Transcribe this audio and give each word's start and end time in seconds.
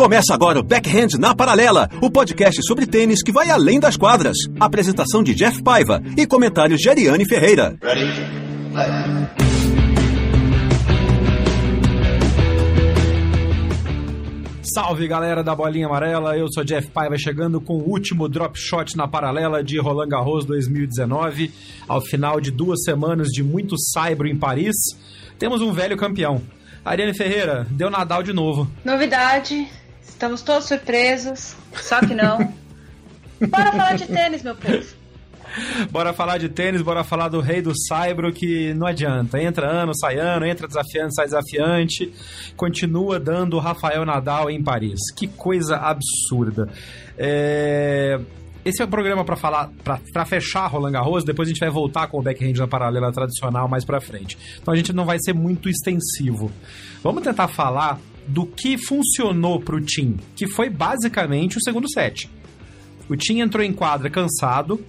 Começa 0.00 0.32
agora 0.32 0.58
o 0.58 0.62
Backhand 0.62 1.18
na 1.18 1.34
Paralela, 1.34 1.86
o 2.00 2.10
podcast 2.10 2.62
sobre 2.66 2.86
tênis 2.86 3.22
que 3.22 3.30
vai 3.30 3.50
além 3.50 3.78
das 3.78 3.98
quadras. 3.98 4.34
Apresentação 4.58 5.22
de 5.22 5.34
Jeff 5.34 5.62
Paiva 5.62 6.02
e 6.16 6.26
comentários 6.26 6.80
de 6.80 6.88
Ariane 6.88 7.28
Ferreira. 7.28 7.76
Ready? 7.82 8.08
Salve 14.62 15.06
galera 15.06 15.44
da 15.44 15.54
Bolinha 15.54 15.86
Amarela, 15.86 16.34
eu 16.34 16.50
sou 16.50 16.64
Jeff 16.64 16.90
Paiva 16.90 17.18
chegando 17.18 17.60
com 17.60 17.74
o 17.74 17.86
último 17.86 18.26
drop 18.26 18.58
shot 18.58 18.96
na 18.96 19.06
paralela 19.06 19.62
de 19.62 19.78
Roland 19.78 20.08
Garros 20.08 20.46
2019. 20.46 21.52
Ao 21.86 22.00
final 22.00 22.40
de 22.40 22.50
duas 22.50 22.82
semanas 22.84 23.28
de 23.28 23.42
muito 23.42 23.78
saibro 23.78 24.26
em 24.26 24.38
Paris, 24.38 24.76
temos 25.38 25.60
um 25.60 25.74
velho 25.74 25.98
campeão. 25.98 26.40
Ariane 26.82 27.12
Ferreira, 27.12 27.66
deu 27.70 27.90
Nadal 27.90 28.22
de 28.22 28.32
novo. 28.32 28.66
Novidade, 28.82 29.68
Estamos 30.20 30.42
todos 30.42 30.68
surpresos, 30.68 31.56
só 31.72 31.98
que 32.00 32.14
não. 32.14 32.52
Bora 33.40 33.72
falar 33.72 33.96
de 33.96 34.06
tênis, 34.06 34.42
meu 34.42 34.54
povo. 34.54 34.84
Bora 35.90 36.12
falar 36.12 36.36
de 36.36 36.50
tênis, 36.50 36.82
bora 36.82 37.02
falar 37.02 37.28
do 37.28 37.40
rei 37.40 37.62
do 37.62 37.72
saibro 37.88 38.30
que 38.30 38.74
não 38.74 38.86
adianta. 38.86 39.40
Entra 39.40 39.66
ano, 39.66 39.96
sai 39.96 40.18
ano, 40.18 40.44
entra 40.44 40.68
desafiante, 40.68 41.14
sai 41.14 41.24
desafiante. 41.24 42.12
Continua 42.54 43.18
dando 43.18 43.58
Rafael 43.58 44.04
Nadal 44.04 44.50
em 44.50 44.62
Paris. 44.62 45.10
Que 45.16 45.26
coisa 45.26 45.78
absurda. 45.78 46.68
É... 47.16 48.20
Esse 48.62 48.82
é 48.82 48.84
o 48.84 48.88
programa 48.88 49.24
para 49.24 49.36
falar, 49.36 49.70
para 50.12 50.26
fechar 50.26 50.66
Roland 50.66 50.92
Garros. 50.92 51.24
Depois 51.24 51.48
a 51.48 51.50
gente 51.50 51.60
vai 51.60 51.70
voltar 51.70 52.08
com 52.08 52.18
o 52.18 52.22
backhand 52.22 52.52
na 52.58 52.68
paralela 52.68 53.10
tradicional 53.10 53.66
mais 53.70 53.86
para 53.86 54.02
frente. 54.02 54.36
Então 54.60 54.74
a 54.74 54.76
gente 54.76 54.92
não 54.92 55.06
vai 55.06 55.16
ser 55.18 55.32
muito 55.32 55.66
extensivo. 55.66 56.52
Vamos 57.02 57.22
tentar 57.22 57.48
falar 57.48 57.98
do 58.30 58.46
que 58.46 58.78
funcionou 58.78 59.60
para 59.60 59.74
o 59.74 59.80
Tim, 59.80 60.16
que 60.36 60.46
foi 60.46 60.70
basicamente 60.70 61.58
o 61.58 61.60
segundo 61.60 61.90
set. 61.90 62.30
O 63.08 63.16
Tim 63.16 63.40
entrou 63.40 63.64
em 63.64 63.72
quadra 63.72 64.08
cansado, 64.08 64.80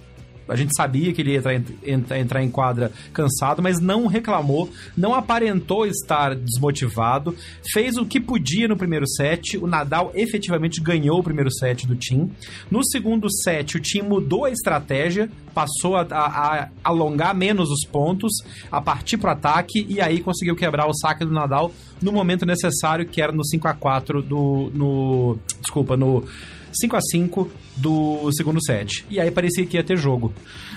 a 0.52 0.56
gente 0.56 0.76
sabia 0.76 1.12
que 1.12 1.22
ele 1.22 1.32
ia 1.32 1.42
entrar, 1.84 2.18
entrar, 2.18 2.42
em 2.42 2.50
quadra 2.50 2.92
cansado, 3.12 3.62
mas 3.62 3.80
não 3.80 4.06
reclamou, 4.06 4.70
não 4.96 5.14
aparentou 5.14 5.86
estar 5.86 6.34
desmotivado, 6.34 7.34
fez 7.72 7.96
o 7.96 8.04
que 8.04 8.20
podia 8.20 8.68
no 8.68 8.76
primeiro 8.76 9.08
set. 9.08 9.56
O 9.56 9.66
Nadal 9.66 10.12
efetivamente 10.14 10.80
ganhou 10.80 11.18
o 11.18 11.22
primeiro 11.22 11.50
set 11.50 11.86
do 11.86 11.96
Tim. 11.96 12.30
No 12.70 12.84
segundo 12.84 13.30
set, 13.30 13.76
o 13.76 13.80
Tim 13.80 14.02
mudou 14.02 14.44
a 14.44 14.50
estratégia, 14.50 15.30
passou 15.54 15.96
a, 15.96 16.02
a, 16.02 16.62
a 16.62 16.68
alongar 16.84 17.34
menos 17.34 17.70
os 17.70 17.86
pontos, 17.86 18.32
a 18.70 18.80
partir 18.80 19.16
para 19.16 19.30
o 19.30 19.32
ataque 19.32 19.86
e 19.88 20.00
aí 20.00 20.20
conseguiu 20.20 20.54
quebrar 20.54 20.86
o 20.86 20.94
saque 20.94 21.24
do 21.24 21.32
Nadal 21.32 21.72
no 22.00 22.12
momento 22.12 22.44
necessário, 22.44 23.06
que 23.06 23.22
era 23.22 23.32
no 23.32 23.44
5 23.44 23.68
a 23.68 23.74
4 23.74 24.22
do. 24.22 24.70
No, 24.74 25.38
desculpa, 25.60 25.96
no 25.96 26.24
5 26.72 26.96
a 26.96 27.00
5 27.00 27.50
do 27.76 28.30
segundo 28.32 28.62
set. 28.64 29.04
E 29.10 29.20
aí 29.20 29.30
parecia 29.30 29.66
que 29.66 29.76
ia 29.76 29.84
ter 29.84 29.96
jogo. 29.96 30.32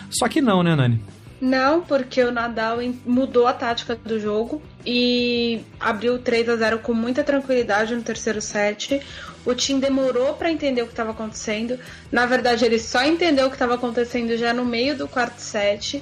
Só 0.10 0.28
que 0.28 0.42
não, 0.42 0.62
né, 0.64 0.76
Nani? 0.76 1.02
Não, 1.40 1.82
porque 1.82 2.24
o 2.24 2.32
Nadal 2.32 2.78
mudou 3.06 3.46
a 3.46 3.54
tática 3.54 3.96
do 3.96 4.20
jogo 4.20 4.62
e 4.86 5.62
abriu 5.80 6.18
3 6.18 6.48
a 6.50 6.56
0 6.56 6.80
com 6.80 6.94
muita 6.94 7.24
tranquilidade 7.24 7.94
no 7.94 8.02
terceiro 8.02 8.42
set. 8.42 9.02
O 9.46 9.54
time 9.54 9.82
demorou 9.82 10.34
para 10.34 10.52
entender 10.52 10.82
o 10.82 10.86
que 10.86 10.94
estava 10.94 11.12
acontecendo. 11.12 11.78
Na 12.12 12.26
verdade, 12.26 12.64
ele 12.66 12.80
só 12.80 13.04
entendeu 13.04 13.48
o 13.48 13.50
que 13.50 13.56
estava 13.56 13.76
acontecendo 13.76 14.36
já 14.38 14.54
no 14.54 14.66
meio 14.66 14.98
do 14.98 15.08
quarto 15.08 15.40
set. 15.40 16.02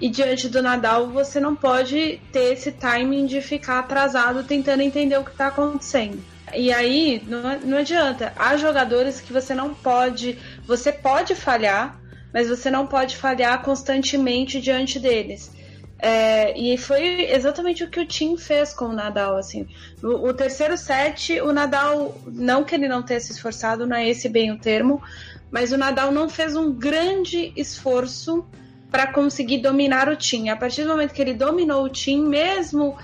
E 0.00 0.08
diante 0.08 0.48
do 0.48 0.60
Nadal, 0.60 1.08
você 1.08 1.38
não 1.38 1.54
pode 1.54 2.20
ter 2.32 2.52
esse 2.52 2.72
timing 2.72 3.26
de 3.26 3.40
ficar 3.40 3.78
atrasado 3.78 4.42
tentando 4.42 4.82
entender 4.82 5.16
o 5.16 5.24
que 5.24 5.30
está 5.30 5.46
acontecendo. 5.46 6.20
E 6.54 6.72
aí, 6.72 7.22
não, 7.26 7.58
não 7.60 7.78
adianta. 7.78 8.32
Há 8.36 8.56
jogadores 8.56 9.20
que 9.20 9.32
você 9.32 9.54
não 9.54 9.74
pode. 9.74 10.38
Você 10.66 10.92
pode 10.92 11.34
falhar, 11.34 12.00
mas 12.32 12.48
você 12.48 12.70
não 12.70 12.86
pode 12.86 13.16
falhar 13.16 13.62
constantemente 13.62 14.60
diante 14.60 14.98
deles. 14.98 15.50
É, 15.98 16.58
e 16.58 16.76
foi 16.76 17.30
exatamente 17.30 17.84
o 17.84 17.88
que 17.88 18.00
o 18.00 18.04
Tim 18.04 18.36
fez 18.36 18.74
com 18.74 18.86
o 18.86 18.92
Nadal, 18.92 19.36
assim. 19.36 19.68
O, 20.02 20.28
o, 20.28 20.34
terceiro 20.34 20.76
set, 20.76 21.40
o 21.40 21.52
Nadal, 21.52 22.20
não 22.26 22.64
que 22.64 22.74
ele 22.74 22.88
não 22.88 23.04
tenha 23.04 23.20
se 23.20 23.30
esforçado, 23.30 23.86
não 23.86 23.96
é 23.96 24.08
esse 24.08 24.28
bem 24.28 24.50
o 24.50 24.58
termo, 24.58 25.00
mas 25.48 25.70
o 25.70 25.76
Nadal 25.76 26.10
não 26.10 26.28
fez 26.28 26.56
um 26.56 26.72
grande 26.72 27.52
esforço 27.56 28.44
para 28.92 29.06
conseguir 29.06 29.58
dominar 29.58 30.10
o 30.10 30.14
time. 30.14 30.50
A 30.50 30.56
partir 30.56 30.84
do 30.84 30.90
momento 30.90 31.14
que 31.14 31.22
ele 31.22 31.32
dominou 31.32 31.82
o 31.82 31.88
time, 31.88 32.28
mesmo 32.28 32.90
uh, 32.90 32.96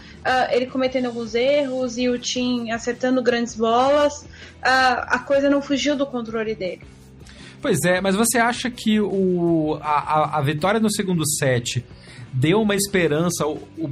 ele 0.50 0.66
cometendo 0.66 1.06
alguns 1.06 1.34
erros 1.34 1.96
e 1.96 2.10
o 2.10 2.18
time 2.18 2.70
acertando 2.70 3.22
grandes 3.22 3.56
bolas, 3.56 4.22
uh, 4.22 4.28
a 4.62 5.18
coisa 5.18 5.48
não 5.48 5.62
fugiu 5.62 5.96
do 5.96 6.06
controle 6.06 6.54
dele. 6.54 6.82
Pois 7.60 7.82
é, 7.84 8.02
mas 8.02 8.14
você 8.14 8.38
acha 8.38 8.70
que 8.70 9.00
o, 9.00 9.78
a, 9.80 10.38
a 10.38 10.42
vitória 10.42 10.78
no 10.78 10.92
segundo 10.92 11.26
set 11.26 11.84
deu 12.32 12.60
uma 12.60 12.74
esperança 12.74 13.44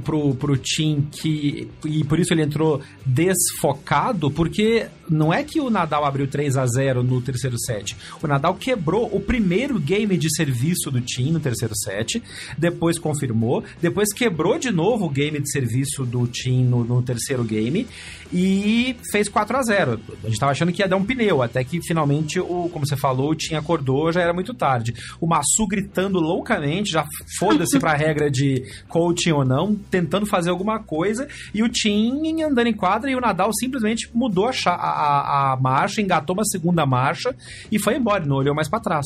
pro, 0.03 0.35
pro 0.35 0.55
Tim 0.55 1.07
que 1.11 1.67
e 1.83 2.03
por 2.03 2.19
isso 2.19 2.33
ele 2.33 2.43
entrou 2.43 2.81
desfocado, 3.05 4.29
porque 4.31 4.87
não 5.09 5.33
é 5.33 5.43
que 5.43 5.59
o 5.59 5.69
Nadal 5.69 6.05
abriu 6.05 6.27
3 6.27 6.57
a 6.57 6.65
0 6.65 7.03
no 7.03 7.21
terceiro 7.21 7.57
set. 7.59 7.95
O 8.21 8.27
Nadal 8.27 8.55
quebrou 8.55 9.09
o 9.13 9.19
primeiro 9.19 9.79
game 9.79 10.17
de 10.17 10.33
serviço 10.33 10.91
do 10.91 11.01
Tim 11.01 11.31
no 11.31 11.39
terceiro 11.39 11.75
set, 11.75 12.21
depois 12.57 12.99
confirmou, 12.99 13.63
depois 13.81 14.13
quebrou 14.13 14.57
de 14.57 14.71
novo 14.71 15.05
o 15.05 15.09
game 15.09 15.39
de 15.39 15.51
serviço 15.51 16.05
do 16.05 16.27
Tim 16.27 16.63
no, 16.63 16.83
no 16.83 17.01
terceiro 17.01 17.43
game 17.43 17.87
e 18.31 18.95
fez 19.11 19.29
4 19.29 19.57
a 19.57 19.63
0 19.63 19.99
A 20.23 20.27
gente 20.27 20.39
tava 20.39 20.51
achando 20.51 20.71
que 20.71 20.81
ia 20.81 20.87
dar 20.87 20.97
um 20.97 21.05
pneu, 21.05 21.41
até 21.41 21.63
que 21.63 21.81
finalmente, 21.81 22.39
o, 22.39 22.69
como 22.71 22.85
você 22.85 22.97
falou, 22.97 23.31
o 23.31 23.35
Tim 23.35 23.55
acordou, 23.55 24.11
já 24.11 24.21
era 24.21 24.33
muito 24.33 24.53
tarde. 24.53 24.93
O 25.19 25.27
Massu 25.27 25.67
gritando 25.67 26.19
loucamente, 26.19 26.91
já 26.91 27.05
foda-se 27.39 27.79
pra 27.79 27.93
regra 27.93 28.29
de 28.29 28.63
coaching 28.87 29.31
ou 29.31 29.45
não, 29.45 29.75
tentando 29.75 30.25
fazer 30.25 30.49
alguma 30.49 30.79
coisa, 30.79 31.27
e 31.53 31.63
o 31.63 31.69
Tim 31.69 32.41
andando 32.41 32.67
em 32.67 32.73
quadra 32.73 33.09
e 33.09 33.15
o 33.15 33.21
Nadal 33.21 33.51
simplesmente 33.53 34.09
mudou 34.13 34.47
a, 34.47 34.51
a, 34.97 35.53
a 35.53 35.57
marcha, 35.57 36.01
engatou 36.01 36.35
uma 36.35 36.45
segunda 36.45 36.85
marcha 36.85 37.35
e 37.71 37.79
foi 37.79 37.95
embora, 37.95 38.25
não 38.25 38.37
olhou 38.37 38.55
mais 38.55 38.67
para 38.67 38.79
trás. 38.79 39.05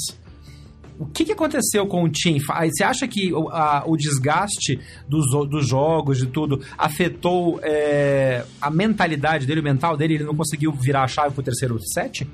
O 1.01 1.07
que, 1.07 1.25
que, 1.25 1.31
aconteceu 1.31 1.87
com 1.87 2.03
o 2.03 2.09
Tim? 2.09 2.37
Você 2.37 2.83
acha 2.83 3.07
que 3.07 3.33
o, 3.33 3.49
a, 3.49 3.83
o 3.87 3.97
desgaste 3.97 4.79
dos, 5.07 5.31
dos 5.49 5.67
jogos, 5.67 6.19
de 6.19 6.27
tudo, 6.27 6.63
afetou 6.77 7.59
é, 7.63 8.45
a 8.61 8.69
mentalidade 8.69 9.47
dele, 9.47 9.61
o 9.61 9.63
mental 9.63 9.97
dele? 9.97 10.13
Ele 10.13 10.23
não 10.25 10.35
conseguiu 10.35 10.71
virar 10.71 11.03
a 11.03 11.07
chave 11.07 11.33
pro 11.33 11.41
terceiro 11.41 11.75
set? 11.91 12.27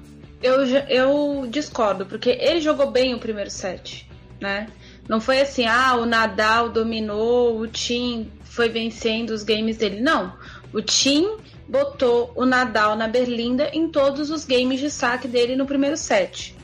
Eu, 0.44 0.66
eu 0.66 1.47
discordo, 1.50 2.06
porque 2.06 2.29
ele 2.29 2.59
jogou 2.59 2.91
bem 2.91 3.16
o 3.16 3.19
primeiro 3.19 3.50
set, 3.50 4.06
né? 4.41 4.68
Não 5.07 5.22
foi 5.22 5.39
assim, 5.39 5.66
ah, 5.66 5.95
o 5.95 6.06
Nadal 6.06 6.69
dominou, 6.69 7.57
o 7.62 7.68
Tim 7.68 8.30
foi 8.44 8.68
vencendo 8.68 9.30
os 9.30 9.44
games 9.44 9.77
dele. 9.77 10.01
Não. 10.01 10.33
O 10.74 10.81
Tim 10.81 11.25
botou 11.67 12.31
o 12.35 12.45
Nadal 12.45 12.95
na 12.95 13.07
berlinda 13.07 13.69
em 13.73 13.89
todos 13.89 14.29
os 14.29 14.45
games 14.45 14.79
de 14.79 14.89
saque 14.89 15.27
dele 15.27 15.55
no 15.55 15.65
primeiro 15.65 15.97
set. 15.97 16.55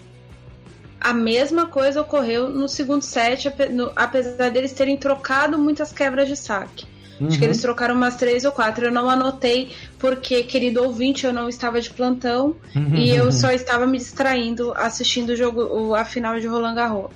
A 1.00 1.14
mesma 1.14 1.66
coisa 1.66 2.02
ocorreu 2.02 2.50
no 2.50 2.70
segundo 2.70 3.02
set, 3.02 3.52
apesar 3.96 4.50
deles 4.50 4.72
terem 4.72 4.96
trocado 4.96 5.58
muitas 5.58 5.92
quebras 5.92 6.30
de 6.30 6.38
saque. 6.38 6.86
Uhum. 7.20 7.28
Acho 7.28 7.38
que 7.38 7.46
eles 7.46 7.58
uhum. 7.58 7.64
trocaram 7.64 7.96
umas 7.96 8.16
três 8.16 8.46
ou 8.46 8.52
quatro. 8.52 8.86
Eu 8.86 8.92
não 8.92 9.10
anotei 9.10 9.72
porque, 10.00 10.44
querido 10.44 10.82
ouvinte, 10.82 11.26
eu 11.26 11.34
não 11.34 11.50
estava 11.50 11.82
de 11.82 11.90
plantão 11.90 12.56
uhum. 12.74 12.96
e 12.96 13.10
eu 13.10 13.32
só 13.32 13.52
estava 13.52 13.86
me 13.86 13.98
distraindo 13.98 14.74
assistindo 14.76 15.32
o 15.32 15.36
jogo, 15.36 15.94
a 15.94 16.06
final 16.06 16.40
de 16.40 16.48
Roland 16.48 16.76
Garros. 16.76 17.12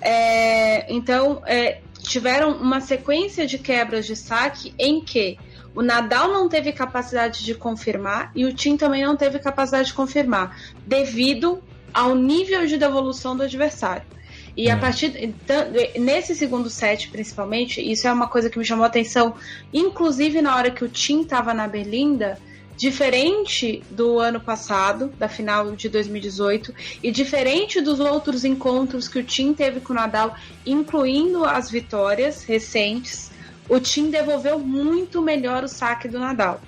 É, 0.00 0.92
então, 0.92 1.42
é, 1.46 1.78
tiveram 2.02 2.52
uma 2.52 2.80
sequência 2.80 3.46
de 3.46 3.58
quebras 3.58 4.06
de 4.06 4.14
saque 4.14 4.74
em 4.78 5.00
que 5.00 5.38
o 5.76 5.82
Nadal 5.82 6.32
não 6.32 6.48
teve 6.48 6.72
capacidade 6.72 7.44
de 7.44 7.54
confirmar 7.54 8.32
e 8.34 8.46
o 8.46 8.54
Tim 8.54 8.78
também 8.78 9.04
não 9.04 9.14
teve 9.14 9.38
capacidade 9.38 9.88
de 9.88 9.94
confirmar, 9.94 10.58
devido 10.86 11.62
ao 11.92 12.14
nível 12.14 12.66
de 12.66 12.78
devolução 12.78 13.36
do 13.36 13.42
adversário. 13.42 14.02
E 14.56 14.70
a 14.70 14.76
partir 14.78 15.12
então, 15.22 15.66
nesse 15.98 16.34
segundo 16.34 16.70
set, 16.70 17.10
principalmente, 17.10 17.78
isso 17.78 18.08
é 18.08 18.12
uma 18.12 18.26
coisa 18.26 18.48
que 18.48 18.58
me 18.58 18.64
chamou 18.64 18.84
a 18.84 18.86
atenção, 18.86 19.34
inclusive 19.70 20.40
na 20.40 20.56
hora 20.56 20.70
que 20.70 20.82
o 20.82 20.88
Tim 20.88 21.20
estava 21.20 21.52
na 21.52 21.68
Berlinda, 21.68 22.38
diferente 22.74 23.82
do 23.90 24.18
ano 24.18 24.40
passado, 24.40 25.12
da 25.18 25.28
final 25.28 25.72
de 25.76 25.90
2018, 25.90 26.72
e 27.02 27.10
diferente 27.10 27.82
dos 27.82 28.00
outros 28.00 28.46
encontros 28.46 29.08
que 29.08 29.18
o 29.18 29.24
Tim 29.24 29.52
teve 29.52 29.80
com 29.80 29.92
o 29.92 29.96
Nadal, 29.96 30.34
incluindo 30.64 31.44
as 31.44 31.70
vitórias 31.70 32.42
recentes, 32.44 33.30
o 33.68 33.80
Tim 33.80 34.10
devolveu 34.10 34.58
muito 34.58 35.20
melhor 35.20 35.64
o 35.64 35.68
saque 35.68 36.08
do 36.08 36.18
Nadal. 36.18 36.60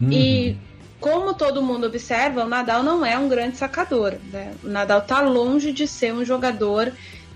Uhum. 0.00 0.12
E 0.12 0.56
como 1.00 1.34
todo 1.34 1.62
mundo 1.62 1.86
observa, 1.86 2.44
o 2.44 2.48
Nadal 2.48 2.82
não 2.82 3.04
é 3.04 3.18
um 3.18 3.28
grande 3.28 3.56
sacador. 3.56 4.14
Né? 4.32 4.54
O 4.62 4.68
Nadal 4.68 5.00
está 5.00 5.20
longe 5.20 5.72
de 5.72 5.86
ser 5.86 6.12
um 6.12 6.24
jogador 6.24 6.92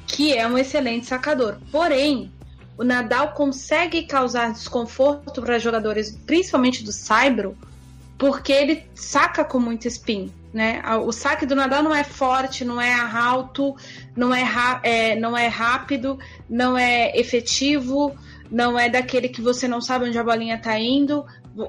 que 0.07 0.33
é 0.33 0.47
um 0.47 0.57
excelente 0.57 1.07
sacador. 1.07 1.57
Porém, 1.73 2.31
o 2.79 2.85
Nadal 2.85 3.33
consegue 3.33 4.05
causar 4.05 4.53
desconforto 4.53 5.43
para 5.43 5.59
jogadores, 5.59 6.17
principalmente 6.27 6.85
do 6.85 6.93
Saibro, 6.93 7.57
porque 8.17 8.53
ele 8.53 8.85
saca 8.95 9.45
com 9.45 9.59
muito 9.59 9.89
spin. 9.89 10.33
Né? 10.53 10.81
O 11.05 11.13
saque 11.13 11.45
do 11.45 11.55
Nadal 11.55 11.83
não 11.83 11.95
é 11.95 12.05
forte, 12.05 12.65
não 12.65 12.81
é 12.81 12.95
alto, 12.95 13.77
não 14.17 14.35
é, 14.35 14.45
é, 14.83 15.17
não 15.17 15.37
é 15.37 15.49
rápido, 15.49 16.19
não 16.49 16.79
é 16.79 17.11
efetivo, 17.19 18.17
não 18.51 18.79
é 18.79 18.89
daquele 18.89 19.29
que 19.29 19.41
você 19.41 19.67
não 19.67 19.81
sabe 19.81 20.07
onde 20.07 20.19
a 20.19 20.25
bolinha 20.25 20.57
está 20.57 20.79
indo. 20.79 21.25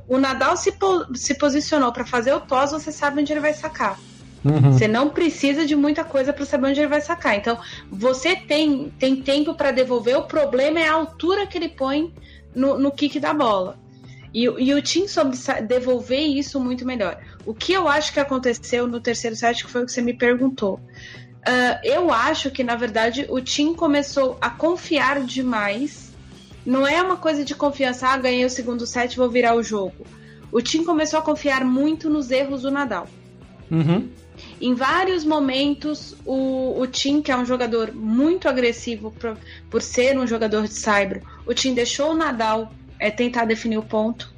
O 0.07 0.17
Nadal 0.17 0.57
se, 0.57 0.71
po 0.71 1.05
se 1.15 1.35
posicionou 1.35 1.91
para 1.91 2.05
fazer 2.05 2.33
o 2.33 2.39
toss, 2.39 2.71
você 2.71 2.91
sabe 2.91 3.21
onde 3.21 3.31
ele 3.31 3.39
vai 3.39 3.53
sacar. 3.53 3.99
Uhum. 4.43 4.73
Você 4.73 4.87
não 4.87 5.09
precisa 5.09 5.65
de 5.65 5.75
muita 5.75 6.03
coisa 6.03 6.31
para 6.31 6.45
saber 6.45 6.67
onde 6.67 6.79
ele 6.79 6.87
vai 6.87 7.01
sacar. 7.01 7.35
Então, 7.35 7.57
você 7.91 8.35
tem, 8.35 8.91
tem 8.99 9.15
tempo 9.21 9.53
para 9.53 9.71
devolver. 9.71 10.17
O 10.17 10.23
problema 10.23 10.79
é 10.79 10.87
a 10.87 10.93
altura 10.93 11.45
que 11.47 11.57
ele 11.57 11.69
põe 11.69 12.13
no, 12.55 12.77
no 12.77 12.91
kick 12.91 13.19
da 13.19 13.33
bola. 13.33 13.77
E, 14.33 14.43
e 14.43 14.73
o 14.73 14.81
Tim 14.81 15.07
soube 15.07 15.37
devolver 15.67 16.19
isso 16.19 16.59
muito 16.59 16.85
melhor. 16.85 17.19
O 17.45 17.53
que 17.53 17.73
eu 17.73 17.87
acho 17.87 18.13
que 18.13 18.19
aconteceu 18.19 18.87
no 18.87 18.99
terceiro 18.99 19.35
set, 19.35 19.63
que 19.65 19.71
foi 19.71 19.83
o 19.83 19.85
que 19.85 19.91
você 19.91 20.01
me 20.01 20.13
perguntou. 20.13 20.75
Uh, 20.75 21.79
eu 21.83 22.11
acho 22.11 22.51
que, 22.51 22.63
na 22.63 22.75
verdade, 22.75 23.25
o 23.29 23.39
Tim 23.39 23.73
começou 23.73 24.37
a 24.41 24.49
confiar 24.49 25.21
demais. 25.21 26.06
Não 26.67 26.85
é 26.85 27.01
uma 27.01 27.15
coisa 27.15 27.45
de 27.45 27.55
confiança, 27.55 28.09
ah, 28.09 28.17
ganhei 28.17 28.43
o 28.43 28.49
segundo 28.49 28.85
set, 28.85 29.15
vou 29.15 29.29
virar 29.29 29.55
o 29.55 29.63
jogo. 29.63 30.05
O 30.51 30.61
Tim 30.61 30.83
começou 30.83 31.17
a 31.17 31.21
confiar 31.21 31.63
muito 31.63 32.09
nos 32.09 32.29
erros 32.29 32.63
do 32.63 32.69
Nadal. 32.69 33.07
Uhum. 33.71 34.09
Em 34.59 34.73
vários 34.73 35.23
momentos, 35.23 36.13
o, 36.25 36.77
o 36.77 36.85
Tim, 36.85 37.21
que 37.21 37.31
é 37.31 37.37
um 37.37 37.45
jogador 37.45 37.93
muito 37.93 38.49
agressivo 38.49 39.11
por, 39.11 39.37
por 39.69 39.81
ser 39.81 40.19
um 40.19 40.27
jogador 40.27 40.63
de 40.63 40.73
saibro, 40.73 41.21
o 41.45 41.53
Tim 41.53 41.73
deixou 41.73 42.11
o 42.11 42.13
Nadal 42.13 42.69
é 42.99 43.09
tentar 43.09 43.45
definir 43.45 43.77
o 43.77 43.83
ponto. 43.83 44.29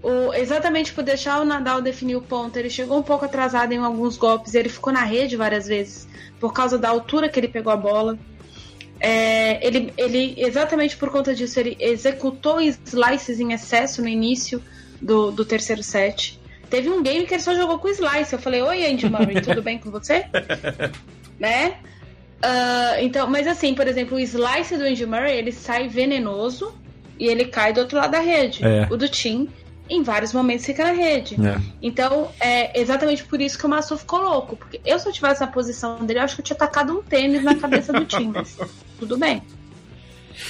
O, 0.00 0.32
exatamente 0.34 0.92
por 0.92 1.02
deixar 1.02 1.40
o 1.40 1.44
Nadal 1.44 1.82
definir 1.82 2.14
o 2.14 2.22
ponto, 2.22 2.56
ele 2.56 2.70
chegou 2.70 2.96
um 2.96 3.02
pouco 3.02 3.24
atrasado 3.24 3.72
em 3.72 3.78
alguns 3.78 4.16
golpes, 4.16 4.54
ele 4.54 4.68
ficou 4.68 4.92
na 4.92 5.02
rede 5.02 5.36
várias 5.36 5.66
vezes 5.66 6.06
por 6.38 6.52
causa 6.52 6.78
da 6.78 6.88
altura 6.88 7.28
que 7.28 7.40
ele 7.40 7.48
pegou 7.48 7.72
a 7.72 7.76
bola. 7.76 8.16
É, 9.00 9.64
ele, 9.66 9.92
ele, 9.96 10.34
exatamente 10.38 10.96
por 10.96 11.10
conta 11.10 11.34
disso, 11.34 11.58
ele 11.60 11.76
executou 11.78 12.60
slices 12.60 13.38
em 13.38 13.52
excesso 13.52 14.02
no 14.02 14.08
início 14.08 14.62
do, 15.00 15.30
do 15.30 15.44
terceiro 15.44 15.82
set. 15.82 16.38
Teve 16.68 16.90
um 16.90 17.02
game 17.02 17.24
que 17.24 17.34
ele 17.34 17.42
só 17.42 17.54
jogou 17.54 17.78
com 17.78 17.88
slice. 17.88 18.32
Eu 18.32 18.38
falei, 18.38 18.60
oi 18.60 18.86
Andy 18.86 19.08
Murray, 19.08 19.40
tudo 19.42 19.62
bem 19.62 19.78
com 19.78 19.90
você? 19.90 20.26
né? 21.38 21.76
Uh, 22.38 23.00
então, 23.00 23.28
mas 23.28 23.46
assim, 23.46 23.74
por 23.74 23.86
exemplo, 23.86 24.16
o 24.16 24.20
slice 24.20 24.76
do 24.76 24.84
Andy 24.84 25.06
Murray, 25.06 25.36
ele 25.36 25.52
sai 25.52 25.88
venenoso 25.88 26.74
e 27.18 27.26
ele 27.26 27.46
cai 27.46 27.72
do 27.72 27.80
outro 27.80 27.98
lado 27.98 28.12
da 28.12 28.20
rede. 28.20 28.64
É. 28.64 28.86
O 28.90 28.96
do 28.96 29.08
Tim, 29.08 29.48
em 29.88 30.02
vários 30.02 30.32
momentos, 30.32 30.66
fica 30.66 30.84
na 30.84 30.92
rede. 30.92 31.34
É. 31.34 31.60
Então, 31.80 32.30
é 32.40 32.78
exatamente 32.80 33.24
por 33.24 33.40
isso 33.40 33.58
que 33.58 33.66
o 33.66 33.68
Massu 33.68 33.96
ficou 33.96 34.20
louco. 34.20 34.56
Porque 34.56 34.80
eu, 34.84 34.98
se 34.98 35.08
eu 35.08 35.12
tivesse 35.12 35.40
na 35.40 35.46
posição 35.46 36.04
dele, 36.04 36.18
eu 36.18 36.24
acho 36.24 36.34
que 36.34 36.40
eu 36.40 36.44
tinha 36.44 36.56
tacado 36.56 36.92
um 36.92 37.02
tênis 37.02 37.42
na 37.42 37.54
cabeça 37.54 37.92
do 37.92 38.04
Tim. 38.04 38.32
Mas 38.34 38.56
tudo 38.98 39.16
bem. 39.16 39.42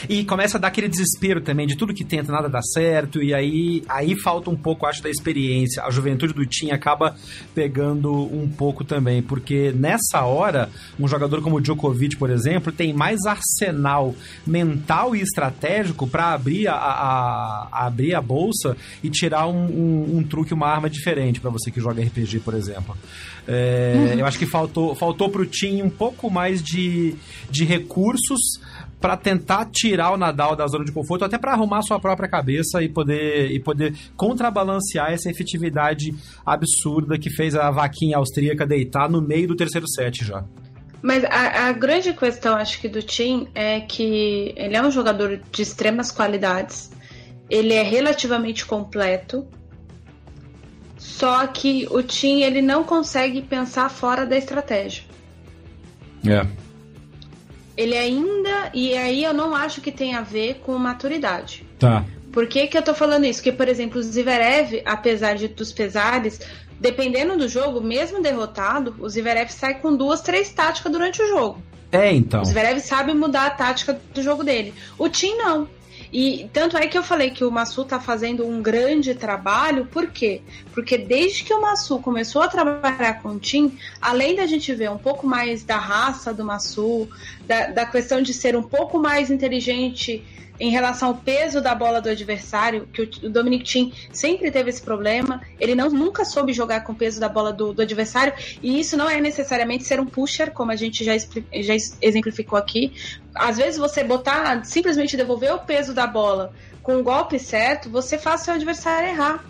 E 0.09 0.25
começa 0.25 0.59
a 0.59 0.61
dar 0.61 0.69
aquele 0.69 0.89
desespero 0.89 1.41
também 1.41 1.67
de 1.67 1.77
tudo 1.77 1.95
que 1.95 2.05
tenta, 2.05 2.33
nada 2.33 2.49
dá 2.49 2.61
certo, 2.63 3.23
e 3.23 3.35
aí, 3.35 3.83
aí 3.89 4.19
falta 4.19 4.51
um 4.51 4.57
pouco, 4.57 4.87
acho, 4.87 5.03
da 5.03 5.11
experiência. 5.11 5.83
A 5.83 5.91
juventude 5.91 6.33
do 6.33 6.45
Tim 6.47 6.71
acaba 6.71 7.17
pegando 7.55 8.13
um 8.13 8.49
pouco 8.49 8.85
também, 8.85 9.23
porque 9.23 9.73
nessa 9.73 10.25
hora, 10.25 10.71
um 10.99 11.09
jogador 11.09 11.43
como 11.43 11.57
o 11.57 11.61
Djokovic, 11.61 12.17
por 12.17 12.31
exemplo, 12.31 12.73
tem 12.73 12.93
mais 12.93 13.25
arsenal 13.27 14.15
mental 14.47 15.15
e 15.15 15.21
estratégico 15.21 16.07
para 16.07 16.33
abrir 16.33 16.69
a, 16.69 16.75
a, 16.75 17.69
a, 17.71 17.87
abrir 17.87 18.15
a 18.15 18.21
bolsa 18.21 18.77
e 19.03 19.11
tirar 19.11 19.47
um, 19.47 19.67
um, 19.67 20.19
um 20.19 20.23
truque, 20.23 20.55
uma 20.55 20.67
arma 20.67 20.89
diferente 20.89 21.41
para 21.41 21.51
você 21.51 21.71
que 21.71 21.81
joga 21.81 22.03
RPG, 22.03 22.41
por 22.41 22.55
exemplo. 22.55 22.97
É, 23.47 23.95
uhum. 23.97 24.19
Eu 24.21 24.27
acho 24.27 24.39
que 24.39 24.45
faltou, 24.45 24.95
faltou 24.95 25.31
pro 25.31 25.47
Tim 25.47 25.81
um 25.81 25.89
pouco 25.89 26.31
mais 26.31 26.63
de, 26.63 27.15
de 27.51 27.65
recursos 27.65 28.61
para 29.01 29.17
tentar 29.17 29.67
tirar 29.67 30.13
o 30.13 30.17
Nadal 30.17 30.57
da 30.57 30.67
zona 30.67 30.85
de 30.85 30.93
conforto, 30.93 31.25
até 31.25 31.39
para 31.39 31.53
arrumar 31.53 31.83
sua 31.83 32.01
própria 32.01 32.29
cabeça 32.29 32.83
e 32.83 32.89
poder, 32.89 33.51
e 33.51 33.61
poder 33.61 33.95
contrabalancear 34.17 35.13
essa 35.13 35.31
efetividade 35.31 36.15
absurda 36.45 37.19
que 37.19 37.31
fez 37.31 37.55
a 37.55 37.71
vaquinha 37.71 38.17
austríaca 38.17 38.67
deitar 38.67 39.09
no 39.09 39.21
meio 39.21 39.49
do 39.49 39.57
terceiro 39.57 39.89
set 39.89 40.25
já. 40.25 40.45
Mas 41.01 41.25
a, 41.25 41.69
a, 41.69 41.73
grande 41.73 42.13
questão, 42.13 42.57
acho 42.57 42.81
que, 42.81 42.89
do 42.89 43.01
Tim 43.01 43.47
é 43.55 43.81
que 43.81 44.53
ele 44.57 44.77
é 44.77 44.83
um 44.83 44.91
jogador 44.91 45.41
de 45.51 45.63
extremas 45.63 46.11
qualidades, 46.11 46.91
ele 47.49 47.73
é 47.73 47.83
relativamente 47.83 48.67
completo, 48.67 49.47
só 50.97 51.47
que 51.47 51.87
o 51.93 52.03
Tim 52.03 52.41
ele 52.43 52.61
não 52.61 52.83
consegue 52.83 53.43
pensar 53.43 53.89
fora 53.89 54.27
da 54.27 54.37
estratégia. 54.37 55.05
É 56.27 56.68
ele 57.79 57.97
ainda. 57.97 58.71
E 58.75 58.95
aí 58.95 59.23
eu 59.23 59.33
não 59.33 59.55
acho 59.55 59.81
que 59.81 59.93
tem 59.93 60.15
a 60.15 60.21
ver 60.21 60.61
com 60.65 60.77
maturidade. 60.77 61.65
Tá. 61.79 62.05
Por 62.33 62.47
que, 62.49 62.67
que 62.67 62.77
eu 62.77 62.83
tô 62.83 62.93
falando 62.93 63.25
isso? 63.25 63.39
Porque, 63.39 63.53
por 63.53 63.69
exemplo, 63.69 64.01
o 64.01 64.03
Zverev, 64.03 64.83
apesar 64.85 65.37
de, 65.37 65.49
dos 65.49 65.73
pesares, 65.73 66.41
dependendo 66.81 67.39
do 67.39 67.49
jogo, 67.49 67.81
mesmo 67.81 68.21
derrotado, 68.21 68.97
o 68.99 69.09
Zverev 69.09 69.51
sai 69.51 69.75
com 69.81 69.97
duas, 69.97 70.21
três 70.21 70.51
táticas 70.51 70.91
durante 70.91 71.23
o 71.23 71.29
jogo. 71.29 71.63
É, 71.91 72.13
então. 72.13 72.43
O 72.43 72.45
Zverev 72.45 72.81
sabe 72.81 73.15
mudar 73.15 73.47
a 73.47 73.51
tática 73.51 73.99
do 74.13 74.23
jogo 74.23 74.45
dele. 74.45 74.75
O 74.99 75.09
Tim 75.09 75.37
não. 75.37 75.69
E 76.13 76.49
tanto 76.53 76.77
é 76.77 76.87
que 76.87 76.97
eu 76.97 77.03
falei 77.03 77.31
que 77.31 77.45
o 77.45 77.51
Massu 77.51 77.85
tá 77.85 78.01
fazendo 78.01 78.47
um 78.47 78.63
grande 78.63 79.15
trabalho, 79.15 79.87
por 79.87 80.11
quê? 80.11 80.41
Porque 80.73 80.97
desde 80.97 81.45
que 81.45 81.53
o 81.53 81.61
Massu 81.61 81.99
começou 81.99 82.43
a 82.43 82.49
trabalhar 82.49 83.23
com 83.23 83.31
o 83.31 83.39
Tim, 83.39 83.79
além 84.01 84.35
da 84.35 84.47
gente 84.47 84.75
ver 84.75 84.91
um 84.91 84.99
pouco 84.99 85.27
mais 85.27 85.63
da 85.63 85.77
raça 85.77 86.33
do 86.33 86.45
Massu, 86.45 87.09
da, 87.47 87.69
da 87.69 87.87
questão 87.87 88.23
de 88.23 88.33
ser 88.33 88.57
um 88.57 88.63
pouco 88.63 88.99
mais 88.99 89.31
inteligente 89.31 90.25
em 90.61 90.71
relação 90.71 91.09
ao 91.09 91.15
peso 91.15 91.61
da 91.61 91.75
bola 91.75 92.01
do 92.01 92.09
adversário, 92.09 92.89
que 92.93 93.03
o 93.03 93.31
Dominic 93.31 93.65
Thiem 93.65 93.93
sempre 94.13 94.51
teve 94.51 94.71
esse 94.71 94.83
problema, 94.83 95.41
ele 95.59 95.75
não 95.75 95.89
nunca 95.89 96.25
soube 96.25 96.53
jogar 96.53 96.81
com 96.81 96.93
o 96.93 96.97
peso 96.97 97.21
da 97.21 97.29
bola 97.29 97.53
do, 97.53 97.73
do 97.73 97.83
adversário, 97.83 98.33
e 98.63 98.81
isso 98.81 98.97
não 98.97 99.09
é 99.09 99.21
necessariamente 99.21 99.85
ser 99.85 100.01
um 100.01 100.07
pusher, 100.07 100.53
como 100.53 100.73
a 100.73 100.77
gente 100.77 101.05
já, 101.05 101.17
já 101.17 101.75
exemplificou 102.03 102.59
aqui. 102.59 102.93
Às 103.35 103.57
vezes 103.57 103.79
você 103.79 104.03
botar, 104.03 104.65
simplesmente 104.65 105.17
devolver 105.17 105.55
o 105.55 105.61
peso 105.61 105.95
da 105.95 106.07
bola 106.07 106.53
com 106.83 107.01
o 107.01 107.03
golpe 107.03 107.39
certo, 107.39 107.91
você 107.91 108.17
faz 108.17 108.41
seu 108.41 108.55
adversário 108.55 109.11
errar, 109.11 109.45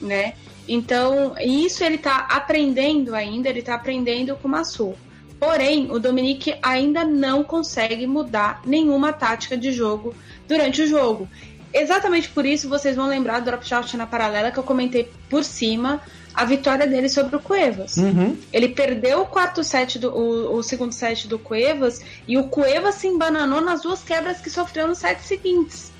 né? 0.00 0.34
Então, 0.68 1.34
isso 1.40 1.84
ele 1.84 1.98
tá 1.98 2.26
aprendendo 2.30 3.14
ainda, 3.14 3.48
ele 3.48 3.62
tá 3.62 3.74
aprendendo 3.74 4.36
com 4.36 4.48
o 4.48 4.50
Massu. 4.50 4.94
Porém, 5.38 5.90
o 5.90 5.98
Dominique 5.98 6.54
ainda 6.62 7.04
não 7.04 7.42
consegue 7.44 8.06
mudar 8.06 8.62
nenhuma 8.64 9.12
tática 9.12 9.56
de 9.56 9.72
jogo 9.72 10.14
durante 10.46 10.82
o 10.82 10.86
jogo. 10.86 11.28
Exatamente 11.72 12.28
por 12.28 12.46
isso 12.46 12.68
vocês 12.68 12.94
vão 12.94 13.08
lembrar 13.08 13.40
do 13.40 13.46
drop 13.46 13.66
shot 13.66 13.96
na 13.96 14.06
paralela 14.06 14.52
que 14.52 14.58
eu 14.58 14.62
comentei 14.62 15.10
por 15.28 15.42
cima 15.42 16.00
a 16.32 16.44
vitória 16.44 16.86
dele 16.86 17.08
sobre 17.08 17.36
o 17.36 17.40
Cuevas. 17.40 17.96
Uhum. 17.96 18.36
Ele 18.52 18.68
perdeu 18.68 19.22
o 19.22 19.26
quarto 19.26 19.62
set 19.62 19.98
do 19.98 20.10
o, 20.10 20.56
o, 20.56 20.62
segundo 20.62 20.92
set 20.92 21.28
do 21.28 21.38
Cuevas 21.38 22.00
e 22.26 22.36
o 22.36 22.44
Cuevas 22.44 22.96
se 22.96 23.06
embananou 23.06 23.60
nas 23.60 23.82
duas 23.82 24.02
quebras 24.02 24.40
que 24.40 24.50
sofreu 24.50 24.86
nos 24.86 24.98
sets 24.98 25.26
seguintes. 25.26 25.92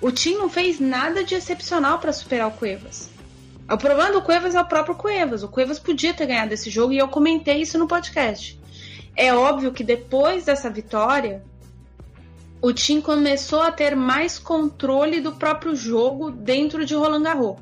O 0.00 0.10
Tim 0.10 0.34
não 0.34 0.48
fez 0.48 0.78
nada 0.78 1.24
de 1.24 1.34
excepcional 1.34 1.98
para 1.98 2.12
superar 2.12 2.48
o 2.48 2.52
Cuevas. 2.52 3.10
O 3.70 3.76
problema 3.76 4.12
do 4.12 4.22
Cuevas 4.22 4.54
é 4.54 4.60
o 4.60 4.64
próprio 4.64 4.94
Cuevas. 4.94 5.42
O 5.42 5.48
Cuevas 5.48 5.78
podia 5.78 6.14
ter 6.14 6.26
ganhado 6.26 6.54
esse 6.54 6.70
jogo 6.70 6.92
e 6.92 6.98
eu 6.98 7.08
comentei 7.08 7.60
isso 7.60 7.78
no 7.78 7.88
podcast. 7.88 8.58
É 9.16 9.34
óbvio 9.34 9.72
que 9.72 9.82
depois 9.82 10.44
dessa 10.44 10.70
vitória, 10.70 11.42
o 12.60 12.72
Tim 12.72 13.00
começou 13.00 13.62
a 13.62 13.70
ter 13.70 13.94
mais 13.94 14.38
controle 14.38 15.20
do 15.20 15.32
próprio 15.32 15.76
jogo 15.76 16.30
dentro 16.30 16.84
de 16.84 16.94
Roland 16.94 17.22
Garros. 17.22 17.56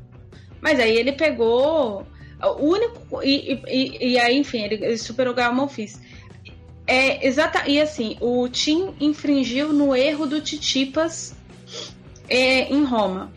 Mas 0.61 0.81
aí 0.81 0.97
ele 0.97 1.13
pegou 1.13 2.07
o 2.43 2.65
único 2.65 3.23
e, 3.23 3.61
e, 3.67 4.13
e 4.13 4.19
aí 4.19 4.37
enfim 4.37 4.63
ele, 4.63 4.97
superou 4.97 5.33
o 5.33 5.37
Gael 5.37 5.55
Monfils. 5.55 6.01
É, 6.87 7.27
exata. 7.27 7.69
E 7.69 7.81
assim, 7.81 8.17
o 8.21 8.49
Tim 8.49 8.95
infringiu 9.01 9.73
no 9.73 9.95
erro 9.95 10.27
do 10.27 10.41
Titipas 10.41 11.35
é, 12.29 12.73
em 12.73 12.85
Roma. 12.85 13.33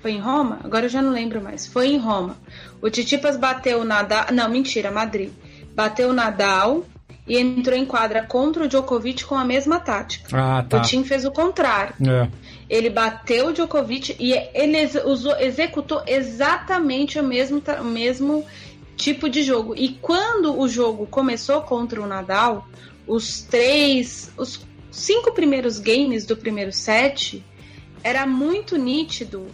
Foi 0.00 0.12
em 0.12 0.18
Roma? 0.18 0.58
Agora 0.64 0.86
eu 0.86 0.90
já 0.90 1.00
não 1.00 1.12
lembro 1.12 1.40
mais. 1.40 1.66
Foi 1.66 1.88
em 1.88 1.98
Roma. 1.98 2.36
O 2.80 2.90
Titipas 2.90 3.36
bateu 3.36 3.80
o 3.80 3.84
Nadal. 3.84 4.26
Não, 4.32 4.48
mentira, 4.48 4.90
Madrid. 4.90 5.30
Bateu 5.74 6.12
Nadal 6.12 6.84
e 7.32 7.38
entrou 7.38 7.78
em 7.78 7.86
quadra 7.86 8.22
contra 8.26 8.62
o 8.62 8.68
Djokovic 8.68 9.24
com 9.24 9.34
a 9.34 9.42
mesma 9.42 9.80
tática. 9.80 10.28
Ah, 10.36 10.62
tá. 10.68 10.76
O 10.76 10.82
Tim 10.82 11.02
fez 11.02 11.24
o 11.24 11.30
contrário. 11.30 11.94
É. 12.06 12.28
Ele 12.68 12.90
bateu 12.90 13.46
o 13.46 13.52
Djokovic 13.54 14.14
e 14.20 14.34
ele 14.52 14.76
usou, 15.06 15.34
executou 15.38 16.02
exatamente 16.06 17.18
o 17.18 17.22
mesmo, 17.22 17.62
o 17.80 17.84
mesmo 17.84 18.44
tipo 18.98 19.30
de 19.30 19.42
jogo. 19.42 19.74
E 19.74 19.94
quando 20.02 20.60
o 20.60 20.68
jogo 20.68 21.06
começou 21.06 21.62
contra 21.62 22.02
o 22.02 22.06
Nadal, 22.06 22.68
os 23.06 23.40
três, 23.40 24.30
os 24.36 24.60
cinco 24.90 25.32
primeiros 25.32 25.78
games 25.78 26.26
do 26.26 26.36
primeiro 26.36 26.70
set, 26.70 27.42
era 28.04 28.26
muito 28.26 28.76
nítido 28.76 29.46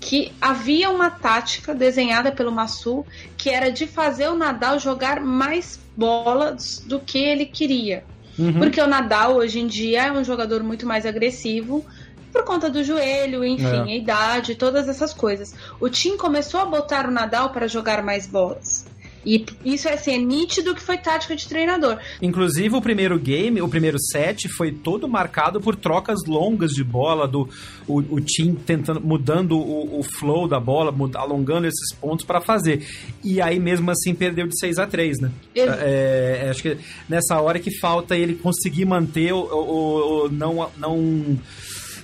que 0.00 0.32
havia 0.40 0.88
uma 0.88 1.10
tática 1.10 1.74
desenhada 1.74 2.32
pelo 2.32 2.50
Massu 2.50 3.04
que 3.36 3.50
era 3.50 3.70
de 3.70 3.86
fazer 3.86 4.28
o 4.28 4.34
Nadal 4.34 4.78
jogar 4.78 5.20
mais 5.20 5.78
bolas 5.96 6.82
do 6.86 7.00
que 7.00 7.18
ele 7.18 7.46
queria. 7.46 8.04
Uhum. 8.38 8.58
Porque 8.58 8.80
o 8.80 8.86
Nadal 8.86 9.36
hoje 9.36 9.60
em 9.60 9.66
dia 9.66 10.06
é 10.06 10.12
um 10.12 10.22
jogador 10.22 10.62
muito 10.62 10.86
mais 10.86 11.06
agressivo 11.06 11.84
por 12.32 12.44
conta 12.44 12.68
do 12.68 12.84
joelho, 12.84 13.42
enfim, 13.42 13.64
é. 13.64 13.92
a 13.92 13.96
idade, 13.96 14.54
todas 14.56 14.88
essas 14.88 15.14
coisas. 15.14 15.54
O 15.80 15.88
Tim 15.88 16.18
começou 16.18 16.60
a 16.60 16.66
botar 16.66 17.06
o 17.06 17.10
Nadal 17.10 17.50
para 17.50 17.66
jogar 17.66 18.02
mais 18.02 18.26
bolas. 18.26 18.85
E 19.26 19.44
isso 19.64 19.88
assim, 19.88 20.12
é 20.12 20.18
nítido 20.18 20.72
que 20.72 20.80
foi 20.80 20.96
tática 20.96 21.34
de 21.34 21.48
treinador. 21.48 21.98
Inclusive, 22.22 22.76
o 22.76 22.80
primeiro 22.80 23.18
game, 23.18 23.60
o 23.60 23.68
primeiro 23.68 23.98
set, 23.98 24.48
foi 24.48 24.70
todo 24.70 25.08
marcado 25.08 25.60
por 25.60 25.74
trocas 25.74 26.20
longas 26.26 26.70
de 26.70 26.84
bola, 26.84 27.26
do 27.26 27.48
o, 27.88 27.98
o 27.98 28.20
time 28.20 28.54
tentando, 28.54 29.00
mudando 29.00 29.58
o, 29.58 29.98
o 29.98 30.02
flow 30.04 30.46
da 30.46 30.60
bola, 30.60 30.94
alongando 31.16 31.66
esses 31.66 31.92
pontos 32.00 32.24
para 32.24 32.40
fazer. 32.40 32.86
E 33.24 33.42
aí, 33.42 33.58
mesmo 33.58 33.90
assim, 33.90 34.14
perdeu 34.14 34.46
de 34.46 34.56
6 34.58 34.78
a 34.78 34.86
3 34.86 35.20
né? 35.20 35.30
É, 35.54 36.44
é, 36.44 36.48
acho 36.48 36.62
que 36.62 36.76
nessa 37.08 37.40
hora 37.40 37.58
que 37.58 37.76
falta 37.78 38.16
ele 38.16 38.34
conseguir 38.36 38.84
manter 38.84 39.32
o, 39.32 39.38
o, 39.38 40.26
o 40.26 40.28
não. 40.28 40.70
não 40.78 41.38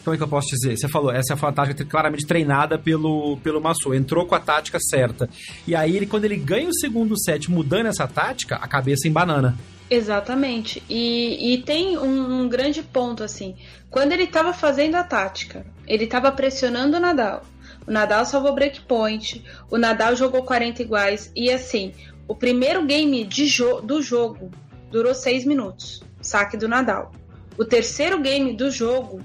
como 0.04 0.14
é 0.14 0.16
que 0.16 0.22
eu 0.22 0.28
posso 0.28 0.48
dizer? 0.48 0.76
Você 0.76 0.88
falou, 0.88 1.12
essa 1.12 1.36
foi 1.36 1.48
uma 1.48 1.54
tática 1.54 1.84
claramente 1.84 2.26
treinada 2.26 2.78
pelo, 2.78 3.36
pelo 3.38 3.60
Massu, 3.60 3.94
entrou 3.94 4.26
com 4.26 4.34
a 4.34 4.40
tática 4.40 4.78
certa. 4.80 5.28
E 5.66 5.74
aí, 5.74 5.96
ele, 5.96 6.06
quando 6.06 6.24
ele 6.24 6.36
ganha 6.36 6.68
o 6.68 6.74
segundo 6.74 7.18
set 7.18 7.50
mudando 7.50 7.86
essa 7.86 8.06
tática, 8.06 8.56
a 8.56 8.66
cabeça 8.66 9.06
em 9.06 9.12
banana. 9.12 9.56
Exatamente. 9.88 10.82
E, 10.88 11.54
e 11.54 11.58
tem 11.62 11.98
um, 11.98 12.42
um, 12.42 12.48
grande 12.48 12.82
ponto, 12.82 13.22
assim. 13.22 13.54
Quando 13.90 14.12
ele 14.12 14.24
estava 14.24 14.52
fazendo 14.52 14.94
a 14.94 15.04
tática, 15.04 15.66
ele 15.86 16.04
estava 16.04 16.32
pressionando 16.32 16.96
o 16.96 17.00
Nadal. 17.00 17.42
O 17.86 17.90
Nadal 17.90 18.24
salvou 18.24 18.54
breakpoint, 18.54 19.44
o 19.70 19.76
Nadal 19.76 20.16
jogou 20.16 20.44
40 20.44 20.82
iguais. 20.82 21.30
E 21.36 21.50
assim, 21.50 21.92
o 22.26 22.34
primeiro 22.34 22.86
game 22.86 23.28
jo 23.30 23.80
do 23.82 24.00
jogo 24.00 24.50
durou 24.90 25.14
6 25.14 25.44
minutos. 25.44 26.02
Saque 26.20 26.56
do 26.56 26.68
Nadal. 26.68 27.12
O 27.58 27.64
terceiro 27.64 28.18
game 28.20 28.54
do 28.54 28.70
jogo 28.70 29.20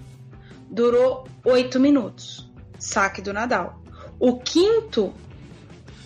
durou 0.70 1.28
8 1.44 1.80
minutos. 1.80 2.50
Saque 2.80 3.22
do 3.22 3.34
Nadal. 3.34 3.82
O 4.20 4.40
quinto 4.40 5.14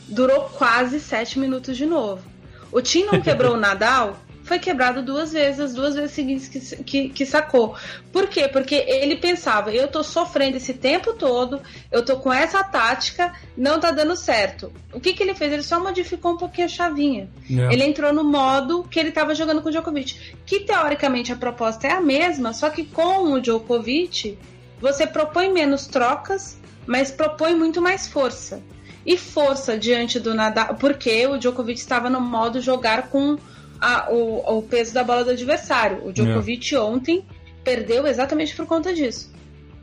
durou 0.07 0.49
quase 0.49 0.99
7 0.99 1.39
minutos 1.39 1.77
de 1.77 1.85
novo. 1.85 2.23
O 2.71 2.81
Tim 2.81 3.03
não 3.03 3.21
quebrou 3.21 3.55
o 3.55 3.59
Nadal, 3.59 4.17
foi 4.51 4.59
quebrado 4.59 5.01
duas 5.01 5.31
vezes, 5.31 5.61
as 5.61 5.73
duas 5.73 5.95
vezes 5.95 6.11
seguintes 6.11 6.49
que, 6.49 6.83
que, 6.83 7.09
que, 7.09 7.25
sacou. 7.25 7.73
Por 8.11 8.27
quê? 8.27 8.49
Porque 8.49 8.75
ele 8.75 9.15
pensava, 9.15 9.71
eu 9.71 9.87
tô 9.87 10.03
sofrendo 10.03 10.57
esse 10.57 10.73
tempo 10.73 11.13
todo, 11.13 11.61
eu 11.89 12.03
tô 12.03 12.17
com 12.17 12.33
essa 12.33 12.61
tática, 12.61 13.33
não 13.55 13.79
tá 13.79 13.91
dando 13.91 14.13
certo. 14.13 14.69
O 14.91 14.99
que, 14.99 15.13
que 15.13 15.23
ele 15.23 15.33
fez? 15.33 15.53
Ele 15.53 15.63
só 15.63 15.81
modificou 15.81 16.33
um 16.33 16.37
pouquinho 16.37 16.65
a 16.65 16.69
chavinha. 16.69 17.29
É. 17.49 17.73
Ele 17.73 17.85
entrou 17.85 18.11
no 18.11 18.25
modo 18.25 18.83
que 18.83 18.99
ele 18.99 19.13
tava 19.13 19.33
jogando 19.33 19.61
com 19.61 19.69
o 19.69 19.71
Djokovic. 19.71 20.35
Que 20.45 20.59
teoricamente 20.59 21.31
a 21.31 21.37
proposta 21.37 21.87
é 21.87 21.91
a 21.91 22.01
mesma, 22.01 22.51
só 22.51 22.69
que 22.69 22.83
com 22.83 23.31
o 23.31 23.39
Djokovic 23.39 24.37
você 24.81 25.07
propõe 25.07 25.49
menos 25.49 25.87
trocas, 25.87 26.59
mas 26.85 27.09
propõe 27.09 27.55
muito 27.55 27.81
mais 27.81 28.05
força. 28.05 28.61
E 29.05 29.17
força 29.17 29.77
diante 29.77 30.19
do 30.19 30.35
Nadal, 30.35 30.75
porque 30.75 31.25
o 31.25 31.37
Djokovic 31.37 31.79
estava 31.79 32.09
no 32.09 32.19
modo 32.19 32.59
jogar 32.59 33.03
com 33.03 33.37
a, 33.81 34.11
o, 34.11 34.59
o, 34.59 34.61
peso 34.61 34.93
da 34.93 35.03
bola 35.03 35.23
do 35.23 35.31
adversário. 35.31 36.05
O 36.05 36.13
Djokovic 36.13 36.73
yeah. 36.73 36.89
ontem 36.89 37.25
perdeu 37.63 38.05
exatamente 38.05 38.55
por 38.55 38.67
conta 38.67 38.93
disso. 38.93 39.33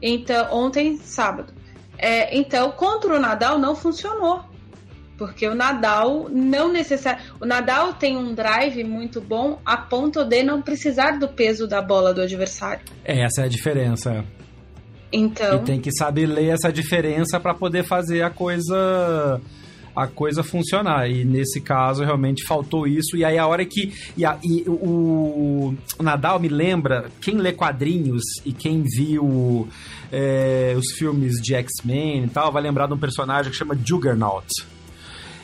Então, 0.00 0.46
ontem, 0.52 0.96
sábado. 0.98 1.52
É, 1.98 2.36
então, 2.38 2.70
contra 2.70 3.16
o 3.16 3.18
Nadal 3.18 3.58
não 3.58 3.74
funcionou. 3.74 4.44
Porque 5.16 5.48
o 5.48 5.54
Nadal 5.54 6.28
não 6.30 6.72
necessariamente. 6.72 7.32
O 7.40 7.44
Nadal 7.44 7.94
tem 7.94 8.16
um 8.16 8.32
drive 8.32 8.84
muito 8.84 9.20
bom 9.20 9.58
a 9.66 9.76
ponto 9.76 10.24
de 10.24 10.44
não 10.44 10.62
precisar 10.62 11.18
do 11.18 11.26
peso 11.26 11.66
da 11.66 11.82
bola 11.82 12.14
do 12.14 12.22
adversário. 12.22 12.84
É, 13.04 13.24
essa 13.24 13.42
é 13.42 13.44
a 13.46 13.48
diferença. 13.48 14.24
Então. 15.12 15.56
E 15.56 15.64
tem 15.64 15.80
que 15.80 15.90
saber 15.90 16.26
ler 16.26 16.50
essa 16.50 16.72
diferença 16.72 17.40
para 17.40 17.52
poder 17.52 17.82
fazer 17.82 18.22
a 18.22 18.30
coisa 18.30 19.40
a 19.98 20.06
coisa 20.06 20.42
funcionar. 20.42 21.10
E 21.10 21.24
nesse 21.24 21.60
caso 21.60 22.04
realmente 22.04 22.44
faltou 22.44 22.86
isso. 22.86 23.16
E 23.16 23.24
aí 23.24 23.36
a 23.36 23.46
hora 23.46 23.64
que. 23.64 23.92
E, 24.16 24.24
a, 24.24 24.38
e 24.42 24.62
o, 24.66 25.74
o, 25.98 26.02
Nadal 26.02 26.38
me 26.38 26.48
lembra, 26.48 27.10
quem 27.20 27.36
lê 27.36 27.52
quadrinhos 27.52 28.22
e 28.44 28.52
quem 28.52 28.82
viu 28.82 29.68
é, 30.12 30.74
os 30.76 30.92
filmes 30.92 31.40
de 31.42 31.54
X-Men 31.54 32.24
e 32.24 32.28
tal, 32.28 32.52
vai 32.52 32.62
lembrar 32.62 32.86
de 32.86 32.94
um 32.94 32.98
personagem 32.98 33.50
que 33.50 33.58
chama 33.58 33.76
Juggernaut. 33.84 34.46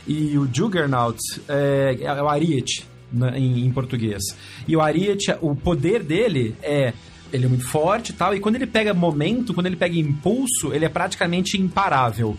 E 0.07 0.39
o 0.39 0.49
Juggernaut 0.53 1.19
é, 1.49 1.97
é 2.01 2.23
o 2.23 2.29
Ariete 2.29 2.87
né, 3.13 3.37
em, 3.37 3.67
em 3.67 3.73
português. 3.73 4.23
E 4.69 4.77
o 4.77 4.81
Ariete, 4.81 5.35
o 5.41 5.57
poder 5.57 6.03
dele 6.03 6.55
é 6.63 6.93
ele 7.33 7.47
é 7.47 7.49
muito 7.49 7.67
forte 7.67 8.11
e 8.11 8.13
tal, 8.13 8.33
e 8.33 8.39
quando 8.39 8.55
ele 8.55 8.67
pega 8.67 8.95
momento, 8.95 9.53
quando 9.53 9.67
ele 9.67 9.75
pega 9.75 9.99
impulso, 9.99 10.73
ele 10.73 10.85
é 10.85 10.89
praticamente 10.89 11.61
imparável. 11.61 12.37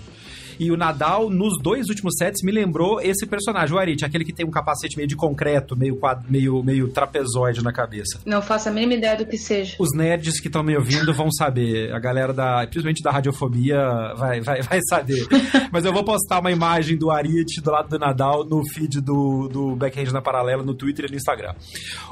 E 0.59 0.71
o 0.71 0.77
Nadal, 0.77 1.29
nos 1.29 1.61
dois 1.61 1.89
últimos 1.89 2.15
sets, 2.17 2.41
me 2.43 2.51
lembrou 2.51 3.01
esse 3.01 3.25
personagem, 3.25 3.75
o 3.75 3.79
Arit, 3.79 4.03
aquele 4.05 4.23
que 4.23 4.33
tem 4.33 4.45
um 4.45 4.51
capacete 4.51 4.95
meio 4.95 5.07
de 5.07 5.15
concreto, 5.15 5.75
meio, 5.75 5.99
meio, 6.29 6.63
meio 6.63 6.87
trapezoide 6.89 7.63
na 7.63 7.71
cabeça. 7.71 8.19
Não 8.25 8.41
faço 8.41 8.69
a 8.69 8.71
mínima 8.71 8.93
ideia 8.93 9.17
do 9.17 9.25
que 9.25 9.37
seja. 9.37 9.75
Os 9.79 9.89
nerds 9.95 10.39
que 10.39 10.47
estão 10.47 10.63
me 10.63 10.75
ouvindo 10.75 11.13
vão 11.13 11.31
saber. 11.31 11.93
A 11.93 11.99
galera 11.99 12.33
da, 12.33 12.59
principalmente 12.67 13.03
da 13.03 13.11
radiofobia, 13.11 14.13
vai, 14.15 14.41
vai, 14.41 14.61
vai 14.61 14.79
saber. 14.89 15.25
Mas 15.71 15.85
eu 15.85 15.93
vou 15.93 16.03
postar 16.03 16.39
uma 16.39 16.51
imagem 16.51 16.97
do 16.97 17.11
Arit 17.11 17.61
do 17.61 17.71
lado 17.71 17.89
do 17.89 17.99
Nadal 17.99 18.43
no 18.45 18.61
feed 18.69 19.01
do, 19.01 19.47
do 19.47 19.75
Backhand 19.75 20.11
na 20.11 20.21
Paralela, 20.21 20.63
no 20.63 20.73
Twitter 20.73 21.05
e 21.05 21.11
no 21.11 21.17
Instagram. 21.17 21.53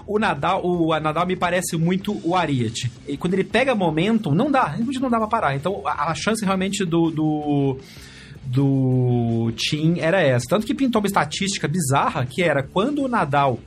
O 0.06 0.20
Nadal, 0.20 0.66
o 0.66 0.98
Nadal 1.00 1.26
me 1.26 1.36
parece 1.36 1.78
muito 1.78 2.20
o 2.24 2.36
Ariete. 2.36 2.92
E 3.08 3.18
quando 3.18 3.34
ele 3.34 3.44
pega 3.44 3.76
momento, 3.76 4.34
não 4.34 4.52
dá, 4.52 4.76
não 5.00 5.10
dá 5.10 5.18
pra 5.18 5.28
parar. 5.28 5.56
Então 5.56 5.82
a, 5.86 6.12
a 6.12 6.16
chance 6.16 6.44
realmente 6.44 6.86
do, 6.86 7.10
do 7.12 7.80
do 8.46 9.52
Team 9.58 9.96
era 9.98 10.22
essa. 10.22 10.46
Tanto 10.50 10.66
que 10.66 10.74
pintou 10.74 11.02
uma 11.02 11.08
estatística 11.08 11.68
bizarra 11.68 12.26
que 12.26 12.42
era 12.44 12.64
quando 12.64 13.04
o 13.04 13.08
Nadal 13.08 13.60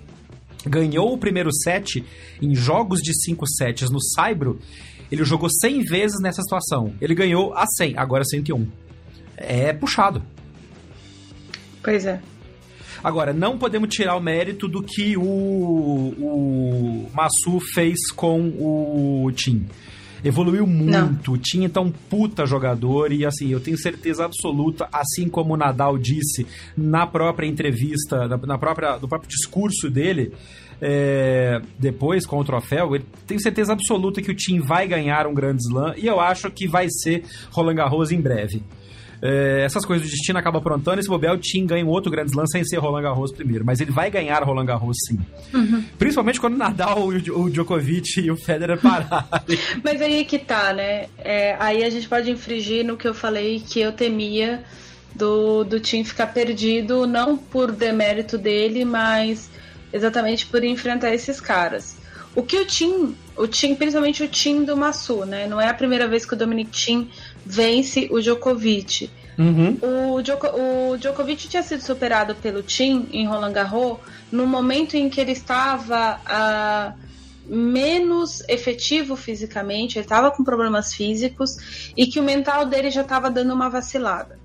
ganhou 0.64 1.12
o 1.12 1.18
primeiro 1.18 1.52
set 1.52 2.04
em 2.42 2.54
jogos 2.54 3.00
de 3.00 3.12
5 3.14 3.46
sets 3.46 3.90
no 3.90 4.00
Saibro, 4.00 4.58
ele 5.10 5.24
jogou 5.24 5.48
100 5.48 5.84
vezes 5.84 6.20
nessa 6.20 6.42
situação. 6.42 6.92
Ele 7.00 7.14
ganhou 7.14 7.54
a 7.54 7.64
100, 7.66 7.96
agora 7.96 8.24
101. 8.24 8.66
É 9.36 9.72
puxado. 9.72 10.22
Pois 11.82 12.04
é. 12.04 12.20
Agora, 13.04 13.32
não 13.32 13.56
podemos 13.56 13.94
tirar 13.94 14.16
o 14.16 14.20
mérito 14.20 14.66
do 14.66 14.82
que 14.82 15.16
o, 15.16 15.22
o 15.22 17.10
Massu 17.14 17.60
fez 17.72 18.10
com 18.10 18.48
o 18.58 19.30
Tim 19.32 19.66
evoluiu 20.26 20.66
muito. 20.66 21.32
Não. 21.32 21.38
Tinha 21.38 21.66
então 21.66 21.84
um 21.84 21.92
puta 21.92 22.46
jogador 22.46 23.12
e 23.12 23.24
assim, 23.24 23.48
eu 23.48 23.60
tenho 23.60 23.78
certeza 23.78 24.24
absoluta, 24.24 24.88
assim 24.92 25.28
como 25.28 25.54
o 25.54 25.56
Nadal 25.56 25.96
disse 25.98 26.46
na 26.76 27.06
própria 27.06 27.46
entrevista, 27.46 28.26
na, 28.28 28.36
na 28.36 28.58
própria, 28.58 28.98
no 28.98 29.08
próprio 29.08 29.28
discurso 29.28 29.90
dele, 29.90 30.32
é, 30.80 31.60
depois 31.78 32.26
com 32.26 32.38
o 32.38 32.44
troféu, 32.44 32.94
eu 32.94 33.02
tenho 33.26 33.40
certeza 33.40 33.72
absoluta 33.72 34.20
que 34.20 34.30
o 34.30 34.34
time 34.34 34.60
vai 34.60 34.86
ganhar 34.86 35.26
um 35.26 35.34
grande 35.34 35.62
slam 35.62 35.94
e 35.96 36.06
eu 36.06 36.20
acho 36.20 36.50
que 36.50 36.66
vai 36.66 36.88
ser 36.90 37.24
Roland 37.50 37.76
Garros 37.76 38.12
em 38.12 38.20
breve. 38.20 38.62
É, 39.22 39.62
essas 39.64 39.84
coisas 39.84 40.06
do 40.06 40.10
destino 40.10 40.38
acaba 40.38 40.58
aprontando. 40.58 41.00
Esse 41.00 41.08
bobear, 41.08 41.34
o 41.34 41.38
Tim 41.38 41.66
ganha 41.66 41.84
um 41.84 41.88
outro 41.88 42.10
grande 42.10 42.30
slam 42.30 42.46
sem 42.46 42.64
ser 42.64 42.78
Roland 42.78 43.02
Garros 43.02 43.32
primeiro. 43.32 43.64
Mas 43.64 43.80
ele 43.80 43.90
vai 43.90 44.10
ganhar 44.10 44.42
Roland 44.42 44.66
Garros 44.66 44.96
sim. 45.06 45.18
Uhum. 45.54 45.84
Principalmente 45.98 46.40
quando 46.40 46.54
o 46.54 46.58
Nadal, 46.58 47.06
o 47.06 47.50
Djokovic 47.50 48.20
e 48.20 48.30
o 48.30 48.36
Federer 48.36 48.78
pararem. 48.80 49.58
mas 49.82 50.00
aí 50.00 50.24
que 50.24 50.38
tá, 50.38 50.72
né? 50.72 51.06
É, 51.18 51.56
aí 51.58 51.84
a 51.84 51.90
gente 51.90 52.08
pode 52.08 52.30
infringir 52.30 52.84
no 52.84 52.96
que 52.96 53.08
eu 53.08 53.14
falei 53.14 53.60
que 53.60 53.80
eu 53.80 53.92
temia 53.92 54.64
do, 55.14 55.64
do 55.64 55.80
Tim 55.80 56.04
ficar 56.04 56.28
perdido, 56.28 57.06
não 57.06 57.36
por 57.36 57.72
demérito 57.72 58.36
dele, 58.36 58.84
mas 58.84 59.50
exatamente 59.92 60.46
por 60.46 60.62
enfrentar 60.62 61.14
esses 61.14 61.40
caras. 61.40 61.96
O 62.34 62.42
que 62.42 62.58
o 62.58 62.66
Tim, 62.66 63.16
o 63.34 63.46
Tim, 63.48 63.74
principalmente 63.74 64.22
o 64.22 64.28
Tim 64.28 64.62
do 64.62 64.76
Massu, 64.76 65.24
né? 65.24 65.46
Não 65.46 65.58
é 65.58 65.68
a 65.68 65.74
primeira 65.74 66.06
vez 66.06 66.26
que 66.26 66.34
o 66.34 66.36
Dominic 66.36 66.70
Tim 66.70 67.10
vence 67.46 68.08
o 68.10 68.20
Djokovic. 68.20 69.08
Uhum. 69.38 69.78
O, 70.16 70.22
Djoko, 70.22 70.46
o 70.48 70.96
Djokovic 70.96 71.48
tinha 71.48 71.62
sido 71.62 71.82
superado 71.82 72.34
pelo 72.34 72.62
Tim 72.62 73.06
em 73.12 73.26
Roland 73.26 73.52
Garros 73.52 73.98
no 74.32 74.46
momento 74.46 74.94
em 74.94 75.08
que 75.08 75.20
ele 75.20 75.32
estava 75.32 76.18
uh, 76.26 76.98
menos 77.46 78.42
efetivo 78.48 79.14
fisicamente, 79.14 79.98
ele 79.98 80.04
estava 80.04 80.30
com 80.30 80.42
problemas 80.42 80.92
físicos 80.92 81.92
e 81.96 82.06
que 82.06 82.18
o 82.18 82.22
mental 82.22 82.66
dele 82.66 82.90
já 82.90 83.02
estava 83.02 83.30
dando 83.30 83.54
uma 83.54 83.68
vacilada. 83.68 84.38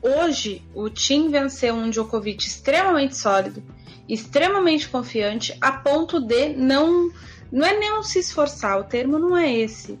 Hoje, 0.00 0.62
o 0.74 0.88
Tim 0.88 1.28
venceu 1.28 1.74
um 1.74 1.90
Djokovic 1.90 2.46
extremamente 2.46 3.16
sólido, 3.16 3.62
extremamente 4.08 4.88
confiante, 4.88 5.56
a 5.60 5.72
ponto 5.72 6.20
de 6.20 6.50
não. 6.50 7.10
Não 7.52 7.66
é 7.66 7.78
nem 7.78 8.02
se 8.02 8.18
esforçar, 8.18 8.80
o 8.80 8.84
termo 8.84 9.18
não 9.18 9.36
é 9.36 9.52
esse 9.52 9.98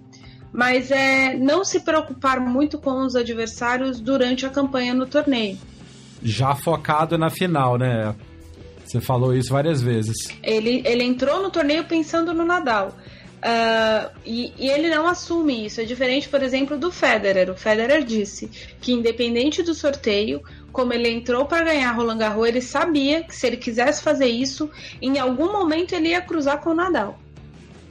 mas 0.52 0.90
é 0.90 1.34
não 1.34 1.64
se 1.64 1.80
preocupar 1.80 2.38
muito 2.40 2.78
com 2.78 3.04
os 3.04 3.16
adversários 3.16 3.98
durante 3.98 4.44
a 4.44 4.50
campanha 4.50 4.92
no 4.92 5.06
torneio. 5.06 5.58
Já 6.22 6.54
focado 6.54 7.16
na 7.16 7.30
final, 7.30 7.78
né? 7.78 8.14
Você 8.84 9.00
falou 9.00 9.34
isso 9.34 9.50
várias 9.50 9.80
vezes. 9.80 10.28
Ele, 10.42 10.82
ele 10.84 11.02
entrou 11.02 11.42
no 11.42 11.50
torneio 11.50 11.84
pensando 11.84 12.34
no 12.34 12.44
Nadal. 12.44 12.94
Uh, 13.42 14.08
e, 14.24 14.52
e, 14.56 14.68
ele 14.68 14.88
não 14.88 15.08
assume 15.08 15.66
isso. 15.66 15.80
É 15.80 15.84
diferente, 15.84 16.28
por 16.28 16.42
exemplo, 16.42 16.78
do 16.78 16.92
Federer. 16.92 17.50
O 17.50 17.56
Federer 17.56 18.04
disse 18.04 18.48
que, 18.80 18.92
independente 18.92 19.62
do 19.62 19.74
sorteio, 19.74 20.42
como 20.70 20.92
ele 20.92 21.08
entrou 21.08 21.44
para 21.44 21.64
ganhar 21.64 21.90
Roland 21.90 22.18
Garros, 22.18 22.46
ele 22.46 22.60
sabia 22.60 23.24
que 23.24 23.34
se 23.34 23.46
ele 23.46 23.56
quisesse 23.56 24.02
fazer 24.02 24.28
isso, 24.28 24.70
em 25.00 25.18
algum 25.18 25.50
momento 25.50 25.92
ele 25.92 26.10
ia 26.10 26.20
cruzar 26.20 26.60
com 26.60 26.70
o 26.70 26.74
Nadal. 26.74 27.18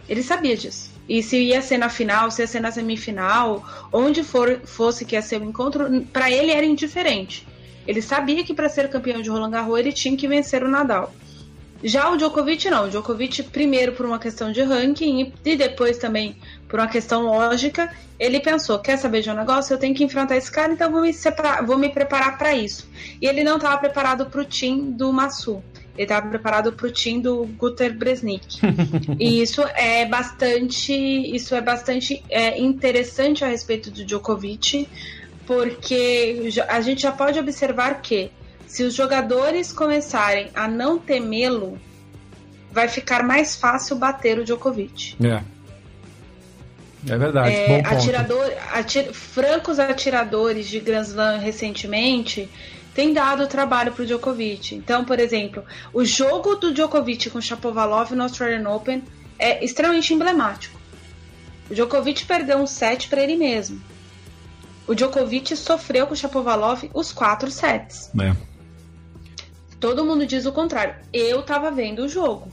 Ele 0.07 0.23
sabia 0.23 0.55
disso. 0.55 0.89
E 1.11 1.21
se 1.21 1.37
ia 1.37 1.61
ser 1.61 1.77
na 1.77 1.89
final, 1.89 2.31
se 2.31 2.41
ia 2.41 2.47
ser 2.47 2.61
na 2.61 2.71
semifinal, 2.71 3.65
onde 3.91 4.23
for, 4.23 4.61
fosse 4.63 5.03
que 5.03 5.13
ia 5.13 5.21
ser 5.21 5.41
o 5.41 5.43
encontro, 5.43 6.07
para 6.13 6.31
ele 6.31 6.51
era 6.51 6.65
indiferente. 6.65 7.45
Ele 7.85 8.01
sabia 8.01 8.45
que 8.45 8.53
para 8.53 8.69
ser 8.69 8.89
campeão 8.89 9.21
de 9.21 9.29
Roland 9.29 9.51
Garros 9.51 9.77
ele 9.77 9.91
tinha 9.91 10.15
que 10.15 10.25
vencer 10.25 10.63
o 10.63 10.69
Nadal. 10.69 11.13
Já 11.83 12.09
o 12.09 12.15
Djokovic 12.15 12.69
não. 12.69 12.85
O 12.85 12.89
Djokovic, 12.89 13.43
primeiro 13.43 13.91
por 13.91 14.05
uma 14.05 14.19
questão 14.19 14.53
de 14.53 14.61
ranking 14.61 15.33
e 15.43 15.55
depois 15.57 15.97
também 15.97 16.37
por 16.69 16.79
uma 16.79 16.87
questão 16.87 17.23
lógica, 17.23 17.93
ele 18.17 18.39
pensou: 18.39 18.79
quer 18.79 18.95
saber 18.95 19.21
de 19.21 19.29
um 19.29 19.35
negócio? 19.35 19.73
Eu 19.73 19.77
tenho 19.77 19.93
que 19.93 20.05
enfrentar 20.05 20.37
esse 20.37 20.49
cara, 20.49 20.71
então 20.71 20.89
vou 20.89 21.01
me, 21.01 21.11
separar, 21.11 21.65
vou 21.65 21.77
me 21.77 21.89
preparar 21.89 22.37
para 22.37 22.53
isso. 22.53 22.87
E 23.21 23.27
ele 23.27 23.43
não 23.43 23.57
estava 23.57 23.77
preparado 23.77 24.27
para 24.27 24.39
o 24.39 24.45
time 24.45 24.93
do 24.93 25.11
Massu. 25.11 25.61
Ele 25.95 26.03
estava 26.03 26.27
preparado 26.27 26.73
para 26.73 26.87
o 26.87 26.91
time 26.91 27.21
do 27.21 27.45
Guter 27.57 27.97
Bresnik. 27.97 28.59
e 29.19 29.41
isso 29.43 29.61
é 29.75 30.05
bastante, 30.05 30.93
isso 30.93 31.53
é 31.53 31.61
bastante 31.61 32.23
é, 32.29 32.59
interessante 32.59 33.43
a 33.43 33.47
respeito 33.47 33.91
do 33.91 34.05
Djokovic, 34.05 34.87
porque 35.45 36.49
a 36.67 36.81
gente 36.81 37.01
já 37.01 37.11
pode 37.11 37.37
observar 37.37 38.01
que 38.01 38.31
se 38.65 38.83
os 38.83 38.93
jogadores 38.93 39.73
começarem 39.73 40.49
a 40.55 40.67
não 40.67 40.97
temê-lo, 40.97 41.77
vai 42.71 42.87
ficar 42.87 43.21
mais 43.21 43.55
fácil 43.55 43.97
bater 43.97 44.39
o 44.39 44.45
Djokovic. 44.45 45.15
É. 45.21 45.41
É 47.07 47.17
verdade. 47.17 47.55
É, 47.55 47.79
atirador, 47.85 48.51
atir, 48.73 49.11
francos 49.11 49.79
atiradores 49.79 50.67
de 50.67 50.79
Grand 50.79 51.01
Slam 51.01 51.39
recentemente 51.39 52.47
tem 52.93 53.13
dado 53.13 53.47
trabalho 53.47 53.91
para 53.91 54.03
o 54.03 54.05
Djokovic. 54.05 54.75
Então, 54.75 55.05
por 55.05 55.19
exemplo, 55.19 55.63
o 55.93 56.03
jogo 56.03 56.55
do 56.55 56.73
Djokovic 56.73 57.29
com 57.29 57.39
Shapovalov 57.39 58.11
no 58.11 58.23
Australian 58.23 58.69
Open 58.69 59.03
é 59.39 59.63
extremamente 59.63 60.13
emblemático. 60.13 60.79
O 61.69 61.73
Djokovic 61.73 62.25
perdeu 62.25 62.57
um 62.57 62.67
set 62.67 63.07
para 63.07 63.21
ele 63.21 63.37
mesmo. 63.37 63.81
O 64.85 64.93
Djokovic 64.93 65.55
sofreu 65.55 66.05
com 66.05 66.13
o 66.13 66.17
Shapovalov 66.17 66.83
os 66.93 67.13
quatro 67.13 67.49
sets. 67.49 68.11
É. 68.19 68.35
Todo 69.79 70.05
mundo 70.05 70.25
diz 70.25 70.45
o 70.45 70.51
contrário. 70.51 70.95
Eu 71.13 71.39
estava 71.39 71.71
vendo 71.71 72.03
o 72.03 72.09
jogo. 72.09 72.51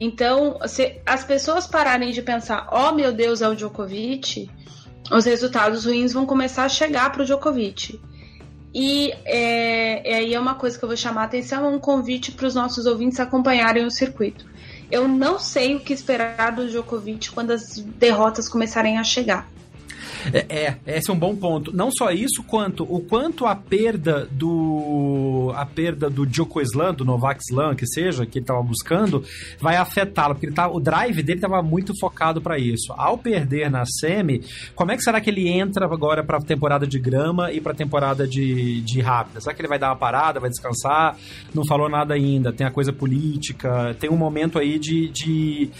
Então, 0.00 0.58
se 0.66 1.00
as 1.06 1.24
pessoas 1.24 1.66
pararem 1.66 2.10
de 2.10 2.22
pensar, 2.22 2.68
oh 2.72 2.92
meu 2.92 3.12
Deus, 3.12 3.40
é 3.40 3.48
o 3.48 3.54
Djokovic, 3.54 4.50
os 5.10 5.24
resultados 5.24 5.84
ruins 5.84 6.12
vão 6.12 6.26
começar 6.26 6.64
a 6.64 6.68
chegar 6.68 7.12
para 7.12 7.22
o 7.22 7.24
Djokovic. 7.24 8.00
E 8.74 9.12
é, 9.24 10.16
aí 10.16 10.34
é 10.34 10.40
uma 10.40 10.56
coisa 10.56 10.76
que 10.76 10.84
eu 10.84 10.88
vou 10.88 10.96
chamar 10.96 11.22
a 11.22 11.24
atenção, 11.26 11.64
é 11.64 11.68
um 11.68 11.78
convite 11.78 12.32
para 12.32 12.46
os 12.46 12.54
nossos 12.56 12.86
ouvintes 12.86 13.20
acompanharem 13.20 13.86
o 13.86 13.90
circuito. 13.90 14.44
Eu 14.90 15.06
não 15.06 15.38
sei 15.38 15.76
o 15.76 15.80
que 15.80 15.92
esperar 15.92 16.52
do 16.52 16.66
Djokovic 16.66 17.30
quando 17.30 17.52
as 17.52 17.76
derrotas 17.78 18.48
começarem 18.48 18.98
a 18.98 19.04
chegar. 19.04 19.53
É, 20.32 20.76
é, 20.86 20.96
esse 20.96 21.10
é 21.10 21.12
um 21.12 21.18
bom 21.18 21.34
ponto. 21.36 21.74
Não 21.74 21.90
só 21.90 22.10
isso, 22.10 22.42
quanto 22.44 22.84
o 22.84 23.00
quanto 23.00 23.46
a 23.46 23.54
perda 23.54 24.28
do 24.30 25.52
a 25.54 25.66
perda 25.66 26.08
do 26.08 26.26
Djoko 26.26 26.60
Islam, 26.60 26.94
do 26.94 27.04
Novak 27.04 27.40
Islam, 27.40 27.74
que 27.74 27.86
seja, 27.86 28.24
que 28.26 28.38
ele 28.38 28.44
estava 28.44 28.62
buscando, 28.62 29.24
vai 29.60 29.76
afetá-lo, 29.76 30.34
porque 30.34 30.46
ele 30.46 30.54
tá, 30.54 30.68
o 30.68 30.80
drive 30.80 31.22
dele 31.22 31.38
estava 31.38 31.62
muito 31.62 31.92
focado 31.98 32.40
para 32.40 32.58
isso. 32.58 32.92
Ao 32.96 33.18
perder 33.18 33.70
na 33.70 33.84
semi, 33.84 34.42
como 34.74 34.92
é 34.92 34.96
que 34.96 35.02
será 35.02 35.20
que 35.20 35.30
ele 35.30 35.48
entra 35.48 35.84
agora 35.86 36.22
para 36.22 36.40
temporada 36.40 36.86
de 36.86 36.98
grama 36.98 37.52
e 37.52 37.60
para 37.60 37.74
temporada 37.74 38.26
de, 38.26 38.80
de 38.80 39.00
rápida? 39.00 39.40
Será 39.40 39.54
que 39.54 39.60
ele 39.60 39.68
vai 39.68 39.78
dar 39.78 39.88
uma 39.88 39.96
parada, 39.96 40.40
vai 40.40 40.50
descansar? 40.50 41.16
Não 41.54 41.64
falou 41.66 41.88
nada 41.88 42.14
ainda. 42.14 42.52
Tem 42.52 42.66
a 42.66 42.70
coisa 42.70 42.92
política, 42.92 43.94
tem 43.98 44.10
um 44.10 44.16
momento 44.16 44.58
aí 44.58 44.78
de, 44.78 45.08
de 45.08 45.70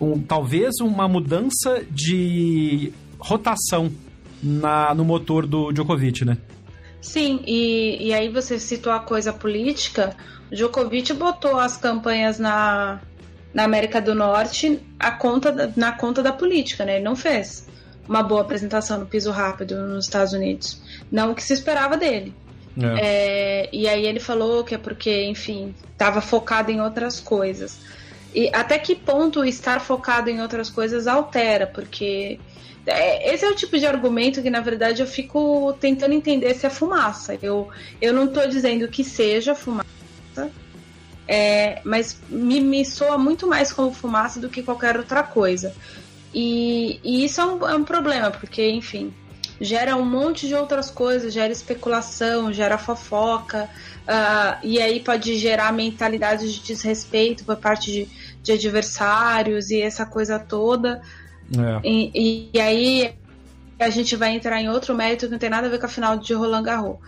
um, 0.00 0.20
talvez 0.20 0.80
uma 0.80 1.06
mudança 1.06 1.82
de 1.90 2.92
rotação 3.22 3.90
na, 4.42 4.94
no 4.94 5.04
motor 5.04 5.46
do 5.46 5.72
Djokovic, 5.72 6.24
né? 6.24 6.36
Sim, 7.00 7.40
e, 7.46 8.08
e 8.08 8.14
aí 8.14 8.28
você 8.28 8.58
citou 8.58 8.92
a 8.92 9.00
coisa 9.00 9.32
política. 9.32 10.16
O 10.50 10.54
Djokovic 10.54 11.12
botou 11.12 11.58
as 11.58 11.76
campanhas 11.76 12.38
na, 12.38 13.00
na 13.54 13.64
América 13.64 14.00
do 14.00 14.14
Norte 14.14 14.80
a 14.98 15.10
conta, 15.10 15.72
na 15.76 15.92
conta 15.92 16.22
da 16.22 16.32
política, 16.32 16.84
né? 16.84 16.96
Ele 16.96 17.04
não 17.04 17.16
fez 17.16 17.68
uma 18.08 18.22
boa 18.22 18.40
apresentação 18.42 18.98
no 18.98 19.06
piso 19.06 19.30
rápido 19.30 19.76
nos 19.86 20.04
Estados 20.04 20.32
Unidos. 20.32 20.80
Não 21.10 21.32
o 21.32 21.34
que 21.34 21.42
se 21.42 21.52
esperava 21.52 21.96
dele. 21.96 22.34
É. 22.80 23.66
É, 23.66 23.68
e 23.72 23.88
aí 23.88 24.06
ele 24.06 24.20
falou 24.20 24.64
que 24.64 24.74
é 24.74 24.78
porque, 24.78 25.24
enfim, 25.24 25.74
estava 25.92 26.20
focado 26.20 26.70
em 26.70 26.80
outras 26.80 27.20
coisas. 27.20 27.78
E 28.34 28.50
até 28.52 28.78
que 28.78 28.94
ponto 28.94 29.44
estar 29.44 29.80
focado 29.80 30.30
em 30.30 30.40
outras 30.40 30.70
coisas 30.70 31.06
altera? 31.06 31.66
Porque 31.66 32.38
é, 32.86 33.32
esse 33.32 33.44
é 33.44 33.48
o 33.48 33.54
tipo 33.54 33.78
de 33.78 33.86
argumento 33.86 34.42
que, 34.42 34.50
na 34.50 34.60
verdade, 34.60 35.02
eu 35.02 35.06
fico 35.06 35.72
tentando 35.80 36.14
entender 36.14 36.54
se 36.54 36.66
é 36.66 36.70
fumaça. 36.70 37.38
Eu, 37.42 37.68
eu 38.00 38.12
não 38.12 38.24
estou 38.24 38.46
dizendo 38.48 38.88
que 38.88 39.04
seja 39.04 39.54
fumaça, 39.54 39.86
é, 41.28 41.80
mas 41.84 42.20
me, 42.28 42.60
me 42.60 42.84
soa 42.84 43.16
muito 43.16 43.46
mais 43.46 43.72
como 43.72 43.92
fumaça 43.92 44.40
do 44.40 44.48
que 44.48 44.62
qualquer 44.62 44.96
outra 44.96 45.22
coisa. 45.22 45.74
E, 46.34 46.98
e 47.04 47.24
isso 47.24 47.40
é 47.40 47.44
um, 47.44 47.68
é 47.68 47.74
um 47.74 47.84
problema, 47.84 48.30
porque, 48.30 48.66
enfim, 48.68 49.12
gera 49.60 49.94
um 49.94 50.04
monte 50.04 50.48
de 50.48 50.54
outras 50.54 50.90
coisas, 50.90 51.32
gera 51.32 51.52
especulação, 51.52 52.52
gera 52.52 52.76
fofoca, 52.78 53.70
uh, 54.08 54.58
e 54.62 54.80
aí 54.80 54.98
pode 54.98 55.36
gerar 55.36 55.72
mentalidade 55.72 56.52
de 56.52 56.60
desrespeito 56.60 57.44
por 57.44 57.56
parte 57.56 57.92
de, 57.92 58.08
de 58.42 58.52
adversários 58.52 59.70
e 59.70 59.80
essa 59.80 60.04
coisa 60.04 60.38
toda. 60.38 61.00
É. 61.56 61.88
E, 61.88 62.50
e, 62.54 62.60
aí 62.60 63.14
a 63.78 63.90
gente 63.90 64.16
vai 64.16 64.34
entrar 64.34 64.60
em 64.60 64.68
outro 64.68 64.94
mérito 64.94 65.26
que 65.26 65.32
não 65.32 65.38
tem 65.38 65.50
nada 65.50 65.66
a 65.66 65.70
ver 65.70 65.78
com 65.78 65.86
a 65.86 65.88
final 65.88 66.16
de 66.16 66.34
Roland 66.34 66.62
Garros. 66.62 66.98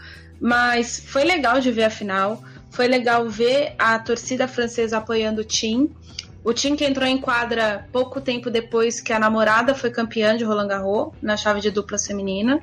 Mas 0.40 1.00
foi 1.06 1.24
legal 1.24 1.60
de 1.60 1.70
ver 1.70 1.84
a 1.84 1.90
final, 1.90 2.42
foi 2.70 2.86
legal 2.88 3.28
ver 3.28 3.74
a 3.78 3.98
torcida 3.98 4.46
francesa 4.46 4.98
apoiando 4.98 5.40
o 5.40 5.44
Tim. 5.44 5.90
O 6.42 6.52
Tim 6.52 6.76
que 6.76 6.84
entrou 6.84 7.08
em 7.08 7.18
quadra 7.18 7.88
pouco 7.90 8.20
tempo 8.20 8.50
depois 8.50 9.00
que 9.00 9.12
a 9.12 9.18
namorada 9.18 9.74
foi 9.74 9.90
campeã 9.90 10.36
de 10.36 10.44
Roland 10.44 10.68
Garros 10.68 11.12
na 11.22 11.36
chave 11.36 11.60
de 11.60 11.70
dupla 11.70 11.98
feminina. 11.98 12.60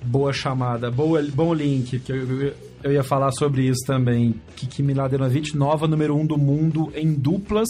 Boa 0.00 0.32
chamada, 0.32 0.90
boa, 0.90 1.22
bom 1.22 1.52
link, 1.52 1.98
que 1.98 2.12
eu, 2.12 2.42
eu 2.42 2.54
ia 2.84 3.02
falar 3.02 3.32
sobre 3.32 3.66
isso 3.66 3.84
também. 3.86 4.34
Kiki 4.56 4.82
Miladenovic, 4.82 5.56
nova 5.56 5.86
número 5.86 6.16
um 6.16 6.26
do 6.26 6.38
mundo 6.38 6.92
em 6.94 7.12
duplas 7.12 7.68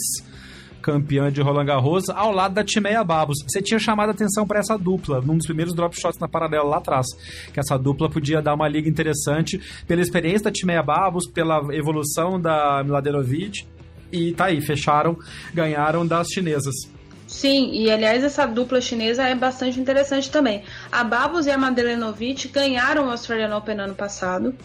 campeã 0.81 1.31
de 1.31 1.41
Roland 1.41 1.65
Garros, 1.65 2.09
ao 2.09 2.31
lado 2.31 2.55
da 2.55 2.63
Timeia 2.63 3.03
Babos. 3.03 3.37
Você 3.47 3.61
tinha 3.61 3.79
chamado 3.79 4.09
a 4.09 4.11
atenção 4.11 4.47
para 4.47 4.59
essa 4.59 4.77
dupla, 4.77 5.21
num 5.21 5.37
dos 5.37 5.45
primeiros 5.45 5.73
drop 5.73 5.99
shots 5.99 6.19
na 6.19 6.27
paralela 6.27 6.63
lá 6.63 6.77
atrás, 6.77 7.05
que 7.53 7.59
essa 7.59 7.77
dupla 7.77 8.09
podia 8.09 8.41
dar 8.41 8.53
uma 8.53 8.67
liga 8.67 8.89
interessante 8.89 9.59
pela 9.85 10.01
experiência 10.01 10.45
da 10.45 10.51
Timeia 10.51 10.81
Babos, 10.81 11.27
pela 11.27 11.61
evolução 11.75 12.39
da 12.39 12.81
Miladenovic, 12.83 13.67
e 14.11 14.31
tá 14.31 14.45
aí, 14.45 14.61
fecharam, 14.61 15.17
ganharam 15.53 16.07
das 16.07 16.29
chinesas. 16.29 16.75
Sim, 17.27 17.71
e 17.71 17.91
aliás 17.91 18.23
essa 18.23 18.47
dupla 18.47 18.81
chinesa 18.81 19.23
é 19.23 19.35
bastante 19.35 19.79
interessante 19.79 20.31
também. 20.31 20.63
A 20.91 21.03
Babos 21.03 21.45
e 21.45 21.51
a 21.51 21.57
Madalenovic 21.59 22.47
ganharam 22.47 23.05
o 23.05 23.11
Australian 23.11 23.55
Open 23.55 23.79
ano 23.79 23.93
passado. 23.93 24.55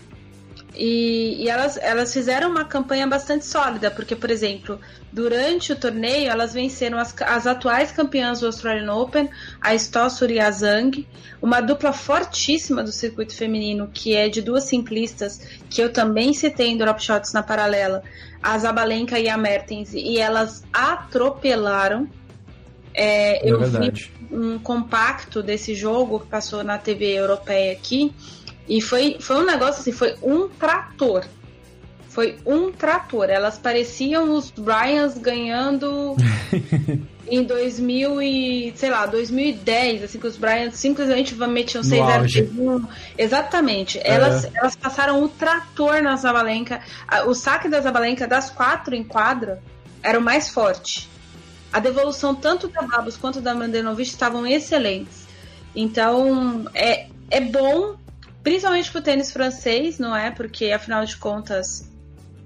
E, 0.77 1.45
e, 1.45 1.49
elas, 1.49 1.77
elas 1.77 2.13
fizeram 2.13 2.51
uma 2.51 2.65
campanha 2.65 3.07
bastante 3.07 3.47
sólida, 3.47 3.91
porque, 3.91 4.17
por 4.17 4.31
exemplo, 4.31 4.81
durante 5.13 5.73
o 5.73 5.77
torneio 5.77 6.29
elas 6.29 6.53
venceram 6.53 6.99
as, 6.99 7.15
as 7.23 7.47
atuais 7.47 7.93
campeãs 7.93 8.41
do 8.41 8.47
Australian 8.47 8.93
Open, 8.93 9.31
a 9.61 9.75
Stossur 9.75 10.31
e 10.31 10.41
a 10.41 10.51
Zhang, 10.51 11.07
uma 11.41 11.61
dupla 11.61 11.93
fortíssima 11.93 12.83
do 12.83 12.91
circuito 12.91 13.37
feminino, 13.37 13.89
que 13.93 14.17
é 14.17 14.29
de 14.29 14.43
duas 14.43 14.65
simplistas, 14.65 15.41
que 15.71 15.81
eu 15.81 15.93
também 15.93 16.35
citei 16.35 16.69
em 16.69 16.77
Drop 16.77 17.01
Shots 17.01 17.33
na 17.33 17.43
paralela, 17.43 18.03
a 18.43 18.59
Zabalenka 18.59 19.19
e 19.19 19.29
a 19.29 19.37
Mertens, 19.37 19.95
e 19.95 20.19
elas 20.19 20.65
atropelaram. 20.73 22.09
É, 22.93 23.47
é 23.47 23.53
eu 23.53 23.61
verdade. 23.61 24.11
vi 24.29 24.35
um 24.35 24.59
compacto 24.59 25.41
desse 25.41 25.75
jogo 25.75 26.19
que 26.19 26.27
passou 26.27 26.65
na 26.65 26.79
TV 26.79 27.13
europeia 27.13 27.73
aqui 27.73 28.13
e 28.69 28.81
foi, 28.81 29.17
foi 29.21 29.37
um 29.37 29.45
negócio 29.45 29.81
assim, 29.81 29.93
foi 29.93 30.15
um 30.23 30.49
trator. 30.49 31.25
Foi 32.09 32.37
um 32.47 32.71
trator. 32.71 33.29
Elas 33.29 33.59
pareciam 33.59 34.35
os 34.35 34.51
Bryans 34.51 35.19
ganhando 35.19 36.17
em 37.27 37.43
2000 37.43 38.23
e, 38.23 38.73
sei 38.77 38.91
lá, 38.91 39.05
2010, 39.07 40.05
assim, 40.05 40.21
que 40.21 40.27
os 40.27 40.37
Bryans 40.37 40.77
simplesmente 40.77 41.35
metiam 41.35 41.83
6 41.83 42.29
0 42.31 42.89
Exatamente. 43.19 43.99
É. 43.99 44.13
Elas, 44.13 44.49
elas 44.55 44.77
passaram 44.77 45.23
o 45.23 45.29
trator 45.29 46.03
na 46.03 46.17
Zabalenka. 46.17 46.81
O 47.27 47.35
saque 47.35 47.69
da 47.69 47.81
Zabalenka 47.81 48.27
das 48.27 48.49
quatro 48.49 48.95
em 48.95 49.03
quadra 49.03 49.61
era 50.03 50.19
o 50.19 50.23
mais 50.23 50.49
forte. 50.49 51.11
A 51.73 51.81
devolução 51.81 52.35
tanto 52.35 52.69
da 52.69 52.83
Babos 52.83 53.17
quanto 53.17 53.41
da 53.41 53.55
Mandenovic 53.55 54.09
estavam 54.09 54.47
excelentes. 54.47 55.27
Então, 55.75 56.67
é, 56.73 57.09
é 57.29 57.41
bom 57.41 57.97
principalmente 58.45 58.93
pro 58.93 59.01
tênis 59.01 59.33
francês, 59.33 59.99
não 59.99 60.15
é? 60.15 60.31
Porque 60.31 60.71
afinal 60.71 61.05
de 61.05 61.17
contas 61.17 61.91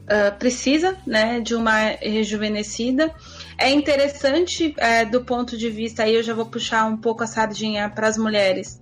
uh, 0.04 0.38
precisa, 0.38 0.96
né, 1.04 1.40
de 1.40 1.56
uma 1.56 1.76
rejuvenescida. 2.00 3.12
É 3.58 3.70
interessante 3.70 4.72
é, 4.78 5.04
do 5.04 5.24
ponto 5.24 5.58
de 5.58 5.68
vista, 5.68 6.04
aí 6.04 6.14
eu 6.14 6.22
já 6.22 6.32
vou 6.32 6.46
puxar 6.46 6.86
um 6.86 6.96
pouco 6.96 7.24
a 7.24 7.26
sardinha 7.26 7.90
para 7.90 8.06
as 8.06 8.16
mulheres. 8.16 8.80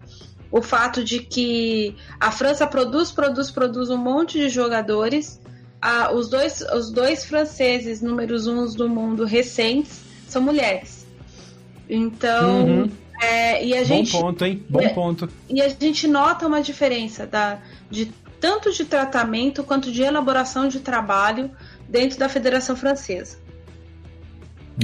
O 0.53 0.61
fato 0.61 1.03
de 1.03 1.21
que 1.21 1.97
a 2.21 2.31
França 2.31 2.67
produz, 2.67 3.11
produz, 3.11 3.51
produz 3.51 3.89
um 3.91 3.97
monte 3.97 4.39
de 4.39 4.49
jogadores. 4.51 5.41
Ah, 5.81 6.13
os, 6.13 6.29
dois, 6.29 6.61
os 6.61 6.93
dois 6.93 7.25
franceses 7.25 8.01
números 8.01 8.47
uns 8.47 8.75
do 8.75 8.89
mundo 8.89 9.25
recentes 9.25 10.01
são 10.29 10.43
mulheres. 10.43 11.07
Então, 11.89 12.65
uhum. 12.65 12.91
É, 13.21 13.65
e 13.65 13.75
a 13.75 13.85
gente, 13.85 14.13
Bom 14.13 14.21
ponto, 14.21 14.45
hein? 14.45 14.65
Bom 14.69 14.89
ponto. 14.91 15.29
E 15.49 15.61
a 15.63 15.69
gente 15.69 16.07
nota 16.07 16.47
uma 16.47 16.61
diferença 16.61 17.27
da, 17.27 17.59
de 17.91 18.07
tanto 18.41 18.73
de 18.73 18.85
tratamento 18.85 19.65
quanto 19.65 19.91
de 19.91 20.03
elaboração 20.03 20.69
de 20.69 20.81
trabalho 20.81 21.51
dentro 21.89 22.19
da 22.19 22.29
Federação 22.29 22.77
Francesa. 22.77 23.39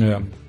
É. 0.00 0.41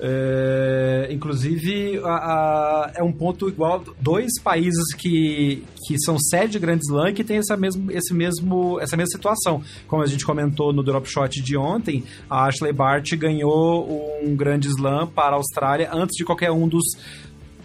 É, 0.00 1.08
inclusive, 1.10 2.00
a, 2.04 2.08
a, 2.08 2.92
é 2.94 3.02
um 3.02 3.12
ponto 3.12 3.48
igual 3.48 3.82
dois 4.00 4.40
países 4.42 4.94
que, 4.94 5.64
que 5.86 5.98
são 5.98 6.18
sede 6.18 6.52
de 6.52 6.58
Grand 6.58 6.78
Slam 6.78 7.12
que 7.12 7.24
tem 7.24 7.38
essa, 7.38 7.56
mesmo, 7.56 7.90
esse 7.90 8.14
mesmo, 8.14 8.78
essa 8.80 8.96
mesma 8.96 9.10
situação. 9.10 9.62
Como 9.86 10.02
a 10.02 10.06
gente 10.06 10.24
comentou 10.24 10.72
no 10.72 10.82
Drop 10.82 11.08
Shot 11.08 11.42
de 11.42 11.56
ontem, 11.56 12.04
a 12.30 12.46
Ashley 12.46 12.72
Bart 12.72 13.10
ganhou 13.16 14.20
um 14.22 14.36
Grand 14.36 14.60
Slam 14.60 15.08
para 15.08 15.34
a 15.34 15.38
Austrália 15.38 15.90
antes 15.92 16.16
de 16.16 16.24
qualquer 16.24 16.52
um 16.52 16.68
dos 16.68 16.84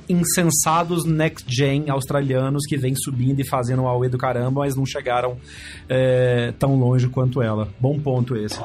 insensados 0.10 1.06
next 1.06 1.46
gen 1.48 1.90
australianos 1.90 2.66
que 2.68 2.78
vêm 2.78 2.94
subindo 2.96 3.40
e 3.40 3.48
fazendo 3.48 3.84
o 3.84 3.88
Aue 3.88 4.10
do 4.10 4.18
caramba, 4.18 4.62
mas 4.62 4.76
não 4.76 4.86
chegaram 4.86 5.38
é, 5.88 6.54
tão 6.60 6.76
longe 6.76 7.08
quanto 7.08 7.42
ela. 7.42 7.70
Bom 7.80 7.98
ponto 8.00 8.36
esse. 8.36 8.60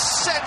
set 0.00 0.39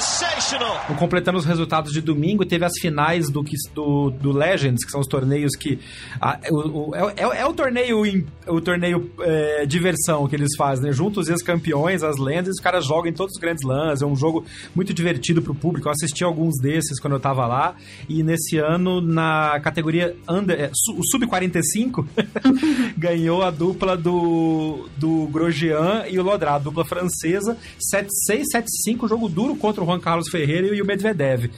completando 0.98 1.38
os 1.38 1.46
resultados 1.46 1.92
de 1.92 2.02
domingo, 2.02 2.46
teve 2.46 2.66
as 2.66 2.74
finais 2.80 3.30
do, 3.30 3.44
do, 3.74 4.10
do 4.10 4.32
Legends, 4.32 4.84
que 4.84 4.92
são 4.92 5.00
os 5.00 5.08
torneios 5.08 5.56
que. 5.56 5.80
A, 6.20 6.40
o, 6.50 6.90
o, 6.90 6.96
é, 6.96 7.40
é, 7.40 7.46
o 7.46 7.54
torneio, 7.54 8.26
o 8.48 8.62
torneio 8.62 9.12
é, 9.20 9.66
diversão 9.66 10.28
que 10.28 10.36
eles 10.36 10.56
fazem, 10.58 10.86
né? 10.86 10.92
Juntos 10.92 11.28
os 11.30 11.42
campeões, 11.42 12.04
as 12.04 12.18
lendas, 12.18 12.56
os 12.56 12.62
caras 12.62 12.86
jogam 12.86 13.08
em 13.08 13.14
todos 13.14 13.36
os 13.36 13.42
grandes 13.42 13.64
lãs. 13.64 14.02
É 14.02 14.06
um 14.06 14.16
jogo 14.16 14.46
muito 14.76 14.94
divertido 14.94 15.42
pro 15.42 15.56
público. 15.56 15.88
Eu 15.88 15.92
assisti 15.92 16.24
alguns 16.24 16.60
desses 16.60 17.00
quando 17.00 17.14
eu 17.14 17.20
tava 17.20 17.46
lá. 17.46 17.76
E 18.08 18.24
nesse 18.24 18.58
ano, 18.58 19.02
na 19.02 19.60
categoria 19.62 20.16
under, 20.30 20.60
é, 20.60 20.72
o 20.72 21.04
Sub-45, 21.04 22.06
ganhou 22.98 23.44
a 23.44 23.52
dupla 23.52 23.98
do, 23.98 24.88
do 24.98 25.28
Grosjean 25.28 26.06
e 26.10 26.20
o 26.20 26.24
Lodrá, 26.24 26.56
a 26.56 26.60
dupla 26.60 26.86
francesa. 26.86 27.58
7-6, 27.94 28.44
7-5, 28.88 29.08
jogo 29.08 29.28
duro 29.28 29.56
contra 29.56 29.84
o 29.84 29.86
Juan 29.86 30.00
Carlos 30.00 30.13
Ferreira 30.30 30.76
e 30.76 30.82
o 30.82 30.86
Medvedev. 30.86 31.50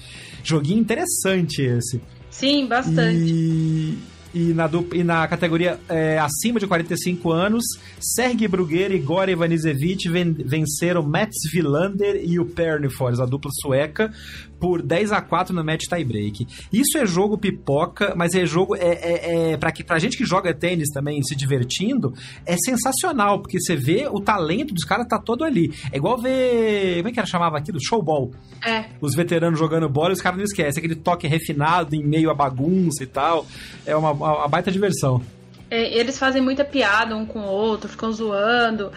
Joguinho 0.44 0.80
interessante 0.80 1.62
esse. 1.62 2.02
Sim, 2.30 2.68
bastante. 2.68 3.18
E, 3.18 3.98
e, 4.34 4.54
na, 4.54 4.70
e 4.94 5.04
na 5.04 5.28
categoria 5.28 5.80
é, 5.88 6.20
acima 6.20 6.60
de 6.60 6.68
45 6.68 7.32
anos, 7.32 7.63
Sergei 8.00 8.48
Bruguera 8.48 8.94
e 8.94 9.00
Gore 9.00 9.32
Ivanisevic 9.32 10.10
venceram 10.10 11.02
Mats 11.02 11.38
Wilander 11.54 12.22
e 12.22 12.38
o 12.38 12.46
Pernifors, 12.46 13.22
a 13.22 13.26
dupla 13.26 13.50
sueca, 13.62 14.13
por 14.60 14.82
10 14.82 15.12
a 15.12 15.22
4 15.22 15.54
no 15.54 15.63
match 15.63 15.84
tiebreak. 15.88 16.48
Isso 16.72 16.98
é 16.98 17.06
jogo 17.06 17.38
pipoca, 17.38 18.13
mas 18.15 18.34
é 18.34 18.46
jogo. 18.46 18.76
É, 18.76 18.80
é, 18.80 19.52
é, 19.52 19.58
pra, 19.58 19.72
que, 19.72 19.84
pra 19.84 20.00
gente 20.00 20.18
que 20.18 20.26
joga 20.26 20.54
tênis 20.54 20.89
também, 20.89 21.22
se 21.24 21.36
divertindo, 21.36 22.13
é 22.46 22.56
sensacional, 22.58 23.41
porque 23.41 23.60
você 23.60 23.76
vê 23.76 24.08
o 24.10 24.20
talento 24.20 24.74
dos 24.74 24.84
caras 24.84 25.08
tá 25.08 25.20
todo 25.20 25.44
ali. 25.44 25.74
É 25.91 25.98
igual 25.98 26.18
ver. 26.18 26.98
Como 26.98 27.10
é 27.10 27.12
que 27.12 27.20
era 27.20 27.28
chamava 27.28 27.58
aquilo? 27.58 27.80
Showball. 27.82 28.32
É. 28.65 28.86
Os 29.02 29.15
veteranos 29.15 29.60
jogando 29.60 29.89
bola 29.89 30.10
e 30.10 30.13
os 30.13 30.22
caras 30.22 30.38
não 30.38 30.46
esquecem. 30.46 30.80
Aquele 30.80 30.96
toque 30.96 31.28
refinado 31.28 31.96
em 31.96 32.04
meio 32.04 32.30
à 32.30 32.34
bagunça 32.34 33.04
e 33.04 33.08
tal. 33.08 33.46
É 33.86 33.96
uma, 33.96 34.12
uma, 34.12 34.38
uma 34.39 34.48
baita 34.48 34.72
diversão. 34.72 35.22
É, 35.70 35.98
eles 35.98 36.18
fazem 36.18 36.41
muita 36.41 36.63
piada 36.63 37.15
um 37.15 37.26
com 37.26 37.39
o 37.39 37.48
outro, 37.48 37.89
ficam 37.89 38.12
zoando. 38.12 38.91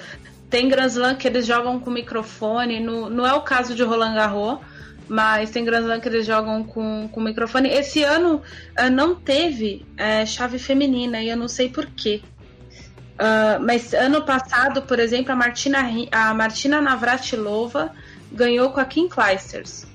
Tem 0.51 0.68
Grand 0.68 0.87
Slam 0.87 1.14
que 1.14 1.27
eles 1.27 1.47
jogam 1.47 1.79
com 1.79 1.90
microfone. 1.90 2.81
No, 2.81 3.11
não 3.11 3.27
é 3.27 3.35
o 3.35 3.42
caso 3.42 3.75
de 3.75 3.83
Roland 3.83 4.14
Garros 4.14 4.59
mas 5.09 5.51
tem 5.51 5.64
Grand 5.64 5.81
Slam 5.81 6.01
que 6.01 6.09
eles 6.09 6.27
jogam 6.27 6.62
com, 6.62 7.09
com 7.09 7.21
microfone. 7.21 7.68
Esse 7.68 8.03
ano 8.03 8.42
uh, 8.79 8.90
não 8.90 9.14
teve 9.14 9.87
uh, 9.94 10.27
chave 10.27 10.59
feminina 10.59 11.23
e 11.23 11.29
eu 11.29 11.37
não 11.37 11.49
sei 11.49 11.68
porquê. 11.68 12.21
Uh, 13.14 13.21
ah, 13.21 13.59
mas 13.61 13.92
ano 13.94 14.25
passado, 14.25 14.83
por 14.83 15.01
exemplo, 15.01 15.33
a 15.33 15.37
Martina, 15.37 15.81
a 16.12 16.33
Martina 16.33 16.81
Navratilova 16.81 17.90
ganhou 18.31 18.71
com 18.71 18.79
a 18.79 18.85
Kim 18.85 19.09
Clijsters. 19.09 19.87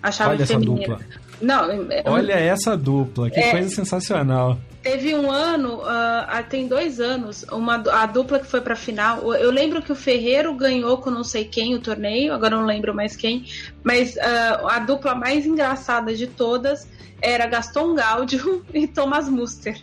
A 0.00 0.12
chave 0.12 0.36
Olha 0.36 0.46
feminina. 0.46 0.82
Essa 0.82 0.92
dupla. 0.92 1.22
Não, 1.40 1.70
é, 1.90 2.02
Olha 2.06 2.34
essa 2.34 2.76
dupla, 2.76 3.30
que 3.30 3.40
é, 3.40 3.50
coisa 3.50 3.68
sensacional. 3.68 4.58
Teve 4.82 5.14
um 5.14 5.30
ano, 5.30 5.80
uh, 5.80 6.44
tem 6.48 6.66
dois 6.66 7.00
anos, 7.00 7.44
uma, 7.52 7.76
a 7.76 8.06
dupla 8.06 8.40
que 8.40 8.46
foi 8.46 8.60
pra 8.60 8.74
final. 8.74 9.32
Eu 9.34 9.50
lembro 9.50 9.80
que 9.80 9.92
o 9.92 9.94
Ferreiro 9.94 10.54
ganhou 10.54 10.98
com 10.98 11.10
não 11.10 11.24
sei 11.24 11.44
quem 11.44 11.74
o 11.74 11.80
torneio, 11.80 12.32
agora 12.32 12.56
não 12.56 12.64
lembro 12.64 12.94
mais 12.94 13.16
quem. 13.16 13.44
Mas 13.82 14.16
uh, 14.16 14.68
a 14.68 14.78
dupla 14.80 15.14
mais 15.14 15.46
engraçada 15.46 16.14
de 16.14 16.26
todas 16.26 16.88
era 17.20 17.46
Gaston 17.46 17.94
Gaudio 17.94 18.64
e 18.74 18.86
Thomas 18.86 19.28
Muster. 19.28 19.80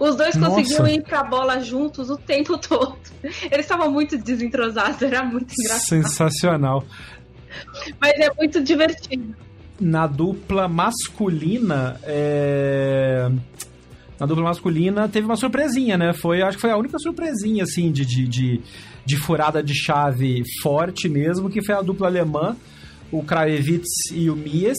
Os 0.00 0.16
dois 0.16 0.34
Nossa. 0.34 0.56
conseguiam 0.56 0.88
ir 0.88 1.02
pra 1.02 1.22
bola 1.22 1.60
juntos 1.60 2.10
o 2.10 2.16
tempo 2.16 2.56
todo. 2.60 2.98
Eles 3.22 3.60
estavam 3.64 3.90
muito 3.90 4.18
desentrosados, 4.18 5.00
era 5.00 5.22
muito 5.22 5.54
engraçado. 5.58 5.86
Sensacional. 5.86 6.84
Mas 8.00 8.12
é 8.12 8.30
muito 8.34 8.62
divertido. 8.62 9.34
Na 9.80 10.06
dupla 10.06 10.68
masculina, 10.68 11.98
é 12.04 13.30
na 14.20 14.26
dupla 14.26 14.44
masculina 14.44 15.08
teve 15.08 15.24
uma 15.24 15.34
surpresinha, 15.34 15.96
né? 15.96 16.12
Foi, 16.12 16.42
acho 16.42 16.58
que 16.58 16.60
foi 16.60 16.70
a 16.70 16.76
única 16.76 16.98
surpresinha, 16.98 17.64
assim, 17.64 17.90
de, 17.90 18.04
de, 18.04 18.28
de, 18.28 18.60
de 19.06 19.16
furada 19.16 19.62
de 19.62 19.74
chave 19.74 20.42
forte 20.62 21.08
mesmo, 21.08 21.48
que 21.48 21.64
foi 21.64 21.74
a 21.74 21.80
dupla 21.80 22.06
alemã, 22.06 22.54
o 23.10 23.22
Kravitz 23.22 23.88
e 24.12 24.28
o 24.28 24.36
Mies. 24.36 24.76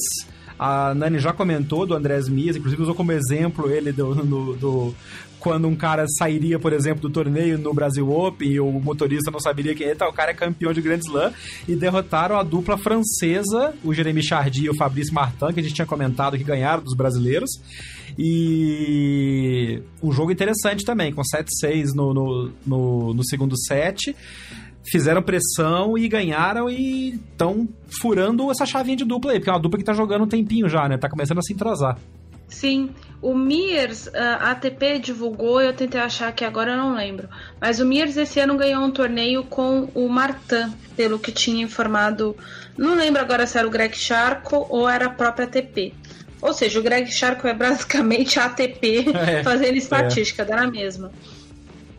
A 0.59 0.93
Nani 0.93 1.17
já 1.17 1.33
comentou 1.33 1.87
do 1.87 1.95
Andrés 1.95 2.29
Mies, 2.29 2.55
inclusive 2.55 2.83
usou 2.83 2.93
como 2.93 3.11
exemplo 3.11 3.67
ele 3.67 3.91
do, 3.91 4.13
do, 4.13 4.53
do 4.53 4.95
quando 5.41 5.67
um 5.67 5.75
cara 5.75 6.05
sairia, 6.07 6.59
por 6.59 6.71
exemplo, 6.71 7.01
do 7.01 7.09
torneio 7.09 7.57
no 7.57 7.73
Brasil 7.73 8.09
Open 8.09 8.47
e 8.47 8.59
o 8.59 8.71
motorista 8.71 9.31
não 9.31 9.39
saberia 9.39 9.73
quem 9.73 9.87
é, 9.87 9.95
tá, 9.95 10.07
o 10.07 10.13
cara 10.13 10.31
é 10.31 10.33
campeão 10.35 10.71
de 10.71 10.81
Grand 10.81 10.99
Slam, 10.99 11.33
e 11.67 11.75
derrotaram 11.75 12.37
a 12.37 12.43
dupla 12.43 12.77
francesa, 12.77 13.73
o 13.83 13.93
Jeremy 13.93 14.21
Chardy 14.21 14.65
e 14.65 14.69
o 14.69 14.75
Fabrício 14.75 15.13
Martin, 15.13 15.51
que 15.51 15.59
a 15.59 15.63
gente 15.63 15.73
tinha 15.73 15.87
comentado 15.87 16.37
que 16.37 16.43
ganharam 16.43 16.83
dos 16.83 16.95
brasileiros. 16.95 17.49
E 18.17 19.81
um 20.03 20.11
jogo 20.11 20.31
interessante 20.31 20.85
também, 20.85 21.11
com 21.11 21.21
7-6 21.21 21.93
no, 21.95 22.13
no, 22.13 22.51
no, 22.65 23.13
no 23.13 23.25
segundo 23.25 23.57
set 23.57 24.15
fizeram 24.83 25.21
pressão 25.21 25.97
e 25.97 26.07
ganharam 26.07 26.69
e 26.69 27.13
estão 27.13 27.67
furando 28.01 28.49
essa 28.51 28.65
chavinha 28.65 28.97
de 28.97 29.05
dupla 29.05 29.31
aí, 29.31 29.39
porque 29.39 29.49
é 29.49 29.53
uma 29.53 29.59
dupla 29.59 29.77
que 29.77 29.85
tá 29.85 29.93
jogando 29.93 30.23
um 30.23 30.27
tempinho 30.27 30.67
já, 30.67 30.87
né? 30.89 30.97
Tá 30.97 31.07
começando 31.07 31.37
a 31.37 31.41
se 31.41 31.53
entrosar. 31.53 31.97
Sim, 32.51 32.89
o 33.21 33.33
Miers, 33.33 34.09
a 34.13 34.51
ATP 34.51 34.99
divulgou, 34.99 35.61
eu 35.61 35.73
tentei 35.73 36.01
achar 36.01 36.31
que 36.33 36.43
agora 36.43 36.71
eu 36.71 36.77
não 36.77 36.93
lembro. 36.93 37.29
Mas 37.59 37.79
o 37.79 37.85
Miers 37.85 38.17
esse 38.17 38.39
ano 38.41 38.57
ganhou 38.57 38.83
um 38.83 38.91
torneio 38.91 39.45
com 39.45 39.89
o 39.95 40.09
Martin, 40.09 40.71
pelo 40.95 41.17
que 41.17 41.31
tinha 41.31 41.63
informado. 41.63 42.35
Não 42.77 42.93
lembro 42.93 43.21
agora 43.21 43.47
se 43.47 43.57
era 43.57 43.65
o 43.65 43.71
Greg 43.71 43.95
Charco 43.95 44.67
ou 44.69 44.87
era 44.87 45.05
a 45.05 45.09
própria 45.09 45.45
ATP. 45.45 45.93
Ou 46.41 46.53
seja, 46.53 46.79
o 46.79 46.83
Greg 46.83 47.09
Charco 47.09 47.47
é 47.47 47.53
basicamente 47.53 48.37
a 48.37 48.45
ATP 48.45 49.05
é, 49.15 49.43
fazendo 49.43 49.77
estatística, 49.77 50.41
é. 50.41 50.45
dá 50.45 50.57
na 50.57 50.69
mesma. 50.69 51.11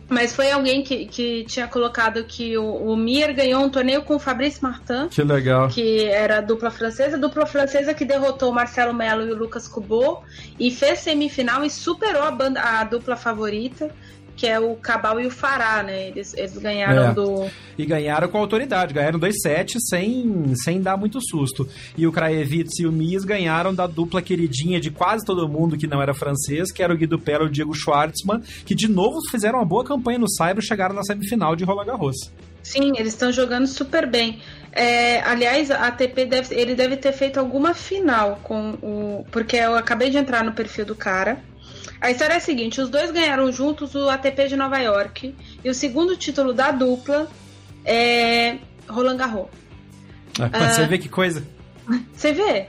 Mas 0.09 0.35
foi 0.35 0.51
alguém 0.51 0.83
que, 0.83 1.05
que 1.05 1.43
tinha 1.45 1.67
colocado 1.67 2.23
que 2.23 2.57
o, 2.57 2.63
o 2.63 2.95
Mir 2.95 3.33
ganhou 3.33 3.63
um 3.63 3.69
torneio 3.69 4.03
com 4.03 4.15
o 4.15 4.19
Fabrice 4.19 4.61
Martin. 4.61 5.07
Que 5.09 5.23
legal. 5.23 5.69
Que 5.69 6.05
era 6.05 6.37
a 6.37 6.41
dupla 6.41 6.69
francesa. 6.69 7.15
A 7.15 7.19
dupla 7.19 7.45
francesa 7.45 7.93
que 7.93 8.05
derrotou 8.05 8.51
o 8.51 8.53
Marcelo 8.53 8.93
Melo 8.93 9.25
e 9.27 9.31
o 9.31 9.35
Lucas 9.35 9.67
Kubot. 9.67 10.21
E 10.59 10.69
fez 10.69 10.99
semifinal 10.99 11.63
e 11.63 11.69
superou 11.69 12.23
a, 12.23 12.31
banda, 12.31 12.61
a 12.61 12.83
dupla 12.83 13.15
favorita 13.15 13.93
que 14.35 14.47
é 14.47 14.59
o 14.59 14.75
Cabal 14.75 15.19
e 15.19 15.27
o 15.27 15.31
Fará, 15.31 15.83
né? 15.83 16.07
Eles, 16.07 16.33
eles 16.33 16.57
ganharam 16.57 17.11
é. 17.11 17.13
do. 17.13 17.49
E 17.77 17.85
ganharam 17.85 18.27
com 18.27 18.37
autoridade, 18.37 18.93
ganharam 18.93 19.19
2-7 19.19 19.77
sem, 19.89 20.53
sem 20.55 20.81
dar 20.81 20.97
muito 20.97 21.19
susto. 21.21 21.67
E 21.97 22.05
o 22.05 22.11
Kraevitz 22.11 22.79
e 22.79 22.85
o 22.85 22.91
Mies 22.91 23.23
ganharam 23.23 23.73
da 23.73 23.87
dupla 23.87 24.21
queridinha 24.21 24.79
de 24.79 24.91
quase 24.91 25.25
todo 25.25 25.47
mundo 25.47 25.77
que 25.77 25.87
não 25.87 26.01
era 26.01 26.13
francês, 26.13 26.71
que 26.71 26.83
era 26.83 26.93
o 26.93 26.97
Guido 26.97 27.19
Pella 27.19 27.45
e 27.45 27.47
o 27.47 27.51
Diego 27.51 27.73
Schwartzman, 27.73 28.41
que 28.65 28.75
de 28.75 28.87
novo 28.87 29.19
fizeram 29.31 29.59
uma 29.59 29.65
boa 29.65 29.83
campanha 29.83 30.19
no 30.19 30.29
Cyber 30.29 30.59
e 30.59 30.67
chegaram 30.67 30.95
na 30.95 31.03
semifinal 31.03 31.55
de 31.55 31.63
Roland 31.63 31.85
Garros. 31.85 32.31
Sim, 32.63 32.93
eles 32.97 33.13
estão 33.13 33.31
jogando 33.31 33.67
super 33.67 34.09
bem. 34.09 34.39
É, 34.71 35.21
aliás, 35.21 35.69
a 35.69 35.87
ATP 35.87 36.25
deve, 36.25 36.55
ele 36.55 36.73
deve 36.73 36.95
ter 36.95 37.11
feito 37.11 37.37
alguma 37.39 37.73
final 37.73 38.39
com 38.41 38.71
o. 38.81 39.25
Porque 39.29 39.57
eu 39.57 39.75
acabei 39.75 40.09
de 40.09 40.17
entrar 40.17 40.43
no 40.43 40.53
perfil 40.53 40.85
do 40.85 40.95
cara. 40.95 41.37
A 42.03 42.11
história 42.11 42.33
é 42.33 42.37
a 42.37 42.41
seguinte: 42.41 42.81
os 42.81 42.89
dois 42.89 43.11
ganharam 43.11 43.49
juntos 43.49 43.95
o 43.95 44.09
ATP 44.09 44.49
de 44.49 44.57
Nova 44.57 44.77
York 44.77 45.33
e 45.63 45.69
o 45.69 45.73
segundo 45.73 46.17
título 46.17 46.51
da 46.53 46.69
dupla 46.69 47.31
é 47.85 48.57
Roland 48.89 49.15
Garros. 49.15 49.47
Ah, 50.37 50.73
você 50.73 50.85
vê 50.85 50.97
que 50.97 51.07
coisa. 51.07 51.43
Você 52.13 52.31
vê. 52.31 52.67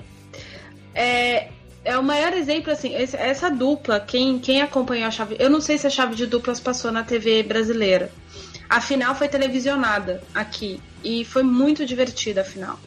É, 0.95 1.49
é 1.85 1.97
o 1.97 2.03
maior 2.03 2.33
exemplo, 2.33 2.73
assim, 2.73 2.93
essa 2.95 3.49
dupla, 3.49 4.01
quem, 4.01 4.39
quem 4.39 4.61
acompanhou 4.61 5.07
a 5.07 5.11
chave. 5.11 5.37
Eu 5.39 5.49
não 5.49 5.61
sei 5.61 5.79
se 5.79 5.87
a 5.87 5.91
chave 5.91 6.15
de 6.15 6.27
duplas 6.27 6.61
passou 6.61 6.91
na 6.93 7.03
TV 7.05 7.43
brasileira. 7.43 8.11
A 8.69 8.81
final 8.81 9.15
foi 9.15 9.29
televisionada 9.29 10.23
aqui. 10.35 10.81
E 11.03 11.25
foi 11.25 11.43
muito 11.43 11.87
divertida 11.87 12.41
a 12.41 12.45
final. 12.45 12.79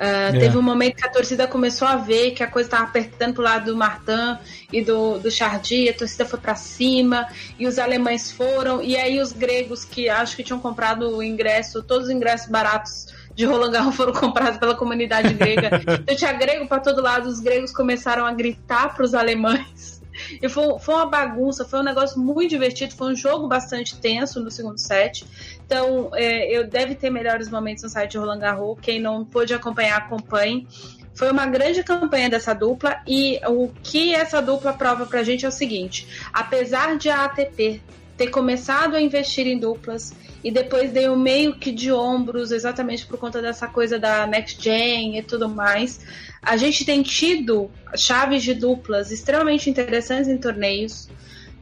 Uh, 0.00 0.32
Teve 0.32 0.56
um 0.56 0.62
momento 0.62 0.96
que 0.96 1.06
a 1.06 1.10
torcida 1.10 1.46
começou 1.46 1.86
a 1.86 1.96
ver 1.96 2.30
que 2.30 2.42
a 2.42 2.46
coisa 2.46 2.68
estava 2.68 2.84
apertando 2.84 3.34
pro 3.34 3.42
lado 3.42 3.66
do 3.66 3.76
Martin 3.76 4.38
e 4.72 4.82
do, 4.82 5.18
do 5.18 5.30
Chardy, 5.30 5.90
a 5.90 5.92
torcida 5.92 6.24
foi 6.24 6.38
para 6.38 6.54
cima 6.54 7.28
e 7.58 7.66
os 7.66 7.78
alemães 7.78 8.32
foram, 8.32 8.82
e 8.82 8.96
aí 8.96 9.20
os 9.20 9.30
gregos 9.30 9.84
que 9.84 10.08
acho 10.08 10.36
que 10.36 10.42
tinham 10.42 10.58
comprado 10.58 11.14
o 11.14 11.22
ingresso, 11.22 11.82
todos 11.82 12.06
os 12.06 12.10
ingressos 12.10 12.48
baratos 12.48 13.08
de 13.34 13.44
Roland 13.44 13.72
Garros 13.72 13.94
foram 13.96 14.14
comprados 14.14 14.58
pela 14.58 14.74
comunidade 14.74 15.34
grega. 15.34 15.68
então 16.00 16.16
tinha 16.16 16.32
grego 16.32 16.66
para 16.66 16.80
todo 16.80 17.02
lado, 17.02 17.28
os 17.28 17.38
gregos 17.38 17.70
começaram 17.70 18.24
a 18.24 18.32
gritar 18.32 18.94
para 18.94 19.04
os 19.04 19.12
alemães 19.12 19.99
e 20.42 20.48
foi, 20.48 20.78
foi 20.78 20.94
uma 20.94 21.06
bagunça, 21.06 21.64
foi 21.64 21.80
um 21.80 21.84
negócio 21.84 22.20
muito 22.20 22.50
divertido, 22.50 22.94
foi 22.94 23.12
um 23.12 23.16
jogo 23.16 23.48
bastante 23.48 23.96
tenso 23.98 24.40
no 24.40 24.50
segundo 24.50 24.78
set. 24.78 25.24
Então, 25.64 26.10
é, 26.14 26.50
eu 26.50 26.66
deve 26.68 26.94
ter 26.94 27.10
melhores 27.10 27.50
momentos 27.50 27.82
no 27.82 27.88
site 27.88 28.12
de 28.12 28.18
Roland 28.18 28.38
Garros. 28.38 28.78
Quem 28.80 29.00
não 29.00 29.24
pôde 29.24 29.54
acompanhar, 29.54 29.98
acompanhe. 29.98 30.66
Foi 31.14 31.30
uma 31.30 31.46
grande 31.46 31.82
campanha 31.82 32.30
dessa 32.30 32.54
dupla 32.54 33.02
e 33.06 33.40
o 33.46 33.68
que 33.82 34.14
essa 34.14 34.40
dupla 34.40 34.72
prova 34.72 35.06
pra 35.06 35.22
gente 35.22 35.44
é 35.44 35.48
o 35.48 35.52
seguinte: 35.52 36.06
apesar 36.32 36.96
de 36.96 37.10
a 37.10 37.24
ATP 37.24 37.82
ter 38.20 38.28
começado 38.28 38.96
a 38.96 39.00
investir 39.00 39.46
em 39.46 39.58
duplas 39.58 40.12
e 40.44 40.50
depois 40.50 40.92
deu 40.92 41.16
meio 41.16 41.54
que 41.54 41.72
de 41.72 41.90
ombros, 41.90 42.52
exatamente 42.52 43.06
por 43.06 43.18
conta 43.18 43.40
dessa 43.40 43.66
coisa 43.66 43.98
da 43.98 44.26
Next 44.26 44.62
Gen 44.62 45.16
e 45.16 45.22
tudo 45.22 45.48
mais. 45.48 46.00
A 46.42 46.54
gente 46.58 46.84
tem 46.84 47.02
tido 47.02 47.70
chaves 47.96 48.42
de 48.42 48.52
duplas 48.52 49.10
extremamente 49.10 49.70
interessantes 49.70 50.28
em 50.28 50.36
torneios. 50.36 51.08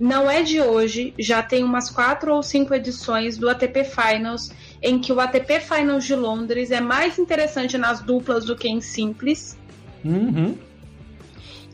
Não 0.00 0.28
é 0.28 0.42
de 0.42 0.60
hoje, 0.60 1.14
já 1.16 1.44
tem 1.44 1.62
umas 1.62 1.90
quatro 1.90 2.34
ou 2.34 2.42
cinco 2.42 2.74
edições 2.74 3.38
do 3.38 3.48
ATP 3.48 3.84
Finals, 3.84 4.50
em 4.82 4.98
que 4.98 5.12
o 5.12 5.20
ATP 5.20 5.60
Finals 5.60 6.04
de 6.04 6.16
Londres 6.16 6.72
é 6.72 6.80
mais 6.80 7.20
interessante 7.20 7.78
nas 7.78 8.00
duplas 8.00 8.44
do 8.44 8.56
que 8.56 8.68
em 8.68 8.80
simples. 8.80 9.56
Uhum. 10.04 10.58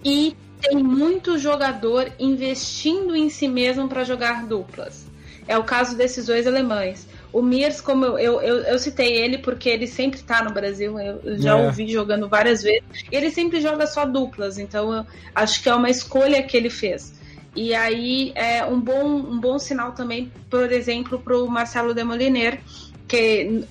E 0.04 0.36
tem 0.64 0.83
muito 0.83 1.38
jogador 1.38 2.11
investindo 2.18 3.14
em 3.14 3.29
si 3.29 3.46
mesmo 3.46 3.88
para 3.88 4.03
jogar 4.05 4.46
duplas. 4.46 5.07
É 5.46 5.59
o 5.59 5.64
caso 5.64 5.96
desses 5.96 6.27
dois 6.27 6.46
alemães. 6.46 7.07
O 7.31 7.42
Miers, 7.42 7.81
como 7.81 8.05
eu, 8.05 8.18
eu, 8.18 8.40
eu, 8.40 8.57
eu 8.62 8.79
citei 8.79 9.12
ele 9.12 9.38
porque 9.38 9.68
ele 9.68 9.87
sempre 9.87 10.20
está 10.20 10.42
no 10.42 10.53
Brasil, 10.53 10.98
eu 10.98 11.38
já 11.38 11.59
é. 11.59 11.66
ouvi 11.66 11.88
jogando 11.88 12.29
várias 12.29 12.62
vezes. 12.62 12.85
Ele 13.11 13.31
sempre 13.31 13.61
joga 13.61 13.87
só 13.87 14.07
duplas, 14.07 14.59
então 14.59 14.92
eu 14.92 15.07
acho 15.35 15.62
que 15.62 15.68
é 15.68 15.74
uma 15.74 15.90
escolha 15.90 16.42
que 16.42 16.57
ele 16.57 16.70
fez. 16.70 17.12
E 17.55 17.74
aí 17.74 18.33
é 18.35 18.64
um 18.64 18.81
bom, 18.81 19.05
um 19.05 19.38
bom 19.38 19.59
sinal 19.59 19.92
também, 19.92 20.33
por 20.48 20.72
exemplo, 20.72 21.18
para 21.18 21.37
o 21.37 21.48
Marcelo 21.48 21.92
Demoliner, 21.92 22.61
que 23.07 23.64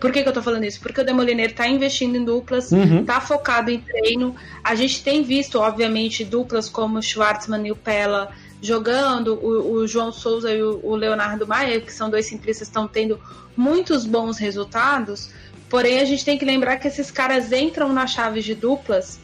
por 0.00 0.12
que, 0.12 0.22
que, 0.22 0.28
eu 0.28 0.32
tô 0.32 0.42
falando 0.42 0.64
isso? 0.64 0.80
Porque 0.80 1.00
o 1.00 1.04
Demoliner 1.04 1.54
tá 1.54 1.66
investindo 1.68 2.16
em 2.16 2.24
duplas, 2.24 2.72
uhum. 2.72 3.04
tá 3.04 3.20
focado 3.20 3.70
em 3.70 3.80
treino. 3.80 4.34
A 4.62 4.74
gente 4.74 5.02
tem 5.02 5.22
visto, 5.22 5.58
obviamente, 5.58 6.24
duplas 6.24 6.68
como 6.68 6.98
o 6.98 7.02
Schwartzman 7.02 7.66
e 7.66 7.72
o 7.72 7.76
Pella 7.76 8.30
jogando, 8.60 9.34
o, 9.34 9.72
o 9.74 9.86
João 9.86 10.12
Souza 10.12 10.52
e 10.52 10.62
o, 10.62 10.80
o, 10.82 10.96
Leonardo 10.96 11.46
Maia, 11.46 11.80
que 11.80 11.92
são 11.92 12.10
dois 12.10 12.26
simplistas, 12.26 12.66
estão 12.66 12.88
tendo 12.88 13.20
muitos 13.56 14.04
bons 14.04 14.38
resultados. 14.38 15.30
Porém, 15.68 16.00
a 16.00 16.04
gente 16.04 16.24
tem 16.24 16.36
que 16.36 16.44
lembrar 16.44 16.78
que 16.78 16.88
esses 16.88 17.10
caras 17.10 17.52
entram 17.52 17.92
na 17.92 18.06
chave 18.06 18.40
de 18.40 18.54
duplas 18.54 19.20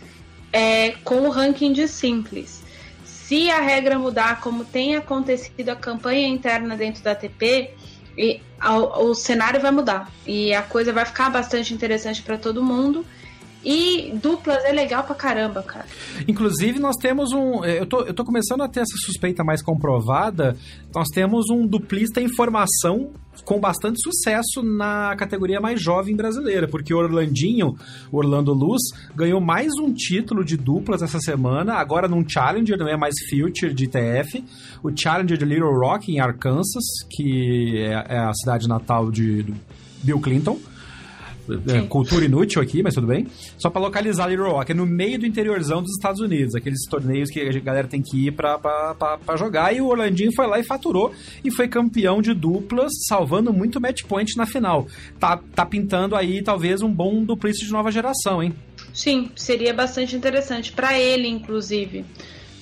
é, 0.52 0.92
com 1.02 1.22
o 1.22 1.30
ranking 1.30 1.72
de 1.72 1.88
simples. 1.88 2.62
Se 3.04 3.50
a 3.50 3.60
regra 3.60 3.98
mudar, 3.98 4.40
como 4.40 4.64
tem 4.64 4.94
acontecido 4.94 5.70
a 5.70 5.76
campanha 5.76 6.28
interna 6.28 6.76
dentro 6.76 7.02
da 7.02 7.12
ATP, 7.12 7.70
e, 8.16 8.40
o 9.00 9.14
cenário 9.14 9.60
vai 9.60 9.70
mudar 9.70 10.10
e 10.26 10.54
a 10.54 10.62
coisa 10.62 10.92
vai 10.92 11.04
ficar 11.04 11.30
bastante 11.30 11.74
interessante 11.74 12.22
para 12.22 12.38
todo 12.38 12.62
mundo. 12.62 13.04
E 13.64 14.12
duplas 14.22 14.62
é 14.64 14.72
legal 14.72 15.04
pra 15.04 15.14
caramba, 15.14 15.62
cara. 15.62 15.86
Inclusive, 16.28 16.78
nós 16.78 16.96
temos 16.96 17.32
um. 17.32 17.64
É, 17.64 17.80
eu 17.80 17.86
tô, 17.86 18.02
eu 18.02 18.12
tô 18.12 18.24
começando 18.24 18.62
a 18.62 18.68
ter 18.68 18.80
essa 18.80 18.96
suspeita 18.96 19.42
mais 19.42 19.62
comprovada. 19.62 20.56
Nós 20.94 21.08
temos 21.08 21.48
um 21.50 21.66
duplista 21.66 22.20
em 22.20 22.28
formação 22.28 23.12
com 23.44 23.58
bastante 23.58 24.00
sucesso 24.00 24.62
na 24.62 25.14
categoria 25.16 25.60
mais 25.60 25.80
jovem 25.80 26.14
brasileira, 26.14 26.68
porque 26.68 26.94
o 26.94 26.98
Orlandinho, 26.98 27.74
o 28.12 28.18
Orlando 28.18 28.52
Luz, 28.52 28.80
ganhou 29.14 29.40
mais 29.40 29.72
um 29.80 29.92
título 29.92 30.44
de 30.44 30.56
duplas 30.56 31.02
essa 31.02 31.18
semana, 31.18 31.74
agora 31.74 32.06
num 32.06 32.26
Challenger, 32.26 32.78
não 32.78 32.88
é 32.88 32.96
mais 32.96 33.14
Future 33.28 33.74
de 33.74 33.88
TF, 33.88 34.44
o 34.82 34.90
Challenger 34.96 35.36
de 35.36 35.44
Little 35.44 35.76
Rock 35.76 36.12
em 36.12 36.20
Arkansas, 36.20 36.84
que 37.10 37.78
é, 37.78 38.14
é 38.14 38.18
a 38.18 38.32
cidade 38.34 38.68
natal 38.68 39.10
de 39.10 39.44
Bill 40.02 40.20
Clinton. 40.20 40.58
É, 41.68 41.82
cultura 41.82 42.24
inútil 42.24 42.62
aqui, 42.62 42.82
mas 42.82 42.94
tudo 42.94 43.06
bem. 43.06 43.26
Só 43.58 43.68
para 43.70 43.80
localizar 43.80 44.28
Little 44.28 44.50
Rock, 44.50 44.72
é 44.72 44.74
no 44.74 44.86
meio 44.86 45.18
do 45.18 45.26
interiorzão 45.26 45.82
dos 45.82 45.92
Estados 45.92 46.20
Unidos, 46.20 46.54
aqueles 46.54 46.84
torneios 46.88 47.30
que 47.30 47.40
a 47.40 47.60
galera 47.60 47.86
tem 47.86 48.02
que 48.02 48.28
ir 48.28 48.32
pra 48.32 48.56
jogar. 49.36 49.74
E 49.74 49.80
o 49.80 49.86
Orlandinho 49.86 50.32
foi 50.34 50.46
lá 50.46 50.58
e 50.58 50.64
faturou 50.64 51.12
e 51.44 51.50
foi 51.50 51.68
campeão 51.68 52.22
de 52.22 52.32
duplas, 52.32 52.92
salvando 53.08 53.52
muito 53.52 53.80
match 53.80 54.04
point 54.04 54.36
na 54.36 54.46
final. 54.46 54.86
Tá, 55.18 55.40
tá 55.54 55.66
pintando 55.66 56.16
aí 56.16 56.42
talvez 56.42 56.82
um 56.82 56.92
bom 56.92 57.24
duplista 57.24 57.64
de 57.64 57.72
nova 57.72 57.90
geração, 57.90 58.42
hein? 58.42 58.54
Sim, 58.92 59.30
seria 59.34 59.74
bastante 59.74 60.14
interessante 60.14 60.72
para 60.72 60.98
ele, 60.98 61.28
inclusive. 61.28 62.04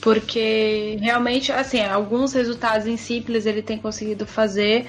Porque 0.00 0.96
realmente, 1.00 1.52
assim, 1.52 1.80
alguns 1.80 2.32
resultados 2.32 2.86
em 2.86 2.96
simples 2.96 3.46
ele 3.46 3.62
tem 3.62 3.78
conseguido 3.78 4.26
fazer, 4.26 4.86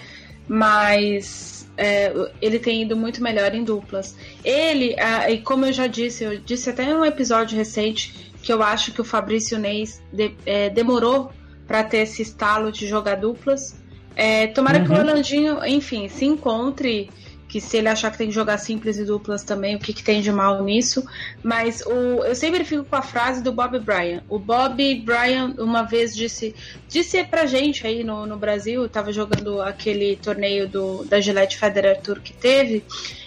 mas 0.47 1.62
é, 1.77 2.13
ele 2.41 2.59
tem 2.59 2.81
ido 2.83 2.95
muito 2.95 3.21
melhor 3.21 3.53
em 3.53 3.63
duplas. 3.63 4.15
Ele, 4.43 4.95
ah, 4.99 5.29
e 5.29 5.39
como 5.39 5.65
eu 5.65 5.73
já 5.73 5.87
disse, 5.87 6.23
eu 6.23 6.39
disse 6.39 6.69
até 6.69 6.83
em 6.83 6.93
um 6.93 7.05
episódio 7.05 7.57
recente 7.57 8.31
que 8.41 8.51
eu 8.51 8.61
acho 8.61 8.91
que 8.91 9.01
o 9.01 9.03
Fabrício 9.03 9.57
Neis 9.57 10.01
de, 10.11 10.35
é, 10.45 10.69
demorou 10.69 11.31
para 11.67 11.83
ter 11.83 11.99
esse 11.99 12.21
estalo 12.21 12.71
de 12.71 12.87
jogar 12.87 13.15
duplas. 13.15 13.81
É, 14.15 14.47
tomara 14.47 14.79
uhum. 14.79 14.85
que 14.85 14.91
o 14.91 14.93
uhum. 14.93 14.99
Orlandinho, 14.99 15.65
enfim, 15.65 16.07
se 16.07 16.25
encontre, 16.25 17.09
que 17.53 17.61
se 17.61 17.77
ele 17.77 17.87
achar 17.87 18.09
que 18.09 18.17
tem 18.17 18.29
que 18.29 18.33
jogar 18.33 18.57
simples 18.57 18.97
e 18.97 19.05
duplas 19.05 19.43
também, 19.43 19.75
o 19.75 19.79
que, 19.79 19.93
que 19.93 20.03
tem 20.03 20.21
de 20.21 20.31
mal 20.31 20.63
nisso. 20.63 21.07
Mas 21.43 21.81
o, 21.85 22.23
eu 22.23 22.33
sempre 22.33 22.65
fico 22.65 22.83
com 22.83 22.95
a 22.95 23.01
frase 23.03 23.43
do 23.43 23.51
Bob 23.51 23.77
Bryan. 23.77 24.23
O 24.27 24.39
Bob 24.39 24.95
Bryan 25.01 25.53
uma 25.59 25.83
vez 25.83 26.15
disse, 26.15 26.55
disse 26.89 27.23
pra 27.23 27.45
gente 27.45 27.85
aí 27.85 28.03
no, 28.03 28.25
no 28.25 28.37
Brasil, 28.37 28.89
tava 28.89 29.13
jogando 29.13 29.61
aquele 29.61 30.15
torneio 30.15 30.67
do, 30.67 31.05
da 31.05 31.21
Gillette 31.21 31.59
Federer 31.59 32.01
Tour 32.01 32.21
que 32.21 32.33
teve, 32.33 32.83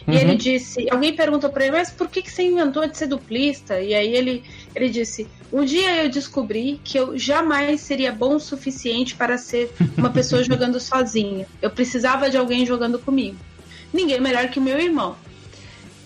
uhum. 0.09 0.15
e 0.15 0.17
ele 0.17 0.35
disse, 0.35 0.91
alguém 0.91 1.15
perguntou 1.15 1.49
pra 1.49 1.65
ele, 1.65 1.77
mas 1.77 1.93
por 1.93 2.09
que, 2.09 2.21
que 2.21 2.33
você 2.33 2.43
inventou 2.43 2.85
de 2.89 2.99
ser 2.99 3.07
duplista? 3.07 3.81
E 3.81 3.95
aí 3.95 4.13
ele, 4.13 4.43
ele 4.75 4.89
disse, 4.89 5.29
um 5.53 5.65
dia 5.65 6.03
eu 6.03 6.11
descobri 6.11 6.81
que 6.83 6.99
eu 6.99 7.17
jamais 7.17 7.81
seria 7.81 8.11
bom 8.11 8.35
o 8.35 8.41
suficiente 8.41 9.15
para 9.15 9.39
ser 9.39 9.73
uma 9.97 10.11
pessoa 10.11 10.43
jogando 10.43 10.81
sozinha. 10.81 11.47
Eu 11.63 11.71
precisava 11.71 12.29
de 12.29 12.37
alguém 12.37 12.67
jogando 12.67 12.99
comigo 12.99 13.37
ninguém 13.93 14.21
melhor 14.21 14.49
que 14.49 14.61
meu 14.61 14.79
irmão. 14.79 15.17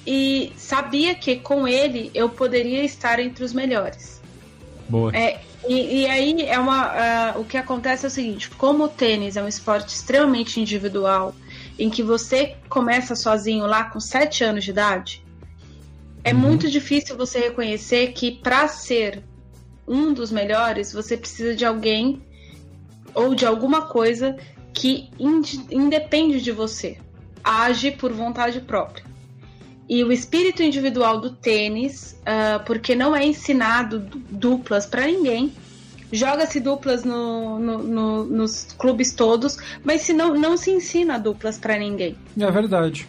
E 0.07 0.53
sabia 0.57 1.15
que 1.15 1.37
com 1.37 1.69
ele 1.69 2.11
eu 2.15 2.29
poderia 2.29 2.83
estar 2.85 3.21
entre 3.21 3.45
os 3.45 3.53
melhores. 3.53 4.21
Boa. 4.89 5.15
É, 5.15 5.41
e, 5.69 6.03
e, 6.03 6.07
aí 6.07 6.43
é 6.47 6.59
uma, 6.59 7.35
uh, 7.37 7.41
o 7.41 7.45
que 7.45 7.57
acontece 7.57 8.07
é 8.07 8.09
o 8.09 8.11
seguinte: 8.11 8.51
como 8.51 8.85
o 8.85 8.89
tênis 8.89 9.37
é 9.37 9.43
um 9.43 9.49
esporte 9.49 9.95
extremamente 9.95 10.59
individual, 10.61 11.35
em 11.79 11.91
que 11.91 12.03
você 12.03 12.57
começa 12.69 13.15
sozinho 13.15 13.67
lá 13.67 13.85
com 13.85 14.01
7 14.01 14.43
anos 14.43 14.65
de 14.65 14.71
idade, 14.71 15.23
é 16.25 16.33
uhum. 16.33 16.41
muito 16.41 16.71
difícil 16.71 17.17
você 17.17 17.39
reconhecer 17.39 18.13
que 18.13 18.33
para 18.33 18.69
ser 18.69 19.23
um 19.87 20.13
dos 20.13 20.31
melhores, 20.31 20.93
você 20.93 21.17
precisa 21.17 21.55
de 21.55 21.65
alguém 21.65 22.23
ou 23.15 23.35
de 23.35 23.45
alguma 23.45 23.83
coisa 23.83 24.37
que 24.73 25.11
independe 25.69 26.41
de 26.41 26.53
você 26.53 26.99
age 27.43 27.91
por 27.93 28.13
vontade 28.13 28.61
própria. 28.61 29.05
E 29.89 30.05
o 30.05 30.13
espírito 30.13 30.63
individual 30.63 31.21
do 31.21 31.31
tênis, 31.31 32.17
uh, 32.21 32.65
porque 32.65 32.95
não 32.95 33.15
é 33.15 33.27
ensinado 33.27 33.99
duplas 34.31 34.87
para 34.87 35.05
ninguém, 35.07 35.53
joga-se 36.13 36.61
duplas 36.61 37.05
no, 37.05 37.59
no, 37.59 37.79
no, 37.79 38.25
nos 38.25 38.69
clubes 38.79 39.13
todos, 39.13 39.57
mas 39.85 40.03
se 40.03 40.13
não, 40.13 40.35
não 40.35 40.57
se 40.57 40.71
ensina 40.71 41.19
duplas 41.19 41.59
para 41.59 41.77
ninguém. 41.79 42.17
É 42.39 42.51
verdade. 42.51 43.09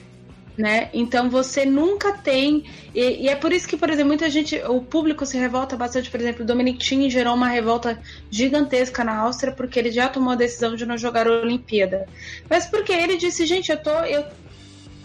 Né? 0.61 0.91
Então 0.93 1.27
você 1.27 1.65
nunca 1.65 2.13
tem. 2.13 2.65
E, 2.93 3.23
e, 3.23 3.29
é 3.29 3.35
por 3.35 3.51
isso 3.51 3.67
que, 3.67 3.75
por 3.75 3.89
exemplo, 3.89 4.09
muita 4.09 4.29
gente. 4.29 4.61
O 4.67 4.79
público 4.79 5.25
se 5.25 5.35
revolta 5.35 5.75
bastante. 5.75 6.11
Por 6.11 6.19
exemplo, 6.19 6.43
o 6.43 6.45
Dominic 6.45 6.77
Thiem 6.77 7.09
gerou 7.09 7.33
uma 7.33 7.47
revolta 7.47 7.99
gigantesca 8.29 9.03
na 9.03 9.17
Áustria 9.17 9.51
porque 9.51 9.79
ele 9.79 9.89
já 9.89 10.07
tomou 10.07 10.33
a 10.33 10.35
decisão 10.35 10.75
de 10.75 10.85
não 10.85 10.99
jogar 10.99 11.25
a 11.27 11.31
Olimpíada. 11.31 12.07
Mas 12.47 12.67
porque 12.67 12.93
ele 12.93 13.17
disse, 13.17 13.43
gente, 13.47 13.71
eu 13.71 13.77
tô. 13.81 13.89
Eu, 14.01 14.23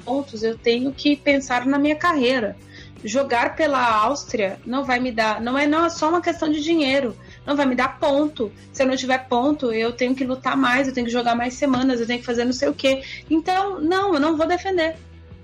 pontos, 0.04 0.42
eu 0.42 0.58
tenho 0.58 0.92
que 0.92 1.16
pensar 1.16 1.64
na 1.64 1.78
minha 1.78 1.96
carreira. 1.96 2.54
Jogar 3.02 3.56
pela 3.56 3.82
Áustria 4.02 4.58
não 4.66 4.84
vai 4.84 5.00
me 5.00 5.10
dar. 5.10 5.40
Não 5.40 5.56
é, 5.56 5.66
não 5.66 5.86
é 5.86 5.88
só 5.88 6.10
uma 6.10 6.20
questão 6.20 6.52
de 6.52 6.62
dinheiro 6.62 7.16
não 7.46 7.54
vai 7.54 7.64
me 7.64 7.76
dar 7.76 7.98
ponto. 8.00 8.52
Se 8.72 8.82
eu 8.82 8.86
não 8.86 8.96
tiver 8.96 9.28
ponto, 9.28 9.72
eu 9.72 9.92
tenho 9.92 10.14
que 10.14 10.24
lutar 10.24 10.56
mais, 10.56 10.88
eu 10.88 10.92
tenho 10.92 11.06
que 11.06 11.12
jogar 11.12 11.36
mais 11.36 11.54
semanas, 11.54 12.00
eu 12.00 12.06
tenho 12.06 12.18
que 12.18 12.26
fazer 12.26 12.44
não 12.44 12.52
sei 12.52 12.68
o 12.68 12.74
quê. 12.74 13.02
Então, 13.30 13.80
não, 13.80 14.12
eu 14.12 14.20
não 14.20 14.36
vou 14.36 14.46
defender. 14.46 14.96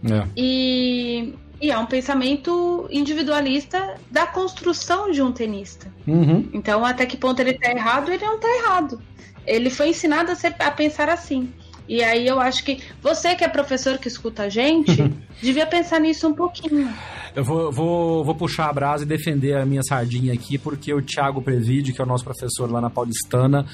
É. 0.04 0.26
E, 0.36 1.34
e 1.60 1.70
é 1.70 1.78
um 1.78 1.86
pensamento 1.86 2.88
individualista 2.90 3.94
da 4.10 4.26
construção 4.26 5.10
de 5.10 5.22
um 5.22 5.32
tenista. 5.32 5.86
Uhum. 6.06 6.48
Então, 6.52 6.84
até 6.84 7.06
que 7.06 7.16
ponto 7.16 7.40
ele 7.40 7.50
está 7.50 7.70
errado, 7.70 8.10
ele 8.10 8.24
não 8.24 8.36
está 8.36 8.48
errado. 8.48 9.00
Ele 9.46 9.70
foi 9.70 9.88
ensinado 9.88 10.30
a, 10.30 10.34
ser, 10.34 10.54
a 10.58 10.70
pensar 10.70 11.08
assim. 11.08 11.52
E 11.88 12.02
aí 12.02 12.26
eu 12.26 12.40
acho 12.40 12.64
que 12.64 12.80
você 13.02 13.34
que 13.34 13.44
é 13.44 13.48
professor 13.48 13.98
que 13.98 14.08
escuta 14.08 14.44
a 14.44 14.48
gente, 14.48 15.12
devia 15.42 15.66
pensar 15.66 16.00
nisso 16.00 16.28
um 16.28 16.34
pouquinho. 16.34 16.88
Eu 17.34 17.44
vou, 17.44 17.72
vou, 17.72 18.24
vou 18.24 18.34
puxar 18.34 18.68
a 18.68 18.72
brasa 18.72 19.04
e 19.04 19.06
defender 19.06 19.56
a 19.56 19.64
minha 19.64 19.82
sardinha 19.82 20.34
aqui, 20.34 20.58
porque 20.58 20.92
o 20.92 21.00
Thiago 21.00 21.40
Previde, 21.40 21.92
que 21.92 22.00
é 22.00 22.04
o 22.04 22.06
nosso 22.06 22.24
professor 22.24 22.70
lá 22.70 22.80
na 22.80 22.90
Paulistana, 22.90 23.66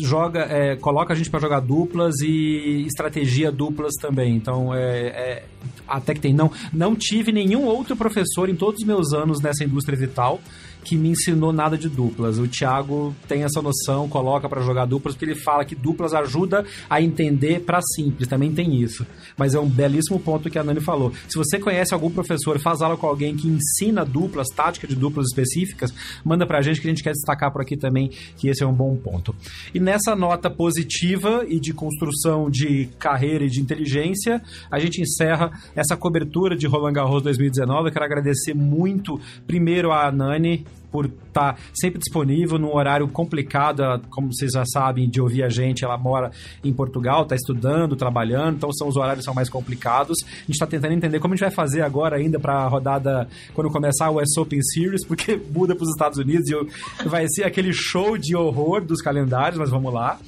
joga, 0.00 0.40
é, 0.40 0.76
coloca 0.76 1.12
a 1.12 1.16
gente 1.16 1.30
para 1.30 1.40
jogar 1.40 1.60
duplas 1.60 2.20
e 2.20 2.84
estratégia 2.86 3.50
duplas 3.50 3.94
também. 4.00 4.34
Então, 4.34 4.74
é, 4.74 5.06
é, 5.06 5.44
até 5.86 6.14
que 6.14 6.20
tem. 6.20 6.32
Não, 6.32 6.50
não 6.72 6.94
tive 6.94 7.32
nenhum 7.32 7.64
outro 7.64 7.96
professor 7.96 8.48
em 8.48 8.54
todos 8.54 8.80
os 8.80 8.86
meus 8.86 9.12
anos 9.12 9.40
nessa 9.40 9.64
indústria 9.64 9.98
vital 9.98 10.40
que 10.84 10.96
me 10.96 11.10
ensinou 11.10 11.52
nada 11.52 11.78
de 11.78 11.88
duplas. 11.88 12.38
O 12.38 12.46
Thiago 12.46 13.14
tem 13.28 13.44
essa 13.44 13.62
noção, 13.62 14.08
coloca 14.08 14.48
para 14.48 14.62
jogar 14.62 14.86
duplas, 14.86 15.14
porque 15.14 15.24
ele 15.24 15.34
fala 15.34 15.64
que 15.64 15.74
duplas 15.74 16.12
ajuda 16.12 16.64
a 16.88 17.00
entender 17.00 17.60
para 17.60 17.80
simples, 17.94 18.28
também 18.28 18.52
tem 18.52 18.80
isso. 18.80 19.06
Mas 19.36 19.54
é 19.54 19.60
um 19.60 19.68
belíssimo 19.68 20.18
ponto 20.18 20.50
que 20.50 20.58
a 20.58 20.64
Nani 20.64 20.80
falou. 20.80 21.12
Se 21.28 21.36
você 21.36 21.58
conhece 21.58 21.94
algum 21.94 22.10
professor, 22.10 22.58
faz 22.58 22.82
aula 22.82 22.96
com 22.96 23.06
alguém 23.06 23.36
que 23.36 23.48
ensina 23.48 24.04
duplas, 24.04 24.48
tática 24.48 24.86
de 24.86 24.94
duplas 24.94 25.26
específicas, 25.28 25.92
manda 26.24 26.46
pra 26.46 26.62
gente 26.62 26.80
que 26.80 26.86
a 26.86 26.90
gente 26.90 27.02
quer 27.02 27.12
destacar 27.12 27.52
por 27.52 27.62
aqui 27.62 27.76
também 27.76 28.10
que 28.36 28.48
esse 28.48 28.62
é 28.62 28.66
um 28.66 28.72
bom 28.72 28.96
ponto. 28.96 29.34
E 29.72 29.80
nessa 29.82 30.14
nota 30.14 30.48
positiva 30.48 31.44
e 31.48 31.58
de 31.60 31.74
construção 31.74 32.48
de 32.48 32.88
carreira 32.98 33.44
e 33.44 33.50
de 33.50 33.60
inteligência, 33.60 34.40
a 34.70 34.78
gente 34.78 35.02
encerra 35.02 35.50
essa 35.74 35.96
cobertura 35.96 36.56
de 36.56 36.66
Roland 36.66 36.92
Garros 36.92 37.22
2019. 37.22 37.88
Eu 37.88 37.92
quero 37.92 38.04
agradecer 38.04 38.54
muito 38.54 39.20
primeiro 39.46 39.92
a 39.92 40.10
Nani 40.10 40.64
por 40.92 41.06
estar 41.06 41.54
tá 41.54 41.58
sempre 41.72 41.98
disponível 41.98 42.58
num 42.58 42.72
horário 42.74 43.08
complicado, 43.08 43.82
como 44.10 44.32
vocês 44.32 44.52
já 44.52 44.64
sabem 44.64 45.08
de 45.08 45.20
ouvir 45.20 45.42
a 45.42 45.48
gente, 45.48 45.84
ela 45.84 45.96
mora 45.96 46.30
em 46.62 46.72
Portugal, 46.72 47.22
está 47.22 47.34
estudando, 47.34 47.96
trabalhando, 47.96 48.56
então 48.56 48.72
são 48.72 48.86
os 48.86 48.96
horários 48.96 49.24
são 49.24 49.34
mais 49.34 49.48
complicados. 49.48 50.18
A 50.22 50.38
gente 50.40 50.52
está 50.52 50.66
tentando 50.66 50.92
entender 50.92 51.18
como 51.18 51.32
a 51.32 51.36
gente 51.36 51.46
vai 51.46 51.54
fazer 51.54 51.80
agora 51.80 52.16
ainda 52.16 52.38
para 52.38 52.54
a 52.54 52.68
rodada 52.68 53.26
quando 53.54 53.70
começar 53.70 54.10
o 54.10 54.20
US 54.20 54.36
Open 54.36 54.62
Series, 54.62 55.04
porque 55.04 55.40
muda 55.52 55.74
para 55.74 55.84
os 55.84 55.90
Estados 55.90 56.18
Unidos 56.18 56.48
e 56.50 57.08
vai 57.08 57.26
ser 57.28 57.44
aquele 57.44 57.72
show 57.72 58.18
de 58.18 58.36
horror 58.36 58.84
dos 58.84 59.00
calendários, 59.00 59.58
mas 59.58 59.70
vamos 59.70 59.92
lá. 59.92 60.18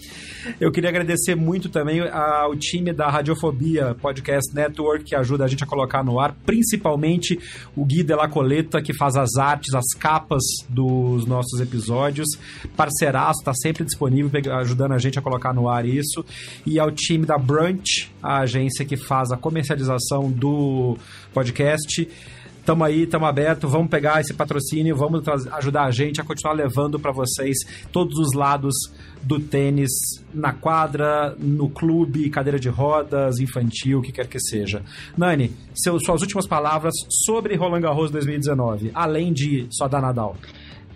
Eu 0.61 0.71
queria 0.71 0.91
agradecer 0.91 1.35
muito 1.35 1.69
também 1.69 2.01
ao 2.01 2.55
time 2.57 2.93
da 2.93 3.09
Radiofobia 3.09 3.95
Podcast 4.01 4.55
Network, 4.55 5.05
que 5.05 5.15
ajuda 5.15 5.45
a 5.45 5.49
gente 5.49 5.65
a 5.65 5.67
colocar 5.67 6.05
no 6.05 6.21
ar, 6.21 6.35
principalmente 6.45 7.39
o 7.77 7.85
Gui 7.85 8.03
de 8.03 8.15
la 8.15 8.29
Coleta, 8.29 8.83
que 8.83 8.93
faz 8.93 9.17
as 9.17 9.37
artes, 9.37 9.75
as 9.75 9.95
capas 9.99 10.43
dos 10.69 11.27
nossos 11.27 11.61
episódios. 11.61 12.29
Parceiraço, 12.77 13.41
está 13.41 13.55
sempre 13.55 13.85
disponível, 13.85 14.31
ajudando 14.57 14.93
a 14.93 14.99
gente 14.99 15.19
a 15.19 15.23
colocar 15.23 15.53
no 15.53 15.69
ar 15.69 15.87
isso. 15.87 16.25
E 16.67 16.79
ao 16.79 16.91
time 16.91 17.27
da 17.27 17.39
Brunch, 17.39 18.11
a 18.23 18.41
agência 18.41 18.85
que 18.85 18.97
faz 18.97 19.33
a 19.33 19.37
comercialização 19.37 20.31
do 20.31 20.97
podcast. 21.33 22.09
Tamo 22.65 22.83
aí, 22.83 23.07
tamo 23.07 23.27
aberto, 23.27 23.69
vamos 23.69 23.91
pegar 23.91 24.23
esse 24.23 24.33
patrocínio, 24.33 24.97
vamos 24.97 25.23
ajudar 25.53 25.85
a 25.85 25.91
gente 25.91 26.19
a 26.19 26.25
continuar 26.25 26.55
levando 26.55 26.99
para 26.99 27.13
vocês 27.13 27.59
todos 27.93 28.19
os 28.19 28.35
lados 28.35 28.75
do 29.23 29.39
tênis 29.39 29.91
na 30.33 30.53
quadra, 30.53 31.35
no 31.39 31.69
clube, 31.69 32.31
cadeira 32.31 32.59
de 32.59 32.71
rodas, 32.71 33.39
infantil, 33.39 33.99
o 33.99 34.03
que 34.03 34.13
quer 34.13 34.27
que 34.27 34.41
seja. 34.41 34.83
Nani, 35.15 35.53
seu, 35.75 36.01
suas 36.01 36.23
últimas 36.23 36.47
palavras 36.47 36.95
sobre 37.27 37.55
Roland 37.55 37.83
Garros 37.83 38.11
2019, 38.11 38.91
além 38.95 39.33
de 39.33 39.67
só 39.71 39.87
da 39.87 40.01
Nadal. 40.01 40.35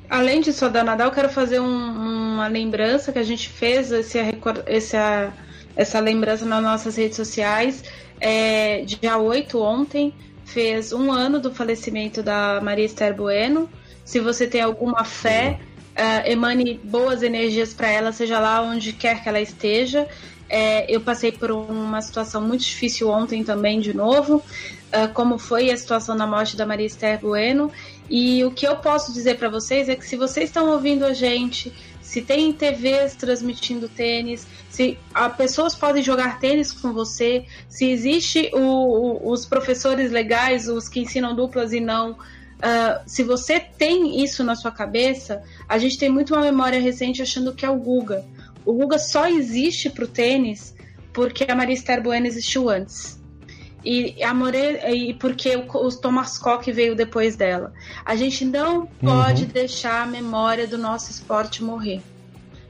Além 0.08 0.40
de 0.40 0.54
só 0.54 0.70
da 0.70 0.82
Nadal, 0.82 1.10
quero 1.10 1.28
fazer 1.28 1.60
um, 1.60 2.32
uma 2.34 2.48
lembrança 2.48 3.12
que 3.12 3.18
a 3.18 3.22
gente 3.22 3.46
fez 3.50 3.92
esse, 3.92 4.18
essa, 4.64 5.34
essa 5.76 6.00
lembrança 6.00 6.46
nas 6.46 6.62
nossas 6.62 6.96
redes 6.96 7.16
sociais. 7.16 7.84
É, 8.18 8.82
dia 8.86 9.18
8, 9.18 9.60
ontem, 9.60 10.14
fez 10.48 10.92
um 10.92 11.12
ano 11.12 11.38
do 11.38 11.52
falecimento 11.52 12.22
da 12.22 12.60
Maria 12.60 12.84
Esther 12.84 13.14
Bueno. 13.14 13.68
Se 14.04 14.18
você 14.18 14.46
tem 14.46 14.60
alguma 14.60 15.04
fé 15.04 15.60
uh, 15.98 16.30
emane 16.30 16.80
boas 16.82 17.22
energias 17.22 17.74
para 17.74 17.88
ela, 17.88 18.12
seja 18.12 18.38
lá 18.38 18.62
onde 18.62 18.92
quer 18.92 19.22
que 19.22 19.28
ela 19.28 19.40
esteja. 19.40 20.08
É, 20.48 20.90
eu 20.90 21.02
passei 21.02 21.30
por 21.30 21.50
uma 21.50 22.00
situação 22.00 22.40
muito 22.40 22.62
difícil 22.62 23.10
ontem 23.10 23.44
também, 23.44 23.80
de 23.80 23.92
novo, 23.92 24.36
uh, 24.36 25.12
como 25.12 25.38
foi 25.38 25.70
a 25.70 25.76
situação 25.76 26.16
da 26.16 26.26
morte 26.26 26.56
da 26.56 26.64
Maria 26.64 26.86
Esther 26.86 27.20
Bueno. 27.20 27.70
E 28.08 28.42
o 28.44 28.50
que 28.50 28.66
eu 28.66 28.76
posso 28.76 29.12
dizer 29.12 29.36
para 29.36 29.50
vocês 29.50 29.90
é 29.90 29.94
que 29.94 30.06
se 30.06 30.16
vocês 30.16 30.48
estão 30.48 30.70
ouvindo 30.70 31.04
a 31.04 31.12
gente, 31.12 31.70
se 32.08 32.22
tem 32.22 32.50
TVs 32.54 33.14
transmitindo 33.14 33.86
tênis, 33.86 34.46
se 34.70 34.96
a, 35.12 35.28
pessoas 35.28 35.74
podem 35.74 36.02
jogar 36.02 36.40
tênis 36.40 36.72
com 36.72 36.90
você, 36.90 37.44
se 37.68 37.84
existe 37.90 38.50
o, 38.54 38.60
o, 38.60 39.30
os 39.30 39.44
professores 39.44 40.10
legais, 40.10 40.68
os 40.68 40.88
que 40.88 41.00
ensinam 41.00 41.36
duplas 41.36 41.70
e 41.74 41.80
não, 41.80 42.16
Uh, 42.58 42.98
se 43.06 43.22
você 43.22 43.60
tem 43.60 44.24
isso 44.24 44.42
na 44.42 44.56
sua 44.56 44.72
cabeça, 44.72 45.44
a 45.68 45.78
gente 45.78 45.96
tem 45.96 46.08
muito 46.08 46.34
uma 46.34 46.42
memória 46.42 46.80
recente 46.80 47.22
achando 47.22 47.54
que 47.54 47.64
é 47.64 47.70
o 47.70 47.76
Guga. 47.76 48.24
O 48.64 48.72
Guga 48.72 48.98
só 48.98 49.28
existe 49.28 49.88
para 49.88 50.04
o 50.04 50.08
tênis 50.08 50.74
porque 51.12 51.46
a 51.48 51.54
Maria 51.54 51.74
Esther 51.74 52.02
Bueno 52.02 52.26
existiu 52.26 52.68
antes. 52.68 53.17
E, 53.84 54.22
a 54.22 54.34
More... 54.34 54.80
e 54.92 55.14
porque 55.14 55.56
o, 55.56 55.88
Thomas 55.90 56.38
Koch 56.38 56.70
veio 56.72 56.94
depois 56.94 57.36
dela. 57.36 57.72
A 58.04 58.16
gente 58.16 58.44
não 58.44 58.86
pode 58.86 59.44
uhum. 59.44 59.50
deixar 59.50 60.02
a 60.02 60.06
memória 60.06 60.66
do 60.66 60.76
nosso 60.76 61.10
esporte 61.10 61.62
morrer. 61.62 62.02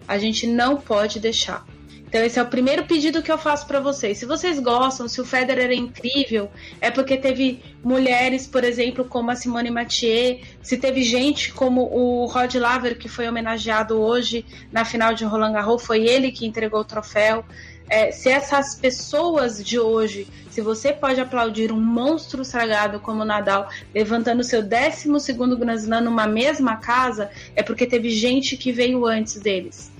A 0.06 0.18
gente 0.18 0.46
não 0.46 0.76
pode 0.76 1.18
deixar. 1.18 1.64
Então 2.08 2.22
esse 2.24 2.38
é 2.38 2.42
o 2.42 2.46
primeiro 2.46 2.86
pedido 2.86 3.22
que 3.22 3.30
eu 3.30 3.36
faço 3.36 3.66
para 3.66 3.80
vocês. 3.80 4.16
Se 4.16 4.24
vocês 4.24 4.58
gostam, 4.58 5.06
se 5.06 5.20
o 5.20 5.26
Federer 5.26 5.70
é 5.70 5.74
incrível, 5.74 6.50
é 6.80 6.90
porque 6.90 7.18
teve 7.18 7.62
mulheres, 7.84 8.46
por 8.46 8.64
exemplo, 8.64 9.04
como 9.04 9.30
a 9.30 9.36
Simone 9.36 9.70
Mathieu, 9.70 10.40
se 10.62 10.78
teve 10.78 11.02
gente 11.02 11.52
como 11.52 11.82
o 11.82 12.24
Rod 12.24 12.54
Laver 12.54 12.96
que 12.96 13.10
foi 13.10 13.28
homenageado 13.28 14.00
hoje 14.00 14.44
na 14.72 14.86
final 14.86 15.12
de 15.12 15.24
Roland 15.26 15.52
Garros, 15.52 15.84
foi 15.84 16.06
ele 16.06 16.32
que 16.32 16.46
entregou 16.46 16.80
o 16.80 16.84
troféu. 16.84 17.44
É, 17.88 18.10
se 18.10 18.28
essas 18.28 18.74
pessoas 18.74 19.64
de 19.64 19.78
hoje, 19.78 20.28
se 20.50 20.60
você 20.60 20.92
pode 20.92 21.20
aplaudir 21.20 21.72
um 21.72 21.80
monstro 21.80 22.44
sagrado 22.44 23.00
como 23.00 23.24
Nadal 23.24 23.68
levantando 23.94 24.44
seu 24.44 24.62
12 24.62 25.20
segundo 25.20 25.56
Grand 25.56 25.76
Slam 25.76 26.02
numa 26.02 26.26
mesma 26.26 26.76
casa, 26.76 27.30
é 27.56 27.62
porque 27.62 27.86
teve 27.86 28.10
gente 28.10 28.56
que 28.56 28.72
veio 28.72 29.06
antes 29.06 29.40
deles. 29.40 29.90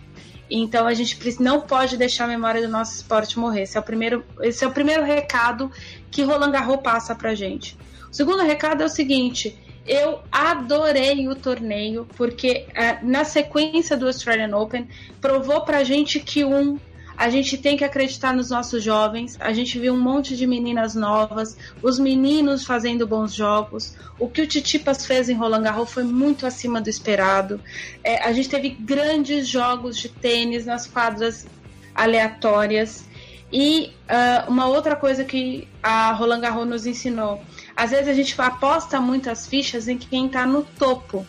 Então 0.51 0.86
a 0.86 0.95
gente 0.95 1.18
não 1.41 1.61
pode 1.61 1.97
deixar 1.97 2.24
a 2.24 2.28
memória 2.28 2.61
do 2.61 2.68
nosso 2.68 2.95
esporte 2.95 3.39
morrer. 3.39 3.62
Esse 3.62 3.76
é 3.76 3.80
o 3.80 3.82
primeiro, 3.82 4.24
esse 4.41 4.64
é 4.64 4.66
o 4.66 4.72
primeiro 4.72 5.03
recado 5.03 5.70
que 6.11 6.22
Roland 6.22 6.51
Garros 6.51 6.80
passa 6.82 7.14
pra 7.14 7.34
gente. 7.34 7.76
O 8.11 8.14
segundo 8.14 8.43
recado 8.43 8.82
é 8.82 8.86
o 8.86 8.89
seguinte: 8.89 9.59
eu 9.86 10.20
adorei 10.30 11.28
o 11.28 11.34
torneio, 11.34 12.07
porque 12.16 12.66
é, 12.74 12.99
na 13.03 13.24
sequência 13.24 13.97
do 13.97 14.07
Australian 14.07 14.57
Open 14.57 14.89
provou 15.20 15.62
pra 15.62 15.84
gente 15.84 16.20
que 16.20 16.45
um 16.45 16.78
a 17.18 17.28
gente 17.30 17.58
tem 17.58 17.76
que 17.76 17.82
acreditar 17.82 18.32
nos 18.32 18.50
nossos 18.50 18.80
jovens. 18.80 19.36
A 19.40 19.52
gente 19.52 19.76
viu 19.76 19.92
um 19.92 20.00
monte 20.00 20.36
de 20.36 20.46
meninas 20.46 20.94
novas, 20.94 21.56
os 21.82 21.98
meninos 21.98 22.64
fazendo 22.64 23.08
bons 23.08 23.34
jogos. 23.34 23.96
O 24.20 24.28
que 24.28 24.40
o 24.40 24.46
Titipas 24.46 25.04
fez 25.04 25.28
em 25.28 25.34
Roland 25.34 25.62
Garros 25.62 25.92
foi 25.92 26.04
muito 26.04 26.46
acima 26.46 26.80
do 26.80 26.88
esperado. 26.88 27.60
É, 28.04 28.22
a 28.22 28.32
gente 28.32 28.48
teve 28.48 28.68
grandes 28.70 29.48
jogos 29.48 29.98
de 29.98 30.08
tênis 30.08 30.64
nas 30.64 30.86
quadras 30.86 31.44
aleatórias. 31.92 33.04
E 33.52 33.92
uh, 34.08 34.48
uma 34.48 34.68
outra 34.68 34.94
coisa 34.94 35.24
que 35.24 35.66
a 35.82 36.12
Roland 36.12 36.40
Garros 36.40 36.68
nos 36.68 36.86
ensinou: 36.86 37.42
às 37.74 37.90
vezes 37.90 38.06
a 38.06 38.12
gente 38.12 38.40
aposta 38.40 39.00
muitas 39.00 39.44
fichas 39.44 39.88
em 39.88 39.98
quem 39.98 40.26
está 40.26 40.46
no 40.46 40.62
topo. 40.62 41.26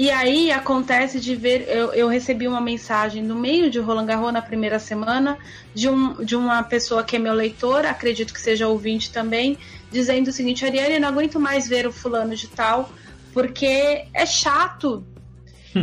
E 0.00 0.10
aí 0.10 0.50
acontece 0.50 1.20
de 1.20 1.36
ver, 1.36 1.68
eu, 1.68 1.92
eu, 1.92 2.08
recebi 2.08 2.48
uma 2.48 2.58
mensagem 2.58 3.22
no 3.22 3.34
meio 3.34 3.70
de 3.70 3.78
Roland 3.78 4.06
Garros 4.06 4.32
na 4.32 4.40
primeira 4.40 4.78
semana 4.78 5.36
de, 5.74 5.90
um, 5.90 6.24
de 6.24 6.34
uma 6.34 6.62
pessoa 6.62 7.04
que 7.04 7.16
é 7.16 7.18
meu 7.18 7.34
leitor, 7.34 7.84
acredito 7.84 8.32
que 8.32 8.40
seja 8.40 8.66
ouvinte 8.66 9.12
também, 9.12 9.58
dizendo 9.92 10.28
o 10.28 10.32
seguinte: 10.32 10.64
Ariane, 10.64 10.98
não 10.98 11.08
aguento 11.10 11.38
mais 11.38 11.68
ver 11.68 11.86
o 11.86 11.92
fulano 11.92 12.34
de 12.34 12.48
tal, 12.48 12.90
porque 13.34 14.06
é 14.14 14.24
chato. 14.24 15.04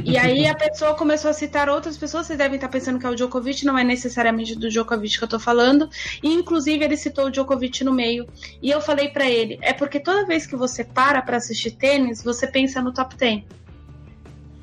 E 0.03 0.17
aí 0.17 0.47
a 0.47 0.55
pessoa 0.55 0.95
começou 0.95 1.29
a 1.29 1.33
citar 1.33 1.69
outras 1.69 1.95
pessoas, 1.95 2.25
vocês 2.25 2.39
devem 2.39 2.55
estar 2.55 2.69
pensando 2.69 2.97
que 2.97 3.05
é 3.05 3.09
o 3.11 3.15
Djokovic, 3.15 3.63
não 3.67 3.77
é 3.77 3.83
necessariamente 3.83 4.55
do 4.55 4.67
Djokovic 4.67 5.15
que 5.15 5.23
eu 5.23 5.27
tô 5.27 5.39
falando. 5.39 5.87
E 6.23 6.33
inclusive 6.33 6.83
ele 6.83 6.97
citou 6.97 7.27
o 7.27 7.31
Djokovic 7.31 7.83
no 7.83 7.93
meio. 7.93 8.27
E 8.63 8.71
eu 8.71 8.81
falei 8.81 9.09
para 9.09 9.29
ele, 9.29 9.59
é 9.61 9.73
porque 9.73 9.99
toda 9.99 10.25
vez 10.25 10.47
que 10.47 10.55
você 10.55 10.83
para 10.83 11.21
para 11.21 11.37
assistir 11.37 11.69
tênis, 11.69 12.23
você 12.23 12.47
pensa 12.47 12.81
no 12.81 12.91
top 12.91 13.15
10. 13.15 13.66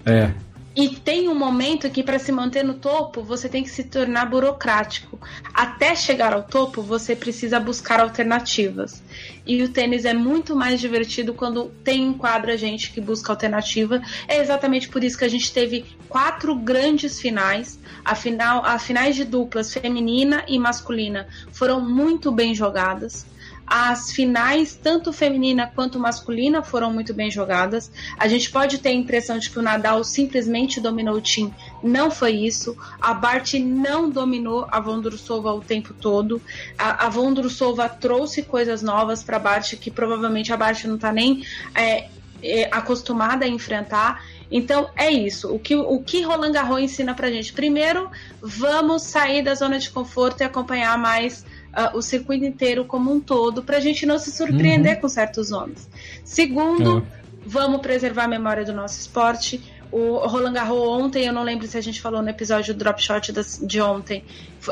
É. 0.07 0.33
E 0.77 0.89
tem 0.89 1.29
um 1.29 1.37
momento 1.37 1.89
que 1.89 2.03
para 2.03 2.19
se 2.19 2.33
manter 2.33 2.65
no 2.65 2.75
topo, 2.75 3.23
você 3.23 3.49
tem 3.49 3.63
que 3.63 3.71
se 3.71 3.85
tornar 3.85 4.25
burocrático. 4.25 5.21
Até 5.53 5.95
chegar 5.95 6.33
ao 6.33 6.43
topo, 6.43 6.83
você 6.83 7.15
precisa 7.15 7.61
buscar 7.61 8.01
alternativas. 8.01 9.01
E 9.47 9.63
o 9.63 9.69
tênis 9.69 10.05
é 10.05 10.13
muito 10.13 10.57
mais 10.57 10.81
divertido 10.81 11.33
quando 11.33 11.67
tem 11.85 12.03
em 12.03 12.13
quadra 12.13 12.59
gente 12.59 12.91
que 12.91 13.01
busca 13.01 13.31
alternativa. 13.31 14.03
É 14.27 14.39
exatamente 14.39 14.89
por 14.89 15.05
isso 15.05 15.17
que 15.17 15.25
a 15.25 15.31
gente 15.31 15.53
teve 15.53 15.85
quatro 16.09 16.57
grandes 16.57 17.21
finais. 17.21 17.79
A 18.05 18.17
final, 18.17 18.65
as 18.65 18.83
finais 18.83 19.15
de 19.15 19.25
duplas 19.25 19.73
feminina 19.73 20.45
e 20.49 20.59
masculina 20.59 21.29
foram 21.53 21.81
muito 21.81 22.33
bem 22.33 22.53
jogadas. 22.53 23.25
As 23.67 24.13
finais, 24.13 24.79
tanto 24.81 25.13
feminina 25.13 25.67
quanto 25.67 25.99
masculina, 25.99 26.63
foram 26.63 26.93
muito 26.93 27.15
bem 27.15 27.31
jogadas. 27.31 27.91
A 28.19 28.29
gente 28.29 28.51
pode 28.51 28.79
ter 28.79 28.91
a 28.91 28.93
impressão 28.93 29.39
de 29.39 29.49
que 29.49 29.59
o 29.59 29.63
Nadal 29.63 30.05
simplesmente 30.05 30.81
dominou 30.81 31.17
o 31.17 31.21
time. 31.21 31.53
Não 31.83 32.11
foi 32.11 32.33
isso. 32.33 32.77
A 33.01 33.15
Bart 33.15 33.55
não 33.55 34.11
dominou 34.11 34.67
a 34.71 34.79
Vondrusova 34.81 35.53
o 35.53 35.61
tempo 35.61 35.95
todo. 35.95 36.41
A, 36.79 37.07
a 37.07 37.09
Vondrusova 37.09 37.89
trouxe 37.89 38.43
coisas 38.43 38.83
novas 38.83 39.23
para 39.23 39.37
a 39.37 39.41
Bart 39.41 39.75
que 39.77 39.91
provavelmente 39.91 40.53
a 40.53 40.57
Bart 40.57 40.85
não 40.85 40.97
está 40.97 41.13
nem 41.13 41.45
é, 41.75 42.09
é, 42.43 42.69
acostumada 42.71 43.47
a 43.47 43.49
enfrentar. 43.49 44.23
Então 44.51 44.91
é 44.95 45.11
isso. 45.11 45.53
O 45.53 45.59
que, 45.59 45.75
o 45.75 45.99
que 46.01 46.23
Roland 46.23 46.53
Garros 46.53 46.81
ensina 46.81 47.15
pra 47.15 47.31
gente? 47.31 47.53
Primeiro, 47.53 48.11
vamos 48.41 49.03
sair 49.03 49.43
da 49.43 49.55
zona 49.55 49.79
de 49.79 49.91
conforto 49.91 50.43
e 50.43 50.45
acompanhar 50.45 50.97
mais 50.99 51.45
uh, 51.77 51.97
o 51.97 52.03
circuito 52.03 52.45
inteiro 52.45 52.85
como 52.85 53.13
um 53.13 53.21
todo, 53.21 53.63
para 53.63 53.77
a 53.77 53.81
gente 53.81 54.07
não 54.07 54.19
se 54.19 54.31
surpreender 54.31 54.95
uhum. 54.95 55.01
com 55.03 55.09
certos 55.09 55.51
nomes. 55.51 55.89
Segundo, 56.25 56.99
é. 56.99 57.03
vamos 57.47 57.81
preservar 57.81 58.25
a 58.25 58.29
memória 58.29 58.65
do 58.65 58.73
nosso 58.73 58.99
esporte. 58.99 59.61
O 59.91 60.19
Roland 60.27 60.55
Garros 60.55 60.89
ontem, 60.89 61.27
eu 61.27 61.33
não 61.33 61.43
lembro 61.43 61.67
se 61.67 61.77
a 61.77 61.81
gente 61.81 62.01
falou 62.01 62.23
no 62.23 62.29
episódio 62.29 62.75
do 62.75 62.79
Drop 62.79 63.01
Shot 63.01 63.33
de 63.63 63.81
ontem, 63.81 64.25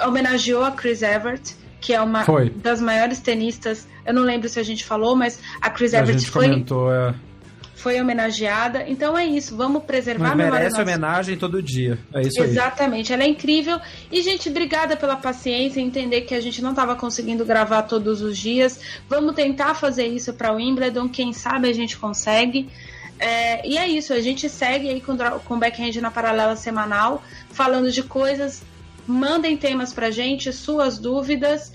homenageou 0.05 0.65
a 0.65 0.73
Chris 0.73 1.03
Evert, 1.03 1.55
que 1.81 1.93
é 1.93 2.01
uma 2.01 2.25
foi. 2.25 2.51
das 2.51 2.81
maiores 2.81 3.21
tenistas. 3.21 3.87
Eu 4.05 4.15
não 4.15 4.23
lembro 4.23 4.49
se 4.49 4.59
a 4.59 4.63
gente 4.63 4.85
falou, 4.85 5.15
mas 5.15 5.39
a 5.61 5.71
Chris 5.71 5.95
a 5.95 5.99
Evert 5.99 6.25
foi. 6.25 6.49
Comentou, 6.49 6.93
é 6.93 7.15
foi 7.83 8.01
homenageada. 8.01 8.85
Então 8.87 9.19
é 9.19 9.27
isso, 9.27 9.57
vamos 9.57 9.83
preservar 9.83 10.29
Mas 10.29 10.33
a 10.33 10.37
memória. 10.37 10.59
Merece 10.61 10.81
homenagem 10.81 11.37
todo 11.37 11.61
dia. 11.61 11.99
É 12.15 12.21
isso 12.23 12.41
Exatamente, 12.41 13.13
aí. 13.13 13.15
ela 13.15 13.25
é 13.25 13.29
incrível. 13.29 13.81
E, 14.11 14.23
gente, 14.23 14.49
obrigada 14.49 14.97
pela 14.97 15.17
paciência, 15.17 15.81
entender 15.81 16.21
que 16.21 16.35
a 16.35 16.41
gente 16.41 16.63
não 16.63 16.71
estava 16.71 16.95
conseguindo 16.95 17.45
gravar 17.45 17.83
todos 17.83 18.23
os 18.23 18.39
dias. 18.39 18.79
Vamos 19.09 19.35
tentar 19.35 19.75
fazer 19.75 20.07
isso 20.07 20.33
para 20.33 20.53
o 20.53 20.57
Wimbledon, 20.57 21.09
quem 21.09 21.33
sabe 21.33 21.69
a 21.69 21.75
gente 21.75 21.97
consegue. 21.99 22.71
É, 23.19 23.67
e 23.67 23.77
é 23.77 23.89
isso, 23.89 24.13
a 24.13 24.21
gente 24.21 24.49
segue 24.49 24.89
aí 24.89 25.01
com, 25.01 25.17
com 25.45 25.59
backhand 25.59 26.01
na 26.01 26.11
paralela 26.11 26.55
semanal, 26.55 27.21
falando 27.51 27.91
de 27.91 28.05
coisas. 28.05 28.63
Mandem 29.05 29.57
temas 29.57 29.93
pra 29.93 30.13
gente, 30.13 30.53
suas 30.53 30.99
dúvidas. 30.99 31.73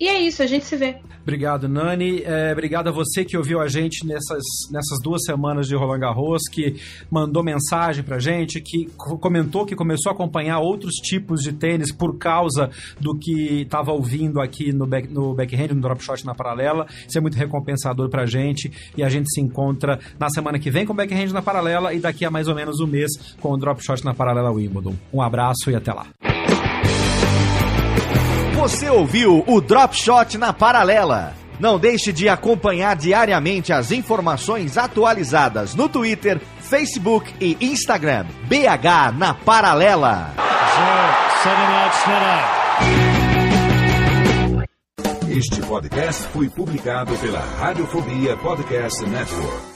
E 0.00 0.08
é 0.08 0.18
isso, 0.18 0.42
a 0.42 0.46
gente 0.46 0.64
se 0.64 0.76
vê. 0.76 0.96
Obrigado, 1.26 1.68
Nani. 1.68 2.22
É, 2.22 2.52
obrigado 2.52 2.86
a 2.86 2.92
você 2.92 3.24
que 3.24 3.36
ouviu 3.36 3.60
a 3.60 3.66
gente 3.66 4.06
nessas, 4.06 4.44
nessas 4.70 5.02
duas 5.02 5.24
semanas 5.24 5.66
de 5.66 5.74
Roland 5.74 5.98
Garros, 5.98 6.42
que 6.48 6.76
mandou 7.10 7.42
mensagem 7.42 8.04
pra 8.04 8.20
gente, 8.20 8.60
que 8.60 8.86
comentou 8.96 9.66
que 9.66 9.74
começou 9.74 10.10
a 10.10 10.14
acompanhar 10.14 10.60
outros 10.60 10.94
tipos 10.94 11.42
de 11.42 11.52
tênis 11.52 11.90
por 11.90 12.16
causa 12.16 12.70
do 13.00 13.12
que 13.18 13.62
estava 13.62 13.90
ouvindo 13.90 14.40
aqui 14.40 14.72
no, 14.72 14.86
back, 14.86 15.12
no 15.12 15.34
backhand, 15.34 15.74
no 15.74 15.80
drop 15.80 16.00
shot 16.00 16.24
na 16.24 16.32
paralela. 16.32 16.86
Isso 17.08 17.18
é 17.18 17.20
muito 17.20 17.36
recompensador 17.36 18.08
pra 18.08 18.24
gente 18.24 18.70
e 18.96 19.02
a 19.02 19.08
gente 19.08 19.28
se 19.28 19.40
encontra 19.40 19.98
na 20.20 20.30
semana 20.30 20.60
que 20.60 20.70
vem 20.70 20.86
com 20.86 20.92
o 20.92 20.96
backhand 20.96 21.32
na 21.32 21.42
paralela 21.42 21.92
e 21.92 21.98
daqui 21.98 22.24
a 22.24 22.30
mais 22.30 22.46
ou 22.46 22.54
menos 22.54 22.78
um 22.78 22.86
mês 22.86 23.10
com 23.40 23.50
o 23.50 23.56
drop 23.56 23.84
shot 23.84 24.04
na 24.04 24.14
paralela 24.14 24.52
Wimbledon. 24.52 24.94
Um 25.12 25.20
abraço 25.20 25.72
e 25.72 25.74
até 25.74 25.92
lá. 25.92 26.06
Você 28.66 28.90
ouviu 28.90 29.44
o 29.46 29.60
Drop 29.60 29.94
Shot 29.96 30.36
na 30.36 30.52
Paralela. 30.52 31.34
Não 31.60 31.78
deixe 31.78 32.12
de 32.12 32.28
acompanhar 32.28 32.96
diariamente 32.96 33.72
as 33.72 33.92
informações 33.92 34.76
atualizadas 34.76 35.76
no 35.76 35.88
Twitter, 35.88 36.40
Facebook 36.62 37.32
e 37.40 37.56
Instagram. 37.60 38.26
BH 38.48 39.16
na 39.16 39.34
Paralela. 39.34 40.34
Este 45.30 45.62
podcast 45.62 46.24
foi 46.32 46.50
publicado 46.50 47.16
pela 47.18 47.38
Radiofobia 47.38 48.36
Podcast 48.36 49.06
Network. 49.06 49.75